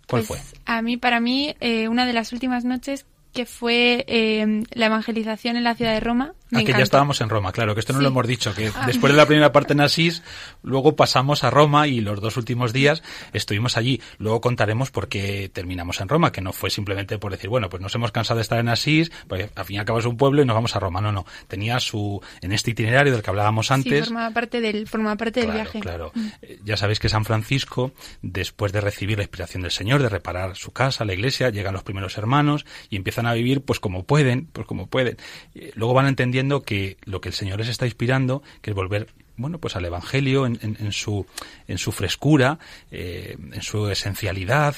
¿Cuál 0.08 0.24
pues 0.24 0.26
fue? 0.26 0.38
A 0.66 0.82
mí, 0.82 0.96
para 0.96 1.20
mí, 1.20 1.54
eh, 1.60 1.88
una 1.88 2.06
de 2.06 2.12
las 2.12 2.32
últimas 2.32 2.64
noches 2.64 3.06
que 3.32 3.46
fue 3.46 4.04
eh, 4.06 4.62
la 4.72 4.86
evangelización 4.86 5.56
en 5.56 5.64
la 5.64 5.74
ciudad 5.74 5.92
de 5.92 6.00
Roma. 6.00 6.34
Me 6.50 6.60
ah, 6.60 6.64
que 6.64 6.72
ya 6.72 6.82
estábamos 6.82 7.20
en 7.22 7.30
Roma, 7.30 7.52
claro, 7.52 7.74
que 7.74 7.80
esto 7.80 7.94
no 7.94 8.00
lo 8.00 8.08
hemos 8.08 8.26
dicho, 8.26 8.54
que 8.54 8.70
ah. 8.74 8.84
después 8.86 9.12
de 9.12 9.16
la 9.16 9.26
primera 9.26 9.50
parte 9.50 9.72
en 9.72 9.80
Asís, 9.80 10.22
luego 10.62 10.94
pasamos 10.94 11.42
a 11.42 11.50
Roma 11.50 11.88
y 11.88 12.00
los 12.00 12.20
dos 12.20 12.36
últimos 12.36 12.72
días 12.72 13.02
estuvimos 13.32 13.76
allí. 13.78 14.00
Luego 14.18 14.40
contaremos 14.42 14.90
por 14.90 15.08
qué 15.08 15.50
terminamos 15.52 16.00
en 16.00 16.08
Roma, 16.08 16.32
que 16.32 16.42
no 16.42 16.52
fue 16.52 16.68
simplemente 16.68 17.18
por 17.18 17.32
decir, 17.32 17.48
bueno, 17.48 17.70
pues 17.70 17.82
nos 17.82 17.94
hemos 17.94 18.12
cansado 18.12 18.36
de 18.36 18.42
estar 18.42 18.58
en 18.58 18.68
Asís, 18.68 19.10
pues 19.26 19.50
al 19.54 19.64
fin 19.64 19.76
y 19.76 19.78
al 19.78 19.86
cabo 19.86 19.98
es 19.98 20.04
un 20.04 20.16
pueblo 20.16 20.42
y 20.42 20.44
nos 20.44 20.54
vamos 20.54 20.76
a 20.76 20.80
Roma. 20.80 21.00
No, 21.00 21.12
no, 21.12 21.24
tenía 21.48 21.80
su, 21.80 22.20
en 22.42 22.52
este 22.52 22.72
itinerario 22.72 23.12
del 23.12 23.22
que 23.22 23.30
hablábamos 23.30 23.70
antes. 23.70 24.00
Sí, 24.00 24.04
formaba 24.04 24.30
parte 24.32 24.60
del, 24.60 24.86
formaba 24.86 25.16
parte 25.16 25.40
del 25.40 25.50
viaje. 25.50 25.80
Claro, 25.80 26.12
mm. 26.14 26.26
Eh, 26.42 26.60
ya 26.62 26.76
sabéis 26.76 27.00
que 27.00 27.08
San 27.08 27.24
Francisco, 27.24 27.92
después 28.20 28.70
de 28.72 28.82
recibir 28.82 29.16
la 29.16 29.24
inspiración 29.24 29.62
del 29.62 29.72
Señor, 29.72 30.02
de 30.02 30.10
reparar 30.10 30.56
su 30.56 30.72
casa, 30.72 31.04
la 31.04 31.14
iglesia, 31.14 31.48
llegan 31.48 31.72
los 31.72 31.82
primeros 31.82 32.18
hermanos 32.18 32.66
y 32.90 32.96
empiezan 32.96 33.26
a 33.26 33.32
vivir 33.32 33.62
pues 33.62 33.80
como 33.80 34.04
pueden, 34.04 34.46
pues 34.52 34.66
como 34.66 34.88
pueden. 34.88 35.16
Eh, 35.54 35.72
luego 35.74 35.94
van 35.94 36.06
entendiendo 36.06 36.43
que 36.62 36.96
lo 37.04 37.20
que 37.20 37.28
el 37.28 37.34
Señor 37.34 37.58
les 37.58 37.68
está 37.68 37.86
inspirando, 37.86 38.42
que 38.60 38.70
es 38.70 38.76
volver 38.76 39.08
bueno, 39.36 39.58
pues 39.58 39.74
al 39.74 39.84
Evangelio 39.84 40.46
en, 40.46 40.92
su, 40.92 41.26
en 41.66 41.78
su 41.78 41.90
frescura, 41.90 42.60
eh, 42.92 43.36
en 43.52 43.62
su 43.62 43.88
esencialidad, 43.88 44.76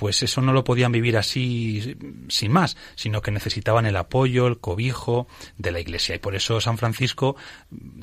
pues 0.00 0.22
eso 0.22 0.40
no 0.40 0.54
lo 0.54 0.64
podían 0.64 0.92
vivir 0.92 1.18
así 1.18 1.94
sin 2.28 2.52
más, 2.52 2.78
sino 2.94 3.20
que 3.20 3.30
necesitaban 3.30 3.84
el 3.84 3.96
apoyo, 3.96 4.46
el 4.46 4.58
cobijo 4.58 5.26
de 5.58 5.72
la 5.72 5.80
Iglesia. 5.80 6.14
Y 6.14 6.18
por 6.18 6.34
eso 6.34 6.58
San 6.60 6.78
Francisco, 6.78 7.36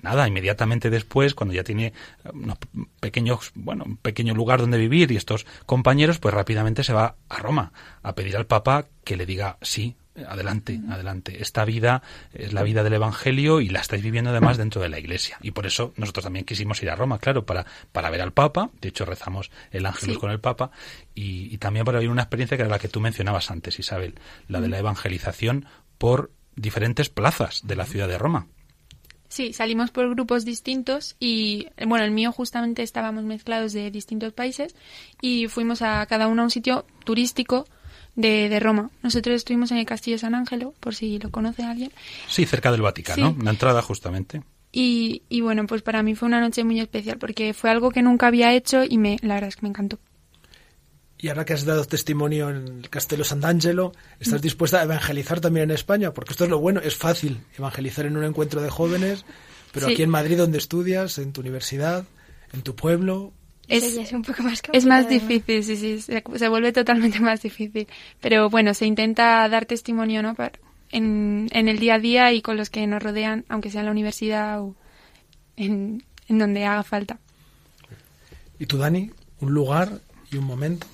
nada, 0.03 0.27
inmediatamente 0.27 0.91
después, 0.91 1.33
cuando 1.33 1.55
ya 1.55 1.63
tiene 1.63 1.93
unos 2.33 2.59
pequeños, 2.99 3.51
bueno, 3.55 3.85
un 3.85 3.97
pequeño 3.97 4.35
lugar 4.35 4.59
donde 4.59 4.77
vivir 4.77 5.11
y 5.11 5.15
estos 5.15 5.47
compañeros, 5.65 6.19
pues 6.19 6.35
rápidamente 6.35 6.83
se 6.83 6.93
va 6.93 7.15
a 7.29 7.37
Roma 7.39 7.71
a 8.03 8.13
pedir 8.13 8.37
al 8.37 8.45
Papa 8.45 8.85
que 9.03 9.17
le 9.17 9.25
diga 9.25 9.57
sí 9.63 9.95
adelante, 10.27 10.79
adelante. 10.89 11.41
Esta 11.41 11.65
vida 11.65 12.01
es 12.33 12.53
la 12.53 12.63
vida 12.63 12.83
del 12.83 12.93
Evangelio 12.93 13.61
y 13.61 13.69
la 13.69 13.81
estáis 13.81 14.03
viviendo 14.03 14.31
además 14.31 14.57
dentro 14.57 14.81
de 14.81 14.89
la 14.89 14.99
Iglesia. 14.99 15.37
Y 15.41 15.51
por 15.51 15.65
eso 15.65 15.93
nosotros 15.97 16.23
también 16.23 16.45
quisimos 16.45 16.81
ir 16.83 16.89
a 16.89 16.95
Roma, 16.95 17.19
claro, 17.19 17.45
para, 17.45 17.65
para 17.91 18.09
ver 18.09 18.21
al 18.21 18.33
Papa. 18.33 18.69
De 18.81 18.89
hecho, 18.89 19.05
rezamos 19.05 19.51
el 19.71 19.85
Ángelus 19.85 20.17
con 20.17 20.31
el 20.31 20.39
Papa. 20.39 20.71
Y, 21.13 21.53
y, 21.53 21.57
también 21.57 21.85
para 21.85 21.99
vivir 21.99 22.11
una 22.11 22.23
experiencia 22.23 22.57
que 22.57 22.63
era 22.63 22.69
la 22.69 22.79
que 22.79 22.89
tú 22.89 22.99
mencionabas 22.99 23.51
antes, 23.51 23.79
Isabel, 23.79 24.15
la 24.47 24.61
de 24.61 24.69
la 24.69 24.79
evangelización 24.79 25.65
por 25.97 26.31
diferentes 26.55 27.09
plazas 27.09 27.61
de 27.65 27.75
la 27.75 27.85
ciudad 27.85 28.07
de 28.07 28.17
Roma. 28.17 28.47
Sí, 29.29 29.51
salimos 29.51 29.91
por 29.91 30.09
grupos 30.09 30.45
distintos 30.45 31.15
y, 31.19 31.67
bueno, 31.85 32.05
el 32.05 32.11
mío 32.11 32.31
justamente 32.31 32.81
estábamos 32.81 33.25
mezclados 33.25 33.73
de 33.73 33.91
distintos 33.91 34.31
países 34.31 34.75
y 35.21 35.47
fuimos 35.47 35.81
a 35.81 36.05
cada 36.05 36.27
uno 36.27 36.43
a 36.43 36.45
un 36.45 36.51
sitio 36.51 36.85
turístico 37.03 37.65
de, 38.17 38.49
de, 38.49 38.59
Roma. 38.59 38.89
Nosotros 39.03 39.35
estuvimos 39.35 39.71
en 39.71 39.77
el 39.77 39.85
Castillo 39.85 40.17
San 40.17 40.35
Ángelo, 40.35 40.73
por 40.81 40.93
si 40.93 41.17
lo 41.19 41.31
conoce 41.31 41.63
alguien. 41.63 41.91
Sí, 42.27 42.45
cerca 42.45 42.71
del 42.73 42.81
Vaticano, 42.81 43.33
la 43.41 43.51
entrada 43.51 43.81
justamente. 43.81 44.41
Y, 44.73 45.21
y, 45.29 45.39
bueno, 45.39 45.65
pues 45.65 45.81
para 45.81 46.03
mí 46.03 46.13
fue 46.15 46.27
una 46.27 46.41
noche 46.41 46.65
muy 46.65 46.79
especial 46.81 47.17
porque 47.17 47.53
fue 47.53 47.69
algo 47.69 47.89
que 47.91 48.01
nunca 48.01 48.27
había 48.27 48.53
hecho 48.53 48.83
y 48.83 48.97
me, 48.97 49.17
la 49.21 49.35
verdad 49.35 49.47
es 49.47 49.55
que 49.55 49.61
me 49.61 49.69
encantó. 49.69 49.97
Y 51.19 51.29
ahora 51.29 51.45
que 51.45 51.53
has 51.53 51.65
dado 51.65 51.83
testimonio 51.85 52.49
en 52.49 52.67
el 52.83 52.89
Castello 52.89 53.23
Sant'Angelo, 53.23 53.91
¿estás 54.19 54.41
dispuesta 54.41 54.79
a 54.79 54.83
evangelizar 54.83 55.39
también 55.39 55.71
en 55.71 55.75
España? 55.75 56.13
Porque 56.13 56.31
esto 56.33 56.43
es 56.43 56.49
lo 56.49 56.59
bueno, 56.59 56.79
es 56.79 56.95
fácil 56.95 57.39
evangelizar 57.57 58.05
en 58.05 58.17
un 58.17 58.23
encuentro 58.23 58.61
de 58.61 58.69
jóvenes, 58.69 59.25
pero 59.71 59.87
Sí. 59.87 59.93
aquí 59.93 60.03
en 60.03 60.11
Madrid, 60.11 60.37
donde 60.37 60.59
estudias, 60.59 61.17
en 61.17 61.33
tu 61.33 61.41
universidad, 61.41 62.05
en 62.53 62.61
tu 62.61 62.75
pueblo, 62.75 63.33
Es, 63.67 63.83
es 63.97 64.11
un 64.13 64.21
poco 64.21 64.43
más 64.43 64.61
es 64.71 64.85
más 64.85 65.09
difícil, 65.09 65.63
sí, 65.63 65.75
sí, 65.77 65.99
se, 66.01 66.23
se 66.35 66.47
vuelve 66.49 66.71
totalmente 66.71 67.19
más 67.21 67.41
difícil. 67.41 67.87
Pero 68.21 68.49
bueno, 68.49 68.73
se 68.73 68.85
intenta 68.85 69.47
dar 69.49 69.65
testimonio, 69.65 70.21
¿no? 70.21 70.35
Para- 70.35 70.53
en, 70.89 71.49
en 71.51 71.67
el 71.67 71.79
día 71.79 71.95
a 71.95 71.99
día 71.99 72.31
y 72.31 72.41
con 72.41 72.55
los 72.55 72.69
que 72.69 72.87
nos 72.87 73.03
rodean, 73.03 73.43
aunque 73.49 73.69
sea 73.69 73.81
en 73.81 73.85
la 73.87 73.91
universidad 73.91 74.61
o 74.61 74.73
en, 75.57 76.03
en 76.29 76.37
donde 76.39 76.63
haga 76.65 76.83
falta. 76.83 77.19
¿Y 78.59 78.65
tú, 78.65 78.77
Dani? 78.77 79.11
¿Un 79.41 79.53
lugar 79.53 79.99
y 80.31 80.37
un 80.37 80.45
momento? 80.45 80.87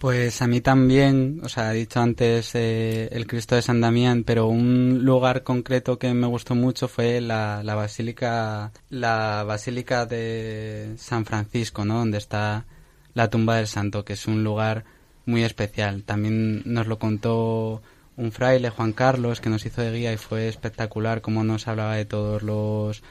Pues 0.00 0.40
a 0.40 0.46
mí 0.46 0.62
también, 0.62 1.42
o 1.44 1.50
sea, 1.50 1.74
he 1.74 1.76
dicho 1.76 2.00
antes 2.00 2.54
eh, 2.54 3.10
el 3.12 3.26
Cristo 3.26 3.54
de 3.54 3.60
San 3.60 3.82
Damián, 3.82 4.24
pero 4.24 4.46
un 4.46 5.04
lugar 5.04 5.42
concreto 5.42 5.98
que 5.98 6.14
me 6.14 6.26
gustó 6.26 6.54
mucho 6.54 6.88
fue 6.88 7.20
la, 7.20 7.62
la 7.62 7.74
basílica, 7.74 8.72
la 8.88 9.44
basílica 9.46 10.06
de 10.06 10.94
San 10.96 11.26
Francisco, 11.26 11.84
¿no? 11.84 11.98
Donde 11.98 12.16
está 12.16 12.64
la 13.12 13.28
tumba 13.28 13.56
del 13.56 13.66
Santo, 13.66 14.02
que 14.02 14.14
es 14.14 14.26
un 14.26 14.42
lugar 14.42 14.84
muy 15.26 15.44
especial. 15.44 16.02
También 16.04 16.62
nos 16.64 16.86
lo 16.86 16.98
contó 16.98 17.82
un 18.16 18.32
fraile, 18.32 18.70
Juan 18.70 18.94
Carlos, 18.94 19.42
que 19.42 19.50
nos 19.50 19.66
hizo 19.66 19.82
de 19.82 19.92
guía 19.92 20.14
y 20.14 20.16
fue 20.16 20.48
espectacular 20.48 21.20
como 21.20 21.44
nos 21.44 21.68
hablaba 21.68 21.96
de 21.96 22.06
todos 22.06 22.42
los 22.42 23.02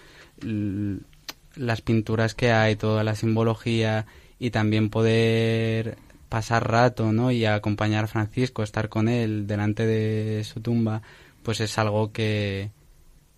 las 1.55 1.81
pinturas 1.81 2.33
que 2.33 2.51
hay, 2.51 2.75
toda 2.75 3.03
la 3.03 3.13
simbología 3.13 4.07
y 4.39 4.49
también 4.49 4.89
poder 4.89 5.97
pasar 6.29 6.71
rato, 6.71 7.11
¿no? 7.11 7.31
Y 7.31 7.45
acompañar 7.45 8.05
a 8.05 8.07
Francisco, 8.07 8.63
estar 8.63 8.87
con 8.87 9.09
él 9.09 9.47
delante 9.47 9.85
de 9.85 10.43
su 10.43 10.61
tumba, 10.61 11.01
pues 11.43 11.59
es 11.59 11.77
algo 11.77 12.11
que, 12.11 12.71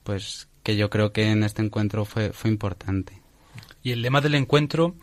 pues, 0.04 0.50
que 0.64 0.76
yo 0.76 0.90
creo 0.90 1.12
que 1.14 1.32
en 1.32 1.44
este 1.44 1.62
encuentro 1.62 2.06
fue, 2.06 2.34
fue 2.34 2.52
importante. 2.52 3.22
Y 3.82 3.92
el 3.92 4.02
lema 4.02 4.22
del 4.22 4.36
encuentro 4.36 4.96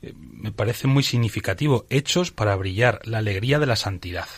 eh, 0.00 0.14
me 0.16 0.52
parece 0.52 0.86
muy 0.86 1.02
significativo. 1.02 1.84
Hechos 1.90 2.30
para 2.30 2.56
brillar, 2.56 3.00
la 3.04 3.18
alegría 3.18 3.58
de 3.58 3.66
la 3.66 3.76
santidad. 3.76 4.28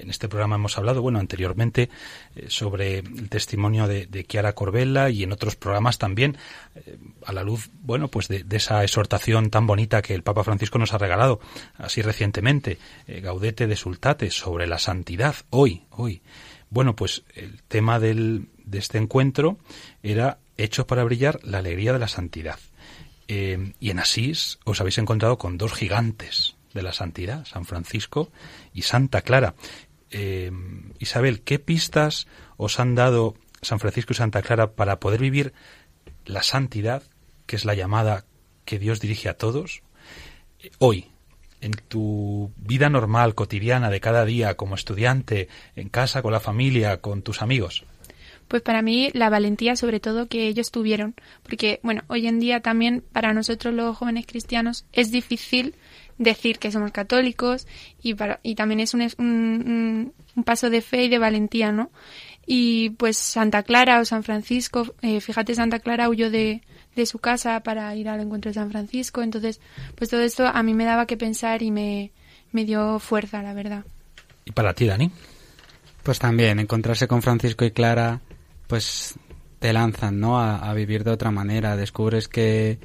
En 0.00 0.10
este 0.10 0.28
programa 0.28 0.56
hemos 0.56 0.78
hablado, 0.78 1.02
bueno, 1.02 1.18
anteriormente 1.18 1.88
eh, 2.36 2.46
sobre 2.48 2.98
el 2.98 3.28
testimonio 3.28 3.86
de, 3.86 4.06
de 4.06 4.24
Chiara 4.24 4.54
Corbella 4.54 5.10
y 5.10 5.22
en 5.22 5.32
otros 5.32 5.56
programas 5.56 5.98
también, 5.98 6.36
eh, 6.74 6.96
a 7.26 7.32
la 7.32 7.42
luz, 7.42 7.70
bueno, 7.82 8.08
pues 8.08 8.28
de, 8.28 8.44
esa 8.50 8.82
exhortación 8.82 9.50
tan 9.50 9.66
bonita 9.66 10.02
que 10.02 10.14
el 10.14 10.22
Papa 10.22 10.44
Francisco 10.44 10.78
nos 10.78 10.94
ha 10.94 10.98
regalado 10.98 11.40
así 11.76 12.02
recientemente, 12.02 12.78
eh, 13.06 13.20
Gaudete 13.20 13.66
de 13.66 13.76
Sultate, 13.76 14.30
sobre 14.30 14.66
la 14.66 14.78
santidad, 14.78 15.34
hoy, 15.50 15.82
hoy. 15.90 16.22
Bueno, 16.70 16.94
pues 16.94 17.24
el 17.34 17.62
tema 17.62 17.98
del, 17.98 18.48
de 18.64 18.78
este 18.78 18.98
encuentro 18.98 19.58
era 20.02 20.38
Hechos 20.56 20.86
para 20.86 21.04
brillar, 21.04 21.40
la 21.42 21.58
alegría 21.58 21.92
de 21.92 21.98
la 21.98 22.08
santidad. 22.08 22.58
Y 23.28 23.90
en 23.90 23.98
Asís 23.98 24.58
os 24.64 24.80
habéis 24.80 24.96
encontrado 24.96 25.36
con 25.36 25.58
dos 25.58 25.74
gigantes 25.74 26.56
de 26.74 26.82
la 26.82 26.92
santidad, 26.92 27.44
San 27.44 27.64
Francisco 27.64 28.30
y 28.72 28.82
Santa 28.82 29.22
Clara. 29.22 29.54
Eh, 30.10 30.50
Isabel, 30.98 31.42
¿qué 31.42 31.58
pistas 31.58 32.26
os 32.56 32.80
han 32.80 32.94
dado 32.94 33.34
San 33.62 33.80
Francisco 33.80 34.12
y 34.12 34.16
Santa 34.16 34.42
Clara 34.42 34.72
para 34.72 35.00
poder 35.00 35.20
vivir 35.20 35.52
la 36.24 36.42
santidad, 36.42 37.02
que 37.46 37.56
es 37.56 37.64
la 37.64 37.74
llamada 37.74 38.24
que 38.64 38.78
Dios 38.78 39.00
dirige 39.00 39.28
a 39.28 39.34
todos, 39.34 39.82
hoy, 40.78 41.06
en 41.60 41.72
tu 41.72 42.52
vida 42.56 42.88
normal, 42.88 43.34
cotidiana, 43.34 43.90
de 43.90 44.00
cada 44.00 44.24
día, 44.24 44.56
como 44.56 44.74
estudiante, 44.74 45.48
en 45.74 45.88
casa, 45.88 46.22
con 46.22 46.32
la 46.32 46.40
familia, 46.40 47.00
con 47.00 47.22
tus 47.22 47.42
amigos? 47.42 47.84
Pues 48.48 48.62
para 48.62 48.80
mí 48.80 49.10
la 49.12 49.28
valentía 49.28 49.76
sobre 49.76 50.00
todo 50.00 50.26
que 50.26 50.48
ellos 50.48 50.70
tuvieron, 50.70 51.14
porque 51.42 51.80
bueno, 51.82 52.02
hoy 52.08 52.26
en 52.26 52.40
día 52.40 52.60
también 52.60 53.04
para 53.12 53.34
nosotros 53.34 53.74
los 53.74 53.96
jóvenes 53.96 54.26
cristianos 54.26 54.86
es 54.92 55.10
difícil 55.10 55.74
decir 56.18 56.58
que 56.58 56.70
somos 56.72 56.90
católicos 56.92 57.66
y 58.02 58.14
para 58.14 58.40
y 58.42 58.54
también 58.56 58.80
es 58.80 58.92
un, 58.94 59.02
es 59.02 59.14
un, 59.18 59.26
un- 59.26 60.12
un 60.36 60.44
paso 60.44 60.68
de 60.70 60.80
fe 60.82 61.04
y 61.04 61.08
de 61.08 61.18
valentía, 61.18 61.72
¿no? 61.72 61.90
Y 62.46 62.90
pues 62.90 63.16
Santa 63.16 63.62
Clara 63.62 64.00
o 64.00 64.04
San 64.04 64.22
Francisco, 64.24 64.94
eh, 65.02 65.20
fíjate 65.20 65.54
Santa 65.54 65.80
Clara 65.80 66.08
huyó 66.08 66.30
de, 66.30 66.62
de 66.96 67.06
su 67.06 67.18
casa 67.18 67.60
para 67.60 67.94
ir 67.94 68.08
al 68.08 68.20
encuentro 68.20 68.48
de 68.50 68.54
San 68.54 68.70
Francisco, 68.70 69.22
entonces 69.22 69.60
pues 69.96 70.10
todo 70.10 70.20
esto 70.22 70.46
a 70.46 70.62
mí 70.62 70.74
me 70.74 70.84
daba 70.84 71.06
que 71.06 71.16
pensar 71.16 71.62
y 71.62 71.70
me, 71.70 72.10
me 72.52 72.64
dio 72.64 72.98
fuerza, 72.98 73.42
la 73.42 73.52
verdad. 73.54 73.84
¿Y 74.44 74.52
para 74.52 74.72
ti, 74.74 74.86
Dani? 74.86 75.10
Pues 76.02 76.18
también 76.18 76.58
encontrarse 76.58 77.06
con 77.06 77.20
Francisco 77.20 77.64
y 77.66 77.70
Clara, 77.72 78.20
pues 78.66 79.14
te 79.58 79.72
lanzan, 79.72 80.18
¿no? 80.20 80.38
A, 80.40 80.56
a 80.70 80.72
vivir 80.72 81.04
de 81.04 81.10
otra 81.10 81.30
manera. 81.30 81.76
Descubres 81.76 82.28
que, 82.28 82.78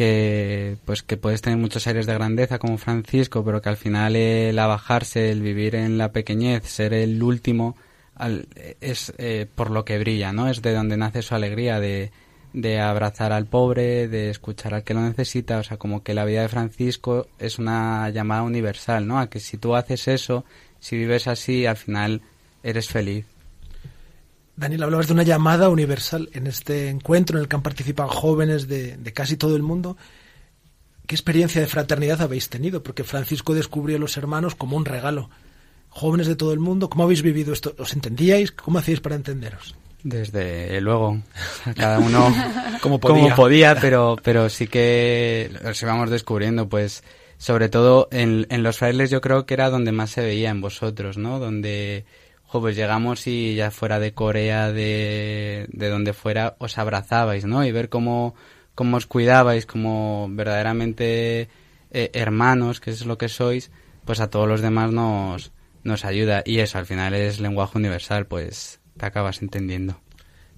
que, 0.00 0.78
pues 0.86 1.02
que 1.02 1.18
puedes 1.18 1.42
tener 1.42 1.58
muchos 1.58 1.86
aires 1.86 2.06
de 2.06 2.14
grandeza 2.14 2.58
como 2.58 2.78
Francisco, 2.78 3.44
pero 3.44 3.60
que 3.60 3.68
al 3.68 3.76
final 3.76 4.16
el 4.16 4.58
abajarse, 4.58 5.30
el 5.30 5.42
vivir 5.42 5.74
en 5.74 5.98
la 5.98 6.10
pequeñez, 6.10 6.64
ser 6.64 6.94
el 6.94 7.22
último, 7.22 7.76
al- 8.14 8.48
es 8.80 9.12
eh, 9.18 9.46
por 9.54 9.70
lo 9.70 9.84
que 9.84 9.98
brilla, 9.98 10.32
¿no? 10.32 10.48
Es 10.48 10.62
de 10.62 10.72
donde 10.72 10.96
nace 10.96 11.20
su 11.20 11.34
alegría 11.34 11.80
de, 11.80 12.12
de 12.54 12.80
abrazar 12.80 13.30
al 13.34 13.44
pobre, 13.44 14.08
de 14.08 14.30
escuchar 14.30 14.72
al 14.72 14.84
que 14.84 14.94
lo 14.94 15.02
necesita, 15.02 15.58
o 15.58 15.62
sea, 15.64 15.76
como 15.76 16.02
que 16.02 16.14
la 16.14 16.24
vida 16.24 16.40
de 16.40 16.48
Francisco 16.48 17.26
es 17.38 17.58
una 17.58 18.08
llamada 18.08 18.42
universal, 18.42 19.06
¿no? 19.06 19.18
A 19.20 19.28
que 19.28 19.38
si 19.38 19.58
tú 19.58 19.76
haces 19.76 20.08
eso, 20.08 20.46
si 20.78 20.96
vives 20.96 21.26
así, 21.28 21.66
al 21.66 21.76
final 21.76 22.22
eres 22.62 22.88
feliz. 22.88 23.26
Daniel, 24.60 24.82
hablabas 24.82 25.06
de 25.06 25.14
una 25.14 25.22
llamada 25.22 25.70
universal 25.70 26.28
en 26.34 26.46
este 26.46 26.90
encuentro 26.90 27.38
en 27.38 27.42
el 27.44 27.48
que 27.48 27.56
han 27.56 27.62
participado 27.62 28.10
jóvenes 28.10 28.68
de, 28.68 28.98
de 28.98 29.12
casi 29.14 29.38
todo 29.38 29.56
el 29.56 29.62
mundo. 29.62 29.96
¿Qué 31.06 31.14
experiencia 31.14 31.62
de 31.62 31.66
fraternidad 31.66 32.20
habéis 32.20 32.50
tenido? 32.50 32.82
Porque 32.82 33.02
Francisco 33.02 33.54
descubrió 33.54 33.96
a 33.96 34.00
los 34.00 34.18
hermanos 34.18 34.54
como 34.54 34.76
un 34.76 34.84
regalo. 34.84 35.30
Jóvenes 35.88 36.26
de 36.26 36.36
todo 36.36 36.52
el 36.52 36.58
mundo, 36.58 36.90
¿cómo 36.90 37.04
habéis 37.04 37.22
vivido 37.22 37.54
esto? 37.54 37.74
¿Os 37.78 37.94
entendíais? 37.94 38.52
¿Cómo 38.52 38.78
hacíais 38.78 39.00
para 39.00 39.16
entenderos? 39.16 39.76
Desde 40.02 40.78
luego, 40.82 41.22
cada 41.74 41.98
uno 41.98 42.30
Como 42.82 43.00
podía, 43.00 43.76
pero, 43.80 44.16
pero 44.22 44.50
sí 44.50 44.66
que 44.66 45.50
los 45.64 45.80
íbamos 45.80 46.10
descubriendo, 46.10 46.68
pues, 46.68 47.02
sobre 47.38 47.70
todo 47.70 48.08
en, 48.12 48.46
en 48.50 48.62
los 48.62 48.76
frailes 48.76 49.08
yo 49.08 49.22
creo 49.22 49.46
que 49.46 49.54
era 49.54 49.70
donde 49.70 49.92
más 49.92 50.10
se 50.10 50.20
veía 50.20 50.50
en 50.50 50.60
vosotros, 50.60 51.16
¿no? 51.16 51.38
Donde, 51.38 52.04
pues 52.58 52.74
llegamos 52.74 53.26
y 53.26 53.54
ya 53.54 53.70
fuera 53.70 54.00
de 54.00 54.12
Corea, 54.12 54.72
de, 54.72 55.68
de 55.70 55.88
donde 55.88 56.12
fuera, 56.12 56.56
os 56.58 56.78
abrazabais, 56.78 57.44
¿no? 57.44 57.64
Y 57.64 57.70
ver 57.70 57.88
cómo, 57.88 58.34
cómo 58.74 58.96
os 58.96 59.06
cuidabais, 59.06 59.66
como 59.66 60.26
verdaderamente 60.30 61.48
eh, 61.92 62.10
hermanos, 62.12 62.80
que 62.80 62.90
es 62.90 63.06
lo 63.06 63.18
que 63.18 63.28
sois, 63.28 63.70
pues 64.04 64.18
a 64.20 64.30
todos 64.30 64.48
los 64.48 64.62
demás 64.62 64.90
nos, 64.90 65.52
nos 65.84 66.04
ayuda. 66.04 66.42
Y 66.44 66.58
eso 66.58 66.78
al 66.78 66.86
final 66.86 67.14
es 67.14 67.38
lenguaje 67.38 67.78
universal, 67.78 68.26
pues 68.26 68.80
te 68.96 69.06
acabas 69.06 69.42
entendiendo. 69.42 70.00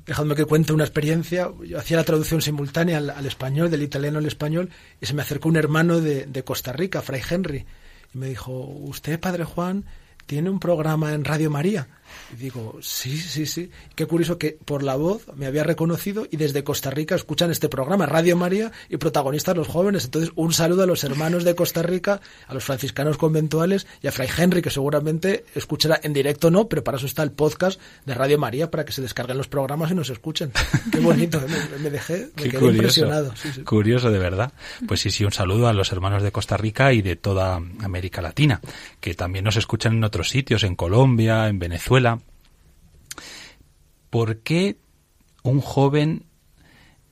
Dejadme 0.07 0.35
que 0.35 0.47
cuente 0.47 0.73
una 0.73 0.85
experiencia. 0.85 1.51
Yo 1.65 1.79
hacía 1.79 1.97
la 1.99 2.05
traducción 2.05 2.41
simultánea 2.41 2.99
al, 2.99 3.11
al 3.11 3.27
español, 3.27 3.71
del 3.71 3.83
italiano 3.83 4.19
al 4.19 4.27
español, 4.27 4.71
y 5.01 5.07
se 5.07 5.15
me 5.15 5.23
acercó 5.23 5.49
un 5.49 5.57
hermano 5.57 6.01
de, 6.01 6.27
de 6.27 6.43
Costa 6.45 6.73
Rica, 6.73 7.03
Fray 7.03 7.21
Henry, 7.29 7.67
y 8.15 8.19
me 8.19 8.29
dijo, 8.29 8.53
usted, 8.53 9.21
Padre 9.21 9.45
Juan, 9.45 9.85
tiene 10.27 10.51
un 10.51 10.59
programa 10.59 11.13
en 11.13 11.25
Radio 11.25 11.51
María. 11.51 11.89
Y 12.33 12.37
digo, 12.37 12.79
sí, 12.81 13.17
sí, 13.17 13.47
sí. 13.47 13.71
Qué 13.95 14.07
curioso 14.07 14.39
que 14.39 14.59
por 14.65 14.83
la 14.83 14.97
voz 14.97 15.27
me 15.37 15.47
había 15.47 15.65
reconocido 15.65 16.27
y 16.31 16.37
desde 16.37 16.65
Costa 16.65 16.91
Rica 16.91 17.15
escuchan 17.15 17.51
este 17.51 17.69
programa, 17.69 18.07
Radio 18.07 18.37
María, 18.37 18.73
y 18.89 18.97
protagonistas 18.97 19.57
los 19.57 19.69
jóvenes. 19.69 20.05
Entonces, 20.05 20.33
un 20.35 20.53
saludo 20.53 20.83
a 20.83 20.87
los 20.87 21.05
hermanos 21.05 21.45
de 21.45 21.55
Costa 21.55 21.83
Rica, 21.83 22.21
a 22.47 22.55
los 22.55 22.65
franciscanos 22.65 23.19
conventuales 23.19 23.87
y 24.03 24.07
a 24.07 24.13
Fray 24.13 24.29
Henry, 24.37 24.63
que 24.63 24.71
seguramente 24.71 25.45
escuchará 25.55 26.01
en 26.03 26.13
directo 26.13 26.51
no, 26.51 26.69
pero 26.69 26.85
para 26.85 26.99
eso 26.99 27.07
está 27.07 27.23
el 27.23 27.33
podcast 27.33 27.81
de 28.07 28.15
Radio 28.15 28.39
María, 28.39 28.71
para 28.71 28.85
que 28.85 28.93
se 28.93 29.03
descarguen 29.03 29.37
los 29.37 29.49
programas 29.49 29.91
y 29.91 29.95
nos 29.95 30.11
escuchen. 30.11 30.53
Qué 30.91 30.99
bonito, 31.01 31.41
me, 31.41 31.79
me 31.79 31.91
dejé, 31.91 32.31
me 32.37 32.43
Qué 32.43 32.51
quedé 32.51 32.59
curioso, 32.59 32.77
impresionado. 32.77 33.35
Sí, 33.37 33.49
sí. 33.55 33.63
curioso 33.63 34.11
de 34.11 34.19
verdad. 34.19 34.53
Pues 34.87 35.01
sí, 35.01 35.11
sí, 35.11 35.25
un 35.25 35.33
saludo 35.33 35.69
a 35.69 35.73
los 35.73 35.93
hermanos 35.93 36.23
de 36.23 36.33
Costa 36.33 36.57
Rica 36.57 36.93
y 36.93 37.03
de 37.03 37.17
toda 37.17 37.57
América 37.81 38.23
Latina, 38.23 38.61
que 39.01 39.15
también 39.15 39.45
nos 39.45 39.57
escuchan 39.57 39.95
en 39.95 40.05
otros 40.05 40.29
sitios, 40.29 40.65
en 40.65 40.77
Colombia, 40.77 41.49
en 41.49 41.59
Venezuela. 41.59 42.02
¿Por 44.11 44.41
qué 44.41 44.77
un 45.43 45.61
joven 45.61 46.25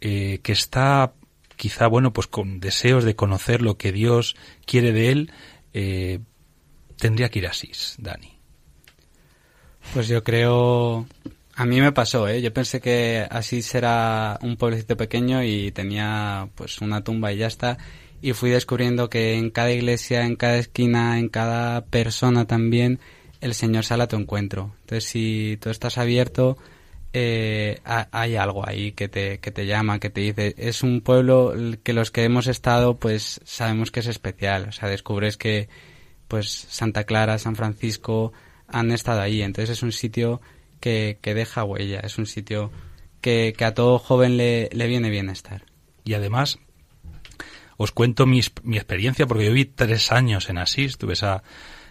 eh, 0.00 0.40
que 0.42 0.52
está 0.52 1.12
quizá, 1.56 1.86
bueno, 1.88 2.12
pues 2.12 2.26
con 2.26 2.58
deseos 2.58 3.04
de 3.04 3.16
conocer 3.16 3.60
lo 3.60 3.76
que 3.76 3.92
Dios 3.92 4.34
quiere 4.64 4.92
de 4.92 5.10
él, 5.10 5.32
eh, 5.74 6.20
tendría 6.96 7.28
que 7.28 7.40
ir 7.40 7.46
a 7.46 7.50
Asís, 7.50 7.96
Dani? 7.98 8.32
Pues 9.92 10.08
yo 10.08 10.24
creo... 10.24 11.06
A 11.54 11.66
mí 11.66 11.80
me 11.80 11.92
pasó, 11.92 12.26
¿eh? 12.28 12.40
Yo 12.40 12.54
pensé 12.54 12.80
que 12.80 13.26
Asís 13.28 13.74
era 13.74 14.38
un 14.40 14.56
pueblecito 14.56 14.96
pequeño 14.96 15.44
y 15.44 15.70
tenía 15.72 16.48
pues 16.54 16.80
una 16.80 17.04
tumba 17.04 17.32
y 17.32 17.36
ya 17.36 17.48
está. 17.48 17.76
Y 18.22 18.32
fui 18.32 18.48
descubriendo 18.48 19.10
que 19.10 19.34
en 19.34 19.50
cada 19.50 19.70
iglesia, 19.70 20.24
en 20.24 20.36
cada 20.36 20.56
esquina, 20.56 21.18
en 21.18 21.28
cada 21.28 21.84
persona 21.84 22.46
también, 22.46 23.00
el 23.40 23.54
Señor 23.54 23.84
sale 23.84 24.02
a 24.04 24.08
tu 24.08 24.16
encuentro. 24.16 24.74
Entonces, 24.82 25.04
si 25.04 25.58
tú 25.60 25.70
estás 25.70 25.98
abierto, 25.98 26.56
eh, 27.12 27.80
ha- 27.84 28.08
hay 28.12 28.36
algo 28.36 28.66
ahí 28.68 28.92
que 28.92 29.08
te, 29.08 29.38
que 29.38 29.50
te 29.50 29.66
llama, 29.66 29.98
que 29.98 30.10
te 30.10 30.20
dice. 30.20 30.54
Es 30.58 30.82
un 30.82 31.00
pueblo 31.00 31.54
que 31.82 31.92
los 31.92 32.10
que 32.10 32.24
hemos 32.24 32.46
estado, 32.46 32.98
pues 32.98 33.40
sabemos 33.44 33.90
que 33.90 34.00
es 34.00 34.06
especial. 34.06 34.66
O 34.68 34.72
sea, 34.72 34.88
descubres 34.88 35.36
que, 35.36 35.68
pues, 36.28 36.48
Santa 36.50 37.04
Clara, 37.04 37.38
San 37.38 37.56
Francisco 37.56 38.32
han 38.68 38.92
estado 38.92 39.20
ahí. 39.20 39.42
Entonces, 39.42 39.70
es 39.78 39.82
un 39.82 39.92
sitio 39.92 40.40
que, 40.80 41.18
que 41.20 41.34
deja 41.34 41.64
huella. 41.64 42.00
Es 42.00 42.18
un 42.18 42.26
sitio 42.26 42.70
que, 43.20 43.54
que 43.56 43.64
a 43.64 43.74
todo 43.74 43.98
joven 43.98 44.36
le, 44.36 44.68
le 44.72 44.86
viene 44.86 45.10
bien 45.10 45.28
estar. 45.30 45.64
Y 46.04 46.14
además, 46.14 46.58
os 47.76 47.92
cuento 47.92 48.26
mi, 48.26 48.40
mi 48.62 48.76
experiencia, 48.76 49.26
porque 49.26 49.44
yo 49.46 49.52
viví 49.52 49.64
tres 49.64 50.12
años 50.12 50.48
en 50.50 50.58
Asís, 50.58 50.98
tuve 50.98 51.14
esa, 51.14 51.42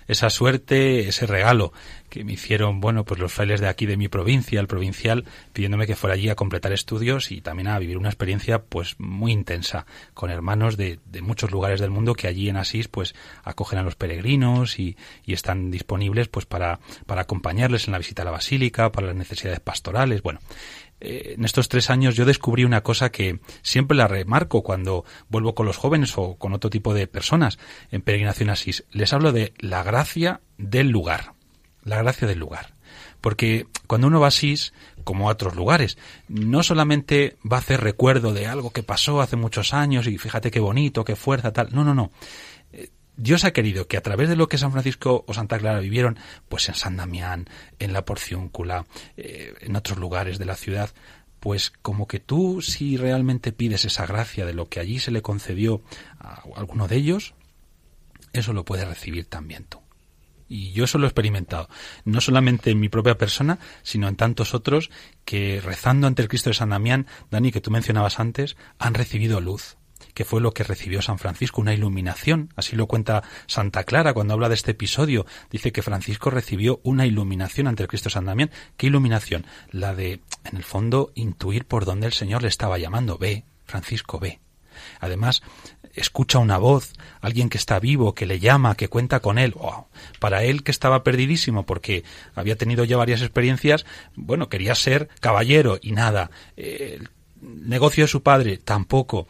esa 0.09 0.29
suerte, 0.29 1.07
ese 1.07 1.25
regalo 1.25 1.71
que 2.09 2.23
me 2.23 2.33
hicieron, 2.33 2.81
bueno, 2.81 3.05
pues 3.05 3.19
los 3.19 3.31
frailes 3.31 3.61
de 3.61 3.67
aquí 3.67 3.85
de 3.85 3.97
mi 3.97 4.07
provincia, 4.07 4.59
el 4.59 4.67
provincial, 4.67 5.25
pidiéndome 5.53 5.87
que 5.87 5.95
fuera 5.95 6.15
allí 6.15 6.29
a 6.29 6.35
completar 6.35 6.73
estudios 6.73 7.31
y 7.31 7.41
también 7.41 7.67
a 7.67 7.79
vivir 7.79 7.97
una 7.97 8.09
experiencia, 8.09 8.63
pues, 8.63 8.95
muy 8.99 9.31
intensa, 9.31 9.85
con 10.13 10.29
hermanos 10.29 10.77
de, 10.77 10.99
de 11.05 11.21
muchos 11.21 11.51
lugares 11.51 11.79
del 11.79 11.91
mundo 11.91 12.13
que 12.13 12.27
allí 12.27 12.49
en 12.49 12.57
Asís, 12.57 12.87
pues, 12.87 13.15
acogen 13.43 13.79
a 13.79 13.83
los 13.83 13.95
peregrinos 13.95 14.79
y, 14.79 14.97
y 15.25 15.33
están 15.33 15.71
disponibles, 15.71 16.27
pues, 16.27 16.45
para, 16.45 16.79
para 17.05 17.21
acompañarles 17.21 17.87
en 17.87 17.93
la 17.93 17.99
visita 17.99 18.23
a 18.23 18.25
la 18.25 18.31
basílica, 18.31 18.91
para 18.91 19.07
las 19.07 19.15
necesidades 19.15 19.59
pastorales, 19.59 20.21
bueno 20.21 20.39
eh, 21.01 21.35
en 21.37 21.45
estos 21.45 21.69
tres 21.69 21.89
años 21.89 22.15
yo 22.15 22.25
descubrí 22.25 22.63
una 22.63 22.81
cosa 22.81 23.11
que 23.11 23.39
siempre 23.61 23.97
la 23.97 24.07
remarco 24.07 24.63
cuando 24.63 25.05
vuelvo 25.29 25.55
con 25.55 25.65
los 25.65 25.77
jóvenes 25.77 26.17
o 26.17 26.35
con 26.35 26.53
otro 26.53 26.69
tipo 26.69 26.93
de 26.93 27.07
personas 27.07 27.57
en 27.91 28.01
peregrinación 28.01 28.49
Asís. 28.49 28.85
Les 28.91 29.13
hablo 29.13 29.31
de 29.31 29.53
la 29.59 29.83
gracia 29.83 30.41
del 30.57 30.89
lugar. 30.89 31.33
La 31.83 31.97
gracia 31.97 32.27
del 32.27 32.39
lugar. 32.39 32.73
Porque 33.21 33.67
cuando 33.87 34.07
uno 34.07 34.19
va 34.19 34.27
a 34.27 34.31
como 35.03 35.29
a 35.29 35.33
otros 35.33 35.55
lugares, 35.55 35.97
no 36.27 36.63
solamente 36.63 37.37
va 37.49 37.57
a 37.57 37.59
hacer 37.59 37.81
recuerdo 37.81 38.33
de 38.33 38.47
algo 38.47 38.71
que 38.71 38.83
pasó 38.83 39.21
hace 39.21 39.35
muchos 39.35 39.73
años 39.73 40.07
y 40.07 40.17
fíjate 40.17 40.51
qué 40.51 40.59
bonito, 40.59 41.03
qué 41.03 41.15
fuerza, 41.15 41.51
tal. 41.51 41.69
No, 41.71 41.83
no, 41.83 41.93
no. 41.93 42.11
Eh, 42.71 42.89
Dios 43.17 43.43
ha 43.43 43.51
querido 43.51 43.87
que 43.87 43.97
a 43.97 44.01
través 44.01 44.29
de 44.29 44.35
lo 44.35 44.47
que 44.47 44.57
San 44.57 44.71
Francisco 44.71 45.25
o 45.27 45.33
Santa 45.33 45.57
Clara 45.57 45.79
vivieron, 45.79 46.17
pues 46.47 46.69
en 46.69 46.75
San 46.75 46.97
Damián, 46.97 47.49
en 47.79 47.91
la 47.91 48.05
Porciúncula, 48.05 48.85
eh, 49.17 49.53
en 49.61 49.75
otros 49.75 49.97
lugares 49.97 50.37
de 50.37 50.45
la 50.45 50.55
ciudad, 50.55 50.91
pues 51.39 51.71
como 51.81 52.07
que 52.07 52.19
tú 52.19 52.61
si 52.61 52.97
realmente 52.97 53.51
pides 53.51 53.85
esa 53.85 54.05
gracia 54.05 54.45
de 54.45 54.53
lo 54.53 54.69
que 54.69 54.79
allí 54.79 54.99
se 54.99 55.11
le 55.11 55.21
concedió 55.21 55.81
a 56.19 56.43
alguno 56.55 56.87
de 56.87 56.97
ellos, 56.97 57.33
eso 58.33 58.53
lo 58.53 58.65
puedes 58.65 58.87
recibir 58.87 59.25
también 59.25 59.65
tú. 59.65 59.79
Y 60.49 60.71
yo 60.71 60.85
eso 60.85 60.97
lo 60.97 61.05
he 61.05 61.07
experimentado, 61.07 61.69
no 62.05 62.19
solamente 62.21 62.71
en 62.71 62.79
mi 62.79 62.89
propia 62.89 63.17
persona, 63.17 63.59
sino 63.83 64.07
en 64.07 64.15
tantos 64.15 64.55
otros 64.55 64.89
que 65.23 65.61
rezando 65.61 66.07
ante 66.07 66.23
el 66.23 66.27
Cristo 66.27 66.49
de 66.49 66.55
San 66.55 66.69
Damián, 66.69 67.05
Dani, 67.29 67.51
que 67.51 67.61
tú 67.61 67.69
mencionabas 67.69 68.19
antes, 68.19 68.57
han 68.79 68.95
recibido 68.95 69.41
luz, 69.41 69.77
que 70.15 70.25
fue 70.25 70.41
lo 70.41 70.53
que 70.53 70.63
recibió 70.63 71.01
San 71.01 71.19
Francisco, 71.19 71.61
una 71.61 71.73
iluminación. 71.73 72.51
Así 72.55 72.75
lo 72.75 72.87
cuenta 72.87 73.23
Santa 73.47 73.83
Clara 73.83 74.13
cuando 74.13 74.33
habla 74.33 74.49
de 74.49 74.55
este 74.55 74.71
episodio. 74.71 75.25
Dice 75.51 75.71
que 75.71 75.81
Francisco 75.83 76.29
recibió 76.29 76.81
una 76.83 77.05
iluminación 77.05 77.67
ante 77.67 77.83
el 77.83 77.89
Cristo 77.89 78.09
de 78.09 78.13
San 78.13 78.25
Damián. 78.25 78.51
¿Qué 78.75 78.87
iluminación? 78.87 79.45
La 79.71 79.93
de, 79.93 80.21
en 80.45 80.57
el 80.57 80.63
fondo, 80.63 81.11
intuir 81.15 81.65
por 81.65 81.85
dónde 81.85 82.07
el 82.07 82.13
Señor 82.13 82.41
le 82.41 82.47
estaba 82.47 82.77
llamando. 82.77 83.17
Ve, 83.17 83.45
Francisco, 83.65 84.19
ve. 84.19 84.39
Además, 84.99 85.41
escucha 85.93 86.39
una 86.39 86.57
voz, 86.57 86.93
alguien 87.21 87.49
que 87.49 87.57
está 87.57 87.79
vivo, 87.79 88.13
que 88.13 88.25
le 88.25 88.39
llama, 88.39 88.75
que 88.75 88.87
cuenta 88.89 89.19
con 89.19 89.37
él. 89.37 89.51
¡Wow! 89.51 89.87
Para 90.19 90.43
él 90.43 90.63
que 90.63 90.71
estaba 90.71 91.03
perdidísimo 91.03 91.65
porque 91.65 92.03
había 92.35 92.55
tenido 92.55 92.83
ya 92.83 92.97
varias 92.97 93.21
experiencias, 93.21 93.85
bueno, 94.15 94.49
quería 94.49 94.75
ser 94.75 95.09
caballero 95.19 95.79
y 95.81 95.91
nada. 95.93 96.31
Negocio 97.41 98.03
de 98.03 98.09
su 98.09 98.21
padre 98.21 98.57
tampoco. 98.57 99.27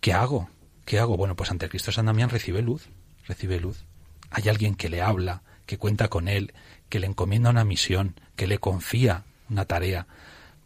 ¿Qué 0.00 0.12
hago? 0.12 0.48
¿Qué 0.84 0.98
hago? 0.98 1.16
Bueno, 1.16 1.36
pues 1.36 1.50
ante 1.50 1.68
Cristo 1.68 1.92
San 1.92 2.06
Damián 2.06 2.30
recibe 2.30 2.62
luz, 2.62 2.88
recibe 3.26 3.60
luz. 3.60 3.84
Hay 4.30 4.48
alguien 4.48 4.74
que 4.74 4.88
le 4.88 5.02
habla, 5.02 5.42
que 5.66 5.76
cuenta 5.76 6.08
con 6.08 6.28
él, 6.28 6.52
que 6.88 6.98
le 6.98 7.06
encomienda 7.06 7.50
una 7.50 7.64
misión, 7.64 8.18
que 8.36 8.46
le 8.46 8.58
confía 8.58 9.24
una 9.48 9.66
tarea. 9.66 10.06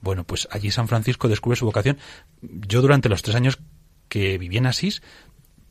Bueno, 0.01 0.25
pues 0.25 0.49
allí 0.51 0.71
San 0.71 0.87
Francisco 0.87 1.29
descubre 1.29 1.57
su 1.57 1.67
vocación. 1.67 1.99
Yo 2.43 2.81
durante 2.83 3.09
los 3.09 3.23
tres 3.23 3.37
años 3.37 3.59
que 4.15 4.39
viví 4.39 4.59
en 4.59 4.67
Asís 4.67 5.03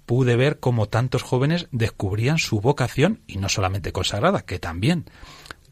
pude 0.05 0.35
ver 0.35 0.59
cómo 0.59 0.89
tantos 0.89 1.23
jóvenes 1.23 1.69
descubrían 1.71 2.39
su 2.39 2.59
vocación 2.59 3.21
y 3.25 3.37
no 3.37 3.47
solamente 3.47 3.93
consagrada, 3.93 4.41
que 4.41 4.59
también 4.59 5.05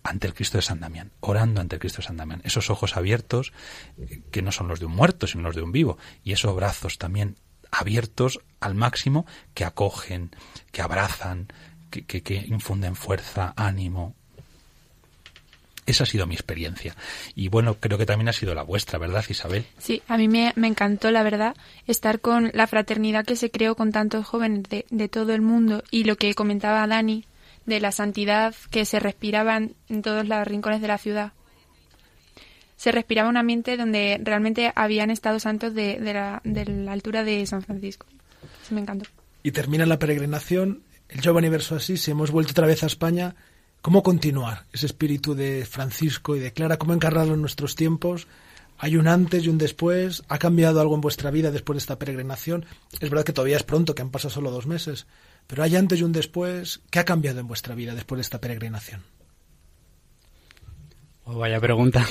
ante 0.04 0.28
el 0.28 0.34
Cristo 0.34 0.58
de 0.58 0.62
San 0.62 0.80
Damián, 0.80 1.12
orando 1.20 1.60
ante 1.60 1.76
el 1.76 1.82
Cristo 1.82 1.98
de 1.98 2.08
San 2.08 2.16
Damián, 2.16 2.40
esos 2.46 2.70
ojos 2.70 2.96
abiertos 2.96 3.52
eh, 3.98 4.22
que 4.32 4.42
no 4.42 4.54
son 4.54 4.70
los 4.70 4.80
de 4.80 4.86
un 4.86 4.96
muerto, 4.96 5.28
sino 5.28 5.44
los 5.44 5.56
de 5.58 5.64
un 5.64 5.74
vivo, 5.74 5.98
y 6.24 6.32
esos 6.32 6.56
brazos 6.56 6.98
también 6.98 7.36
abiertos 7.72 8.40
al 8.62 8.74
máximo 8.74 9.26
que 9.54 9.66
acogen, 9.66 10.32
que 10.72 10.82
abrazan, 10.82 11.50
que, 11.90 12.06
que, 12.06 12.24
que 12.24 12.36
infunden 12.36 12.96
fuerza, 12.96 13.54
ánimo, 13.58 14.16
esa 15.86 16.04
ha 16.04 16.08
sido 16.08 16.28
mi 16.28 16.36
experiencia. 16.36 16.96
Y 17.36 17.48
bueno, 17.50 17.76
creo 17.80 17.98
que 17.98 18.06
también 18.06 18.30
ha 18.30 18.34
sido 18.34 18.54
la 18.56 18.64
vuestra, 18.64 19.00
¿verdad, 19.00 19.24
Isabel? 19.28 19.66
Sí, 19.78 20.02
a 20.08 20.18
mí 20.18 20.28
me, 20.28 20.54
me 20.56 20.68
encantó, 20.68 21.12
la 21.12 21.24
verdad, 21.24 21.56
estar 21.88 22.20
con 22.20 22.52
la 22.54 22.68
fraternidad 22.68 23.26
que 23.26 23.36
se 23.36 23.52
creó 23.52 23.76
con 23.76 23.92
tantos 23.92 24.26
jóvenes 24.26 24.64
de, 24.70 24.86
de 24.90 25.10
todo 25.10 25.34
el 25.34 25.42
mundo 25.42 25.84
y 25.92 26.04
lo 26.04 26.16
que 26.18 26.34
comentaba 26.34 26.86
Dani 26.88 27.26
de 27.66 27.80
la 27.80 27.92
santidad 27.92 28.56
que 28.70 28.86
se 28.86 29.00
respiraba 29.00 29.58
en 29.58 30.02
todos 30.02 30.28
los 30.28 30.48
rincones 30.48 30.82
de 30.82 30.88
la 30.88 30.98
ciudad. 30.98 31.34
Se 32.76 32.92
respiraba 32.92 33.30
un 33.30 33.38
ambiente 33.38 33.78
donde 33.78 34.20
realmente 34.24 34.72
habían 34.76 35.12
estado 35.12 35.40
santos 35.40 35.76
de, 35.76 36.00
de, 36.00 36.14
la, 36.14 36.42
de 36.44 36.66
la 36.66 36.94
altura 36.94 37.24
de 37.24 37.46
San 37.46 37.62
Francisco. 37.62 38.08
Eso 38.64 38.74
me 38.74 38.82
encantó. 38.82 39.06
Y 39.44 39.52
termina 39.52 39.86
la 39.86 40.00
peregrinación, 40.00 40.82
el 41.10 41.22
Giovanni 41.22 41.50
verso 41.50 41.76
así, 41.76 41.98
si 41.98 42.10
hemos 42.10 42.32
vuelto 42.32 42.52
otra 42.52 42.66
vez 42.66 42.84
a 42.84 42.88
España, 42.88 43.36
¿cómo 43.82 44.04
continuar 44.04 44.66
ese 44.72 44.86
espíritu 44.86 45.36
de 45.36 45.66
Francisco 45.66 46.36
y 46.36 46.40
de 46.40 46.54
Clara? 46.54 46.78
¿Cómo 46.78 46.94
encarnarlo 46.94 47.34
en 47.34 47.42
nuestros 47.42 47.76
tiempos? 47.76 48.28
¿Hay 48.78 48.96
un 48.96 49.08
antes 49.08 49.46
y 49.46 49.50
un 49.50 49.60
después? 49.60 50.24
¿Ha 50.28 50.40
cambiado 50.40 50.82
algo 50.82 50.96
en 50.96 51.02
vuestra 51.02 51.30
vida 51.30 51.52
después 51.52 51.76
de 51.76 51.82
esta 51.82 52.00
peregrinación? 52.00 52.66
Es 53.00 53.10
verdad 53.10 53.24
que 53.24 53.34
todavía 53.34 53.58
es 53.58 53.64
pronto, 53.64 53.94
que 53.94 54.02
han 54.02 54.10
pasado 54.10 54.32
solo 54.32 54.50
dos 54.50 54.66
meses, 54.66 55.06
pero 55.46 55.62
hay 55.62 55.76
antes 55.76 56.00
y 56.00 56.04
un 56.04 56.12
después. 56.12 56.82
¿Qué 56.90 56.98
ha 56.98 57.06
cambiado 57.06 57.40
en 57.40 57.48
vuestra 57.48 57.76
vida 57.76 57.94
después 57.94 58.18
de 58.18 58.24
esta 58.24 58.42
peregrinación? 58.42 59.04
Oh, 61.26 61.38
vaya 61.38 61.60
pregunta. 61.60 62.06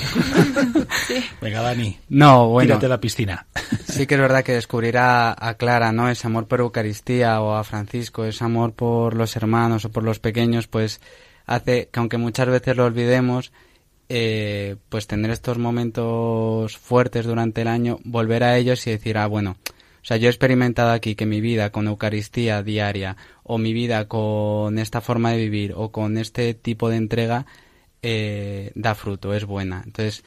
Venga, 1.42 1.60
Dani. 1.60 1.98
No, 2.08 2.48
bueno. 2.48 2.68
Tírate 2.68 2.86
a 2.86 2.90
la 2.90 3.00
piscina. 3.00 3.46
Sí 3.90 4.06
que 4.06 4.14
es 4.14 4.20
verdad 4.20 4.44
que 4.44 4.52
descubrir 4.52 4.96
a, 4.98 5.34
a, 5.36 5.54
Clara, 5.54 5.90
¿no? 5.90 6.08
Ese 6.08 6.28
amor 6.28 6.46
por 6.46 6.60
Eucaristía 6.60 7.40
o 7.40 7.56
a 7.56 7.64
Francisco, 7.64 8.24
ese 8.24 8.44
amor 8.44 8.72
por 8.72 9.14
los 9.14 9.34
hermanos 9.34 9.84
o 9.84 9.90
por 9.90 10.04
los 10.04 10.20
pequeños, 10.20 10.68
pues 10.68 11.00
hace 11.50 11.88
que 11.92 11.98
aunque 11.98 12.16
muchas 12.16 12.48
veces 12.48 12.76
lo 12.76 12.84
olvidemos, 12.84 13.52
eh, 14.08 14.76
pues 14.88 15.08
tener 15.08 15.30
estos 15.32 15.58
momentos 15.58 16.78
fuertes 16.78 17.26
durante 17.26 17.62
el 17.62 17.68
año, 17.68 17.98
volver 18.04 18.44
a 18.44 18.56
ellos 18.56 18.86
y 18.86 18.92
decir, 18.92 19.18
ah, 19.18 19.26
bueno, 19.26 19.56
o 19.60 20.04
sea, 20.04 20.16
yo 20.16 20.28
he 20.28 20.30
experimentado 20.30 20.92
aquí 20.92 21.16
que 21.16 21.26
mi 21.26 21.40
vida 21.40 21.70
con 21.70 21.88
Eucaristía 21.88 22.62
diaria 22.62 23.16
o 23.42 23.58
mi 23.58 23.72
vida 23.72 24.06
con 24.06 24.78
esta 24.78 25.00
forma 25.00 25.32
de 25.32 25.38
vivir 25.38 25.74
o 25.76 25.90
con 25.90 26.18
este 26.18 26.54
tipo 26.54 26.88
de 26.88 26.96
entrega 26.96 27.46
eh, 28.02 28.70
da 28.76 28.94
fruto, 28.94 29.34
es 29.34 29.44
buena. 29.44 29.82
Entonces, 29.84 30.24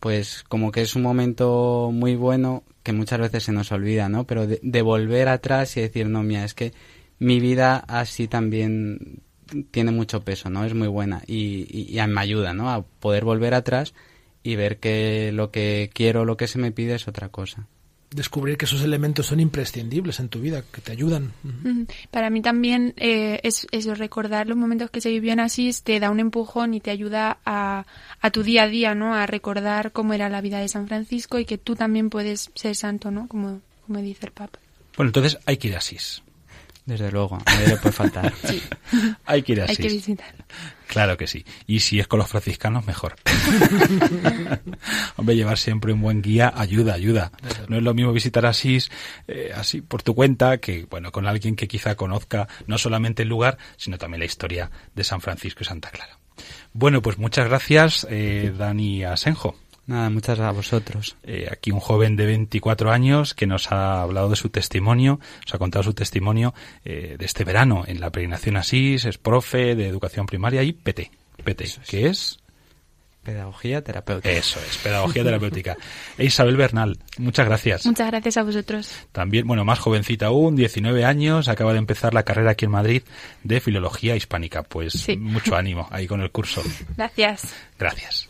pues 0.00 0.42
como 0.48 0.72
que 0.72 0.82
es 0.82 0.96
un 0.96 1.02
momento 1.02 1.90
muy 1.92 2.16
bueno 2.16 2.64
que 2.82 2.92
muchas 2.92 3.20
veces 3.20 3.44
se 3.44 3.52
nos 3.52 3.70
olvida, 3.72 4.08
¿no? 4.08 4.26
Pero 4.26 4.46
de, 4.46 4.82
volver 4.82 5.28
atrás 5.28 5.76
y 5.76 5.82
decir, 5.82 6.08
no, 6.08 6.22
mía, 6.24 6.44
es 6.44 6.54
que 6.54 6.74
mi 7.18 7.40
vida 7.40 7.76
así 7.88 8.28
también 8.28 9.22
tiene 9.70 9.90
mucho 9.90 10.22
peso, 10.22 10.50
¿no? 10.50 10.64
Es 10.64 10.74
muy 10.74 10.88
buena 10.88 11.22
y, 11.26 11.66
y, 11.70 12.06
me 12.06 12.20
ayuda, 12.20 12.54
¿no? 12.54 12.70
A 12.70 12.82
poder 12.82 13.24
volver 13.24 13.54
atrás 13.54 13.94
y 14.42 14.56
ver 14.56 14.78
que 14.78 15.32
lo 15.32 15.50
que 15.50 15.90
quiero, 15.92 16.24
lo 16.24 16.36
que 16.36 16.48
se 16.48 16.58
me 16.58 16.72
pide 16.72 16.94
es 16.94 17.08
otra 17.08 17.28
cosa 17.28 17.66
descubrir 18.14 18.56
que 18.56 18.64
esos 18.64 18.82
elementos 18.82 19.26
son 19.26 19.40
imprescindibles 19.40 20.20
en 20.20 20.28
tu 20.28 20.40
vida, 20.40 20.62
que 20.62 20.80
te 20.80 20.92
ayudan. 20.92 21.32
Para 22.10 22.30
mí 22.30 22.42
también 22.42 22.94
eh, 22.96 23.40
es 23.42 23.66
eso, 23.72 23.94
recordar 23.94 24.46
los 24.46 24.56
momentos 24.56 24.90
que 24.90 25.00
se 25.00 25.10
vivían 25.10 25.40
así, 25.40 25.70
te 25.82 25.98
da 25.98 26.10
un 26.10 26.20
empujón 26.20 26.74
y 26.74 26.80
te 26.80 26.90
ayuda 26.90 27.38
a, 27.44 27.86
a, 28.20 28.30
tu 28.30 28.42
día 28.42 28.64
a 28.64 28.68
día, 28.68 28.94
¿no? 28.94 29.14
A 29.14 29.26
recordar 29.26 29.92
cómo 29.92 30.14
era 30.14 30.28
la 30.28 30.40
vida 30.40 30.60
de 30.60 30.68
San 30.68 30.86
Francisco 30.86 31.38
y 31.38 31.44
que 31.44 31.58
tú 31.58 31.74
también 31.74 32.08
puedes 32.08 32.50
ser 32.54 32.76
santo, 32.76 33.10
¿no? 33.10 33.26
Como, 33.26 33.60
como 33.86 33.98
dice 34.00 34.26
el 34.26 34.32
Papa. 34.32 34.58
Bueno, 34.96 35.08
entonces 35.08 35.38
hay 35.44 35.56
que 35.56 35.68
ir 35.68 35.74
a 35.74 35.78
Asís. 35.78 36.22
Desde 36.86 37.10
luego, 37.10 37.38
no 37.38 37.66
le 37.66 37.76
puede 37.78 37.92
faltar. 37.92 38.32
Sí. 38.44 38.62
Hay 39.24 39.42
que 39.42 39.52
ir 39.52 39.62
así. 39.62 39.72
Hay 39.72 39.76
que 39.76 39.88
visitar. 39.88 40.34
Claro 40.86 41.16
que 41.16 41.26
sí. 41.26 41.44
Y 41.66 41.80
si 41.80 41.98
es 41.98 42.06
con 42.06 42.18
los 42.18 42.28
franciscanos, 42.28 42.86
mejor. 42.86 43.16
Hombre, 45.16 45.34
llevar 45.34 45.56
siempre 45.56 45.92
un 45.92 46.02
buen 46.02 46.20
guía 46.20 46.52
ayuda, 46.54 46.94
ayuda. 46.94 47.32
No 47.68 47.78
es 47.78 47.82
lo 47.82 47.94
mismo 47.94 48.12
visitar 48.12 48.44
Asís 48.44 48.90
eh, 49.26 49.50
así 49.54 49.80
por 49.80 50.02
tu 50.02 50.14
cuenta 50.14 50.58
que, 50.58 50.84
bueno, 50.84 51.10
con 51.10 51.26
alguien 51.26 51.56
que 51.56 51.66
quizá 51.66 51.94
conozca 51.96 52.48
no 52.66 52.76
solamente 52.76 53.22
el 53.22 53.28
lugar, 53.30 53.56
sino 53.76 53.96
también 53.96 54.20
la 54.20 54.26
historia 54.26 54.70
de 54.94 55.04
San 55.04 55.20
Francisco 55.20 55.62
y 55.62 55.66
Santa 55.66 55.90
Clara. 55.90 56.18
Bueno, 56.72 57.00
pues 57.02 57.18
muchas 57.18 57.48
gracias, 57.48 58.06
eh, 58.10 58.52
Dani 58.56 59.04
Asenjo. 59.04 59.56
Nada, 59.86 60.08
muchas 60.10 60.38
gracias 60.38 60.48
a 60.48 60.52
vosotros. 60.52 61.16
Eh, 61.22 61.48
aquí 61.50 61.70
un 61.70 61.80
joven 61.80 62.16
de 62.16 62.26
24 62.26 62.90
años 62.90 63.34
que 63.34 63.46
nos 63.46 63.70
ha 63.70 64.02
hablado 64.02 64.30
de 64.30 64.36
su 64.36 64.48
testimonio, 64.48 65.20
nos 65.44 65.54
ha 65.54 65.58
contado 65.58 65.82
su 65.82 65.92
testimonio 65.92 66.54
eh, 66.84 67.16
de 67.18 67.24
este 67.24 67.44
verano 67.44 67.84
en 67.86 68.00
la 68.00 68.10
peregrinación 68.10 68.56
Asís, 68.56 69.04
es 69.04 69.18
profe 69.18 69.74
de 69.74 69.86
educación 69.86 70.26
primaria 70.26 70.62
y 70.62 70.72
PT. 70.72 71.10
PT, 71.44 71.66
que 71.88 72.06
es 72.06 72.38
Pedagogía 73.24 73.82
terapéutica. 73.82 74.30
Eso 74.30 74.60
es, 74.60 74.76
pedagogía 74.78 75.24
terapéutica. 75.24 75.76
E 76.18 76.24
Isabel 76.26 76.56
Bernal, 76.56 76.98
muchas 77.16 77.46
gracias. 77.46 77.86
Muchas 77.86 78.06
gracias 78.10 78.36
a 78.36 78.42
vosotros. 78.42 78.92
También, 79.12 79.46
bueno, 79.46 79.64
más 79.64 79.78
jovencita 79.78 80.26
aún, 80.26 80.54
19 80.54 81.06
años, 81.06 81.48
acaba 81.48 81.72
de 81.72 81.78
empezar 81.78 82.12
la 82.12 82.22
carrera 82.22 82.50
aquí 82.50 82.66
en 82.66 82.72
Madrid 82.72 83.02
de 83.42 83.60
Filología 83.60 84.14
Hispánica. 84.14 84.62
Pues 84.62 85.08
mucho 85.18 85.56
ánimo 85.56 85.88
ahí 85.90 86.06
con 86.06 86.20
el 86.20 86.30
curso. 86.30 86.62
Gracias. 86.96 87.54
Gracias. 87.78 88.28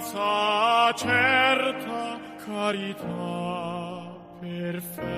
speranza 0.00 0.92
certa, 0.96 2.18
carità 2.44 4.18
perfetta. 4.40 5.08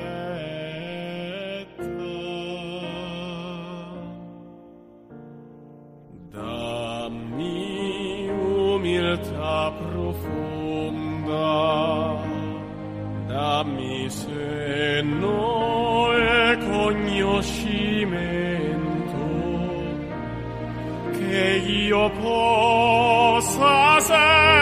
Dammi 6.31 8.29
umiltà 8.29 9.73
profonda, 9.79 11.41
dammi 13.27 14.11
se 14.11 15.03
no 15.03 16.13
e 16.13 16.59
conoscimento 16.59 18.31
che 21.13 21.63
io 21.67 22.11
possa 22.11 24.01
ser 24.01 24.62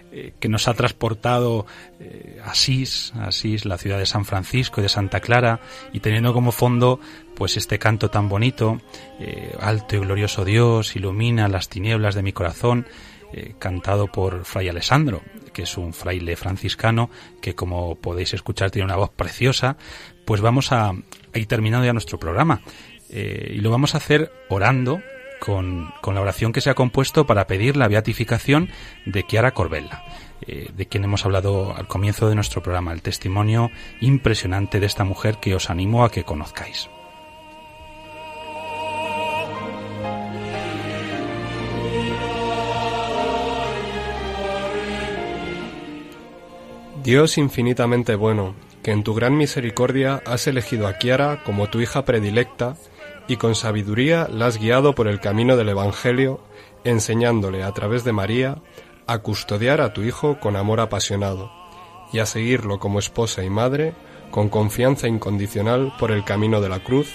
eh, 0.13 0.33
que 0.41 0.49
nos 0.49 0.67
ha 0.67 0.73
transportado 0.73 1.65
eh, 2.01 2.41
a 2.43 2.51
Asís, 2.51 3.13
Asís, 3.15 3.63
la 3.63 3.77
ciudad 3.77 3.97
de 3.97 4.05
San 4.05 4.25
Francisco 4.25 4.81
y 4.81 4.83
de 4.83 4.89
Santa 4.89 5.21
Clara, 5.21 5.61
y 5.93 6.01
teniendo 6.01 6.33
como 6.33 6.51
fondo 6.51 6.99
pues 7.33 7.55
este 7.55 7.79
canto 7.79 8.09
tan 8.09 8.27
bonito, 8.27 8.81
eh, 9.21 9.55
alto 9.61 9.95
y 9.95 9.99
glorioso 9.99 10.43
Dios, 10.43 10.97
ilumina 10.97 11.47
las 11.47 11.69
tinieblas 11.69 12.13
de 12.15 12.23
mi 12.23 12.33
corazón, 12.33 12.85
cantado 13.59 14.07
por 14.07 14.43
Fray 14.43 14.67
Alessandro, 14.67 15.21
que 15.53 15.61
es 15.61 15.77
un 15.77 15.93
fraile 15.93 16.35
franciscano 16.35 17.09
que 17.41 17.55
como 17.55 17.95
podéis 17.95 18.33
escuchar 18.33 18.71
tiene 18.71 18.83
una 18.83 18.97
voz 18.97 19.11
preciosa, 19.11 19.77
pues 20.25 20.41
vamos 20.41 20.73
a, 20.73 20.91
ir 21.33 21.45
terminando 21.45 21.85
ya 21.85 21.93
nuestro 21.93 22.19
programa. 22.19 22.59
y 23.09 23.55
lo 23.61 23.71
vamos 23.71 23.95
a 23.95 23.99
hacer 23.99 24.33
orando 24.49 25.01
con, 25.41 25.91
la 26.05 26.21
oración 26.21 26.53
que 26.53 26.61
se 26.61 26.69
ha 26.69 26.75
compuesto 26.75 27.25
para 27.25 27.47
pedir 27.47 27.75
la 27.75 27.87
beatificación 27.87 28.69
de 29.07 29.25
Chiara 29.25 29.55
Corbella, 29.55 30.03
eh, 30.45 30.69
de 30.71 30.85
quien 30.85 31.03
hemos 31.03 31.25
hablado 31.25 31.75
al 31.75 31.87
comienzo 31.87 32.29
de 32.29 32.35
nuestro 32.35 32.61
programa, 32.61 32.93
el 32.93 33.01
testimonio 33.01 33.71
impresionante 34.01 34.79
de 34.79 34.85
esta 34.85 35.03
mujer 35.03 35.37
que 35.41 35.55
os 35.55 35.71
animo 35.71 36.05
a 36.05 36.11
que 36.11 36.23
conozcáis. 36.23 36.89
Dios 47.03 47.39
infinitamente 47.39 48.13
bueno, 48.13 48.53
que 48.83 48.91
en 48.91 49.03
tu 49.03 49.15
gran 49.15 49.35
misericordia 49.35 50.21
has 50.27 50.45
elegido 50.45 50.85
a 50.85 50.99
Chiara 50.99 51.41
como 51.43 51.67
tu 51.67 51.81
hija 51.81 52.05
predilecta, 52.05 52.75
y 53.31 53.37
con 53.37 53.55
sabiduría 53.55 54.27
la 54.29 54.47
has 54.47 54.57
guiado 54.57 54.93
por 54.93 55.07
el 55.07 55.21
camino 55.21 55.55
del 55.55 55.69
Evangelio, 55.69 56.41
enseñándole 56.83 57.63
a 57.63 57.71
través 57.71 58.03
de 58.03 58.11
María 58.11 58.61
a 59.07 59.19
custodiar 59.19 59.79
a 59.79 59.93
tu 59.93 60.01
Hijo 60.01 60.37
con 60.41 60.57
amor 60.57 60.81
apasionado 60.81 61.49
y 62.11 62.19
a 62.19 62.25
seguirlo 62.25 62.77
como 62.77 62.99
esposa 62.99 63.41
y 63.45 63.49
madre 63.49 63.93
con 64.31 64.49
confianza 64.49 65.07
incondicional 65.07 65.93
por 65.97 66.11
el 66.11 66.25
camino 66.25 66.59
de 66.59 66.67
la 66.67 66.83
cruz, 66.83 67.09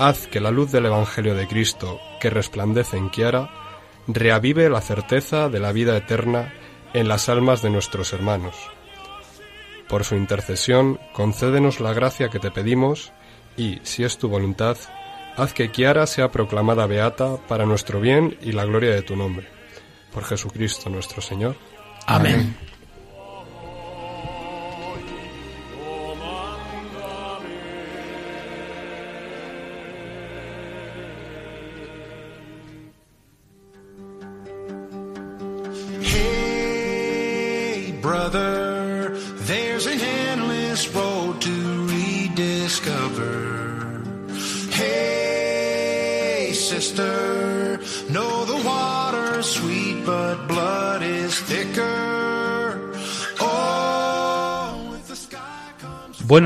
haz 0.00 0.26
que 0.26 0.40
la 0.40 0.50
luz 0.50 0.72
del 0.72 0.86
Evangelio 0.86 1.36
de 1.36 1.46
Cristo, 1.46 2.00
que 2.20 2.30
resplandece 2.30 2.96
en 2.96 3.08
Kiara, 3.08 3.48
reavive 4.08 4.68
la 4.68 4.80
certeza 4.80 5.48
de 5.48 5.60
la 5.60 5.70
vida 5.70 5.96
eterna 5.96 6.52
en 6.94 7.06
las 7.06 7.28
almas 7.28 7.62
de 7.62 7.70
nuestros 7.70 8.12
hermanos. 8.12 8.56
Por 9.88 10.02
su 10.02 10.16
intercesión, 10.16 10.98
concédenos 11.12 11.78
la 11.78 11.92
gracia 11.92 12.28
que 12.28 12.40
te 12.40 12.50
pedimos 12.50 13.12
y, 13.56 13.78
si 13.84 14.02
es 14.02 14.18
tu 14.18 14.28
voluntad, 14.28 14.76
Haz 15.38 15.54
que 15.54 15.70
Kiara 15.70 16.04
sea 16.08 16.32
proclamada 16.32 16.84
beata 16.88 17.36
para 17.46 17.64
nuestro 17.64 18.00
bien 18.00 18.36
y 18.42 18.50
la 18.50 18.64
gloria 18.64 18.90
de 18.90 19.02
tu 19.02 19.14
nombre. 19.14 19.46
Por 20.12 20.24
Jesucristo 20.24 20.90
nuestro 20.90 21.22
Señor. 21.22 21.54
Amén. 22.06 22.56
sister. 22.56 22.77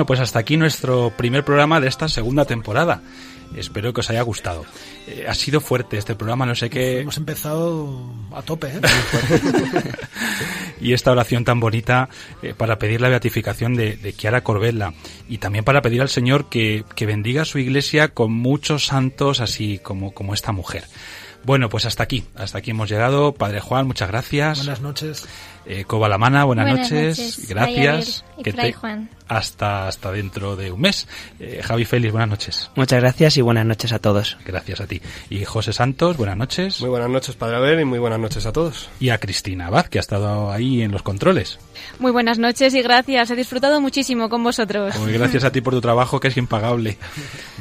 Bueno, 0.02 0.08
pues 0.08 0.18
hasta 0.18 0.40
aquí 0.40 0.56
nuestro 0.56 1.12
primer 1.16 1.44
programa 1.44 1.80
de 1.80 1.86
esta 1.86 2.08
segunda 2.08 2.44
temporada. 2.44 3.02
Espero 3.54 3.92
que 3.92 4.00
os 4.00 4.10
haya 4.10 4.22
gustado. 4.22 4.64
Eh, 5.06 5.26
ha 5.28 5.34
sido 5.34 5.60
fuerte 5.60 5.96
este 5.96 6.16
programa, 6.16 6.44
no 6.44 6.56
sé 6.56 6.70
qué. 6.70 6.98
Hemos 6.98 7.18
empezado 7.18 8.12
a 8.32 8.42
tope, 8.42 8.66
¿eh? 8.66 8.80
y 10.80 10.92
esta 10.92 11.12
oración 11.12 11.44
tan 11.44 11.60
bonita 11.60 12.08
eh, 12.42 12.52
para 12.52 12.80
pedir 12.80 13.00
la 13.00 13.10
beatificación 13.10 13.76
de, 13.76 13.96
de 13.96 14.12
Chiara 14.12 14.42
Corbella 14.42 14.92
y 15.28 15.38
también 15.38 15.64
para 15.64 15.82
pedir 15.82 16.02
al 16.02 16.08
Señor 16.08 16.48
que, 16.48 16.84
que 16.96 17.06
bendiga 17.06 17.44
su 17.44 17.60
iglesia 17.60 18.08
con 18.08 18.32
muchos 18.32 18.86
santos 18.86 19.38
así 19.38 19.78
como, 19.78 20.12
como 20.12 20.34
esta 20.34 20.50
mujer. 20.50 20.82
Bueno, 21.44 21.68
pues 21.68 21.86
hasta 21.86 22.02
aquí, 22.02 22.24
hasta 22.34 22.58
aquí 22.58 22.72
hemos 22.72 22.88
llegado. 22.88 23.34
Padre 23.34 23.60
Juan, 23.60 23.86
muchas 23.86 24.08
gracias. 24.08 24.58
Buenas 24.58 24.80
noches. 24.80 25.28
Eh, 25.66 25.84
Cobalamana, 25.84 26.44
buenas, 26.44 26.66
Buenas 26.68 26.90
noches. 26.90 27.18
noches, 27.18 27.48
Gracias. 27.48 28.24
Y 28.36 28.42
Que 28.42 28.52
te- 28.52 28.72
Juan. 28.72 29.08
Hasta, 29.28 29.88
hasta 29.88 30.12
dentro 30.12 30.56
de 30.56 30.72
un 30.72 30.80
mes. 30.82 31.08
Eh, 31.40 31.60
Javi 31.64 31.86
Félix, 31.86 32.12
buenas 32.12 32.28
noches. 32.28 32.70
Muchas 32.74 33.00
gracias 33.00 33.36
y 33.38 33.40
buenas 33.40 33.64
noches 33.64 33.92
a 33.92 33.98
todos. 33.98 34.36
Gracias 34.44 34.80
a 34.82 34.86
ti. 34.86 35.00
Y 35.30 35.44
José 35.46 35.72
Santos, 35.72 36.18
buenas 36.18 36.36
noches. 36.36 36.80
Muy 36.80 36.90
buenas 36.90 37.08
noches, 37.08 37.34
Padre 37.36 37.56
Abel, 37.56 37.80
y 37.80 37.84
muy 37.86 37.98
buenas 37.98 38.18
noches 38.20 38.44
a 38.44 38.52
todos. 38.52 38.90
Y 39.00 39.08
a 39.08 39.16
Cristina 39.18 39.68
Abad, 39.68 39.86
que 39.86 39.98
ha 39.98 40.00
estado 40.02 40.50
ahí 40.52 40.82
en 40.82 40.90
los 40.92 41.02
controles. 41.02 41.58
Muy 41.98 42.10
buenas 42.10 42.38
noches 42.38 42.74
y 42.74 42.82
gracias. 42.82 43.30
He 43.30 43.36
disfrutado 43.36 43.80
muchísimo 43.80 44.28
con 44.28 44.44
vosotros. 44.44 44.94
Muy 44.98 45.12
gracias 45.14 45.44
a 45.44 45.52
ti 45.52 45.62
por 45.62 45.72
tu 45.72 45.80
trabajo, 45.80 46.20
que 46.20 46.28
es 46.28 46.36
impagable. 46.36 46.98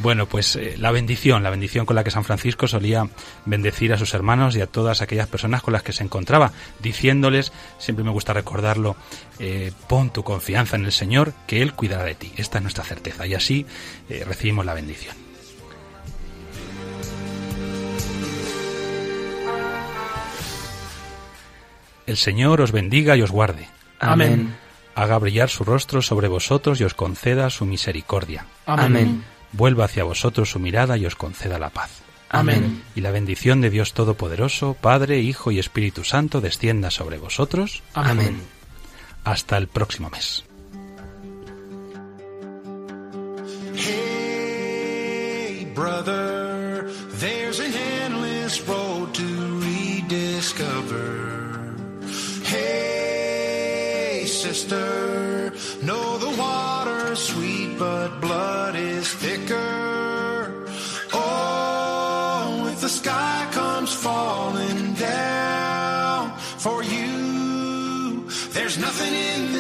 Bueno, 0.02 0.26
pues 0.26 0.58
eh, 0.58 0.76
la 0.78 0.92
bendición, 0.92 1.42
la 1.44 1.52
bendición 1.52 1.86
con 1.86 1.96
la 1.96 2.04
que 2.04 2.12
San 2.12 2.26
Francisco 2.26 2.68
solía 2.68 3.08
bendecir 3.46 3.94
a 3.94 3.98
sus 3.98 4.14
hermanos 4.14 4.58
y 4.58 4.62
a 4.62 4.68
todas 4.68 5.02
aquellas 5.02 5.28
personas 5.28 5.62
con 5.62 5.72
las 5.72 5.84
que 5.84 5.94
se 5.94 6.04
encontraba, 6.04 6.52
diciéndoles, 6.82 7.54
siempre 7.92 8.06
me 8.06 8.12
gusta 8.12 8.32
recordarlo, 8.32 8.96
eh, 9.38 9.74
pon 9.90 10.12
tu 10.12 10.24
confianza 10.24 10.78
en 10.78 10.86
el 10.86 10.94
Señor, 10.94 11.34
que 11.46 11.62
Él 11.62 11.74
cuidará 11.74 12.06
de 12.06 12.16
ti. 12.16 12.32
Esta 12.38 12.60
es 12.60 12.62
nuestra 12.62 12.86
certeza 12.86 13.28
y 13.28 13.34
así 13.34 13.66
eh, 14.08 14.24
recibimos 14.26 14.66
la 14.66 14.74
bendición. 14.74 15.14
El 22.08 22.16
Señor 22.16 22.62
os 22.62 22.72
bendiga 22.72 23.18
y 23.18 23.24
os 23.24 23.32
guarde. 23.32 23.68
Amén. 24.00 24.56
Haga 24.96 25.20
brillar 25.20 25.50
su 25.50 25.66
rostro 25.66 26.02
sobre 26.02 26.30
vosotros 26.30 26.80
y 26.80 26.86
os 26.86 26.94
conceda 26.94 27.50
su 27.50 27.66
misericordia. 27.66 28.46
Amén. 28.66 29.24
Vuelva 29.52 29.86
hacia 29.86 30.06
vosotros 30.06 30.50
su 30.50 30.60
mirada 30.60 30.96
y 30.96 31.06
os 31.06 31.16
conceda 31.16 31.60
la 31.60 31.70
paz. 31.70 32.02
Amén. 32.34 32.82
Y 32.96 33.02
la 33.02 33.12
bendición 33.12 33.60
de 33.60 33.70
Dios 33.70 33.94
Todopoderoso, 33.94 34.74
Padre, 34.80 35.20
Hijo 35.20 35.52
y 35.52 35.60
Espíritu 35.60 36.06
Santo, 36.06 36.40
descienda 36.40 36.90
sobre 36.90 37.18
vosotros. 37.18 37.84
Amén. 37.94 38.42
Hasta 39.26 39.58
el 39.58 39.68
próximo 39.68 40.10
mes. 40.10 40.46
Hey, 43.76 45.70
brother, 45.76 46.90
there's 47.20 47.60
an 47.60 47.74
endless 47.74 48.66
road 48.66 49.14
to 49.14 49.60
rediscover. 49.60 51.76
Hey, 52.46 54.24
sister, 54.26 55.52
know 55.84 56.18
the 56.18 56.30
water's 56.38 57.20
sweet, 57.20 57.78
but 57.78 58.22
blood 58.22 58.78
is 58.78 59.14
thicker. 59.16 59.81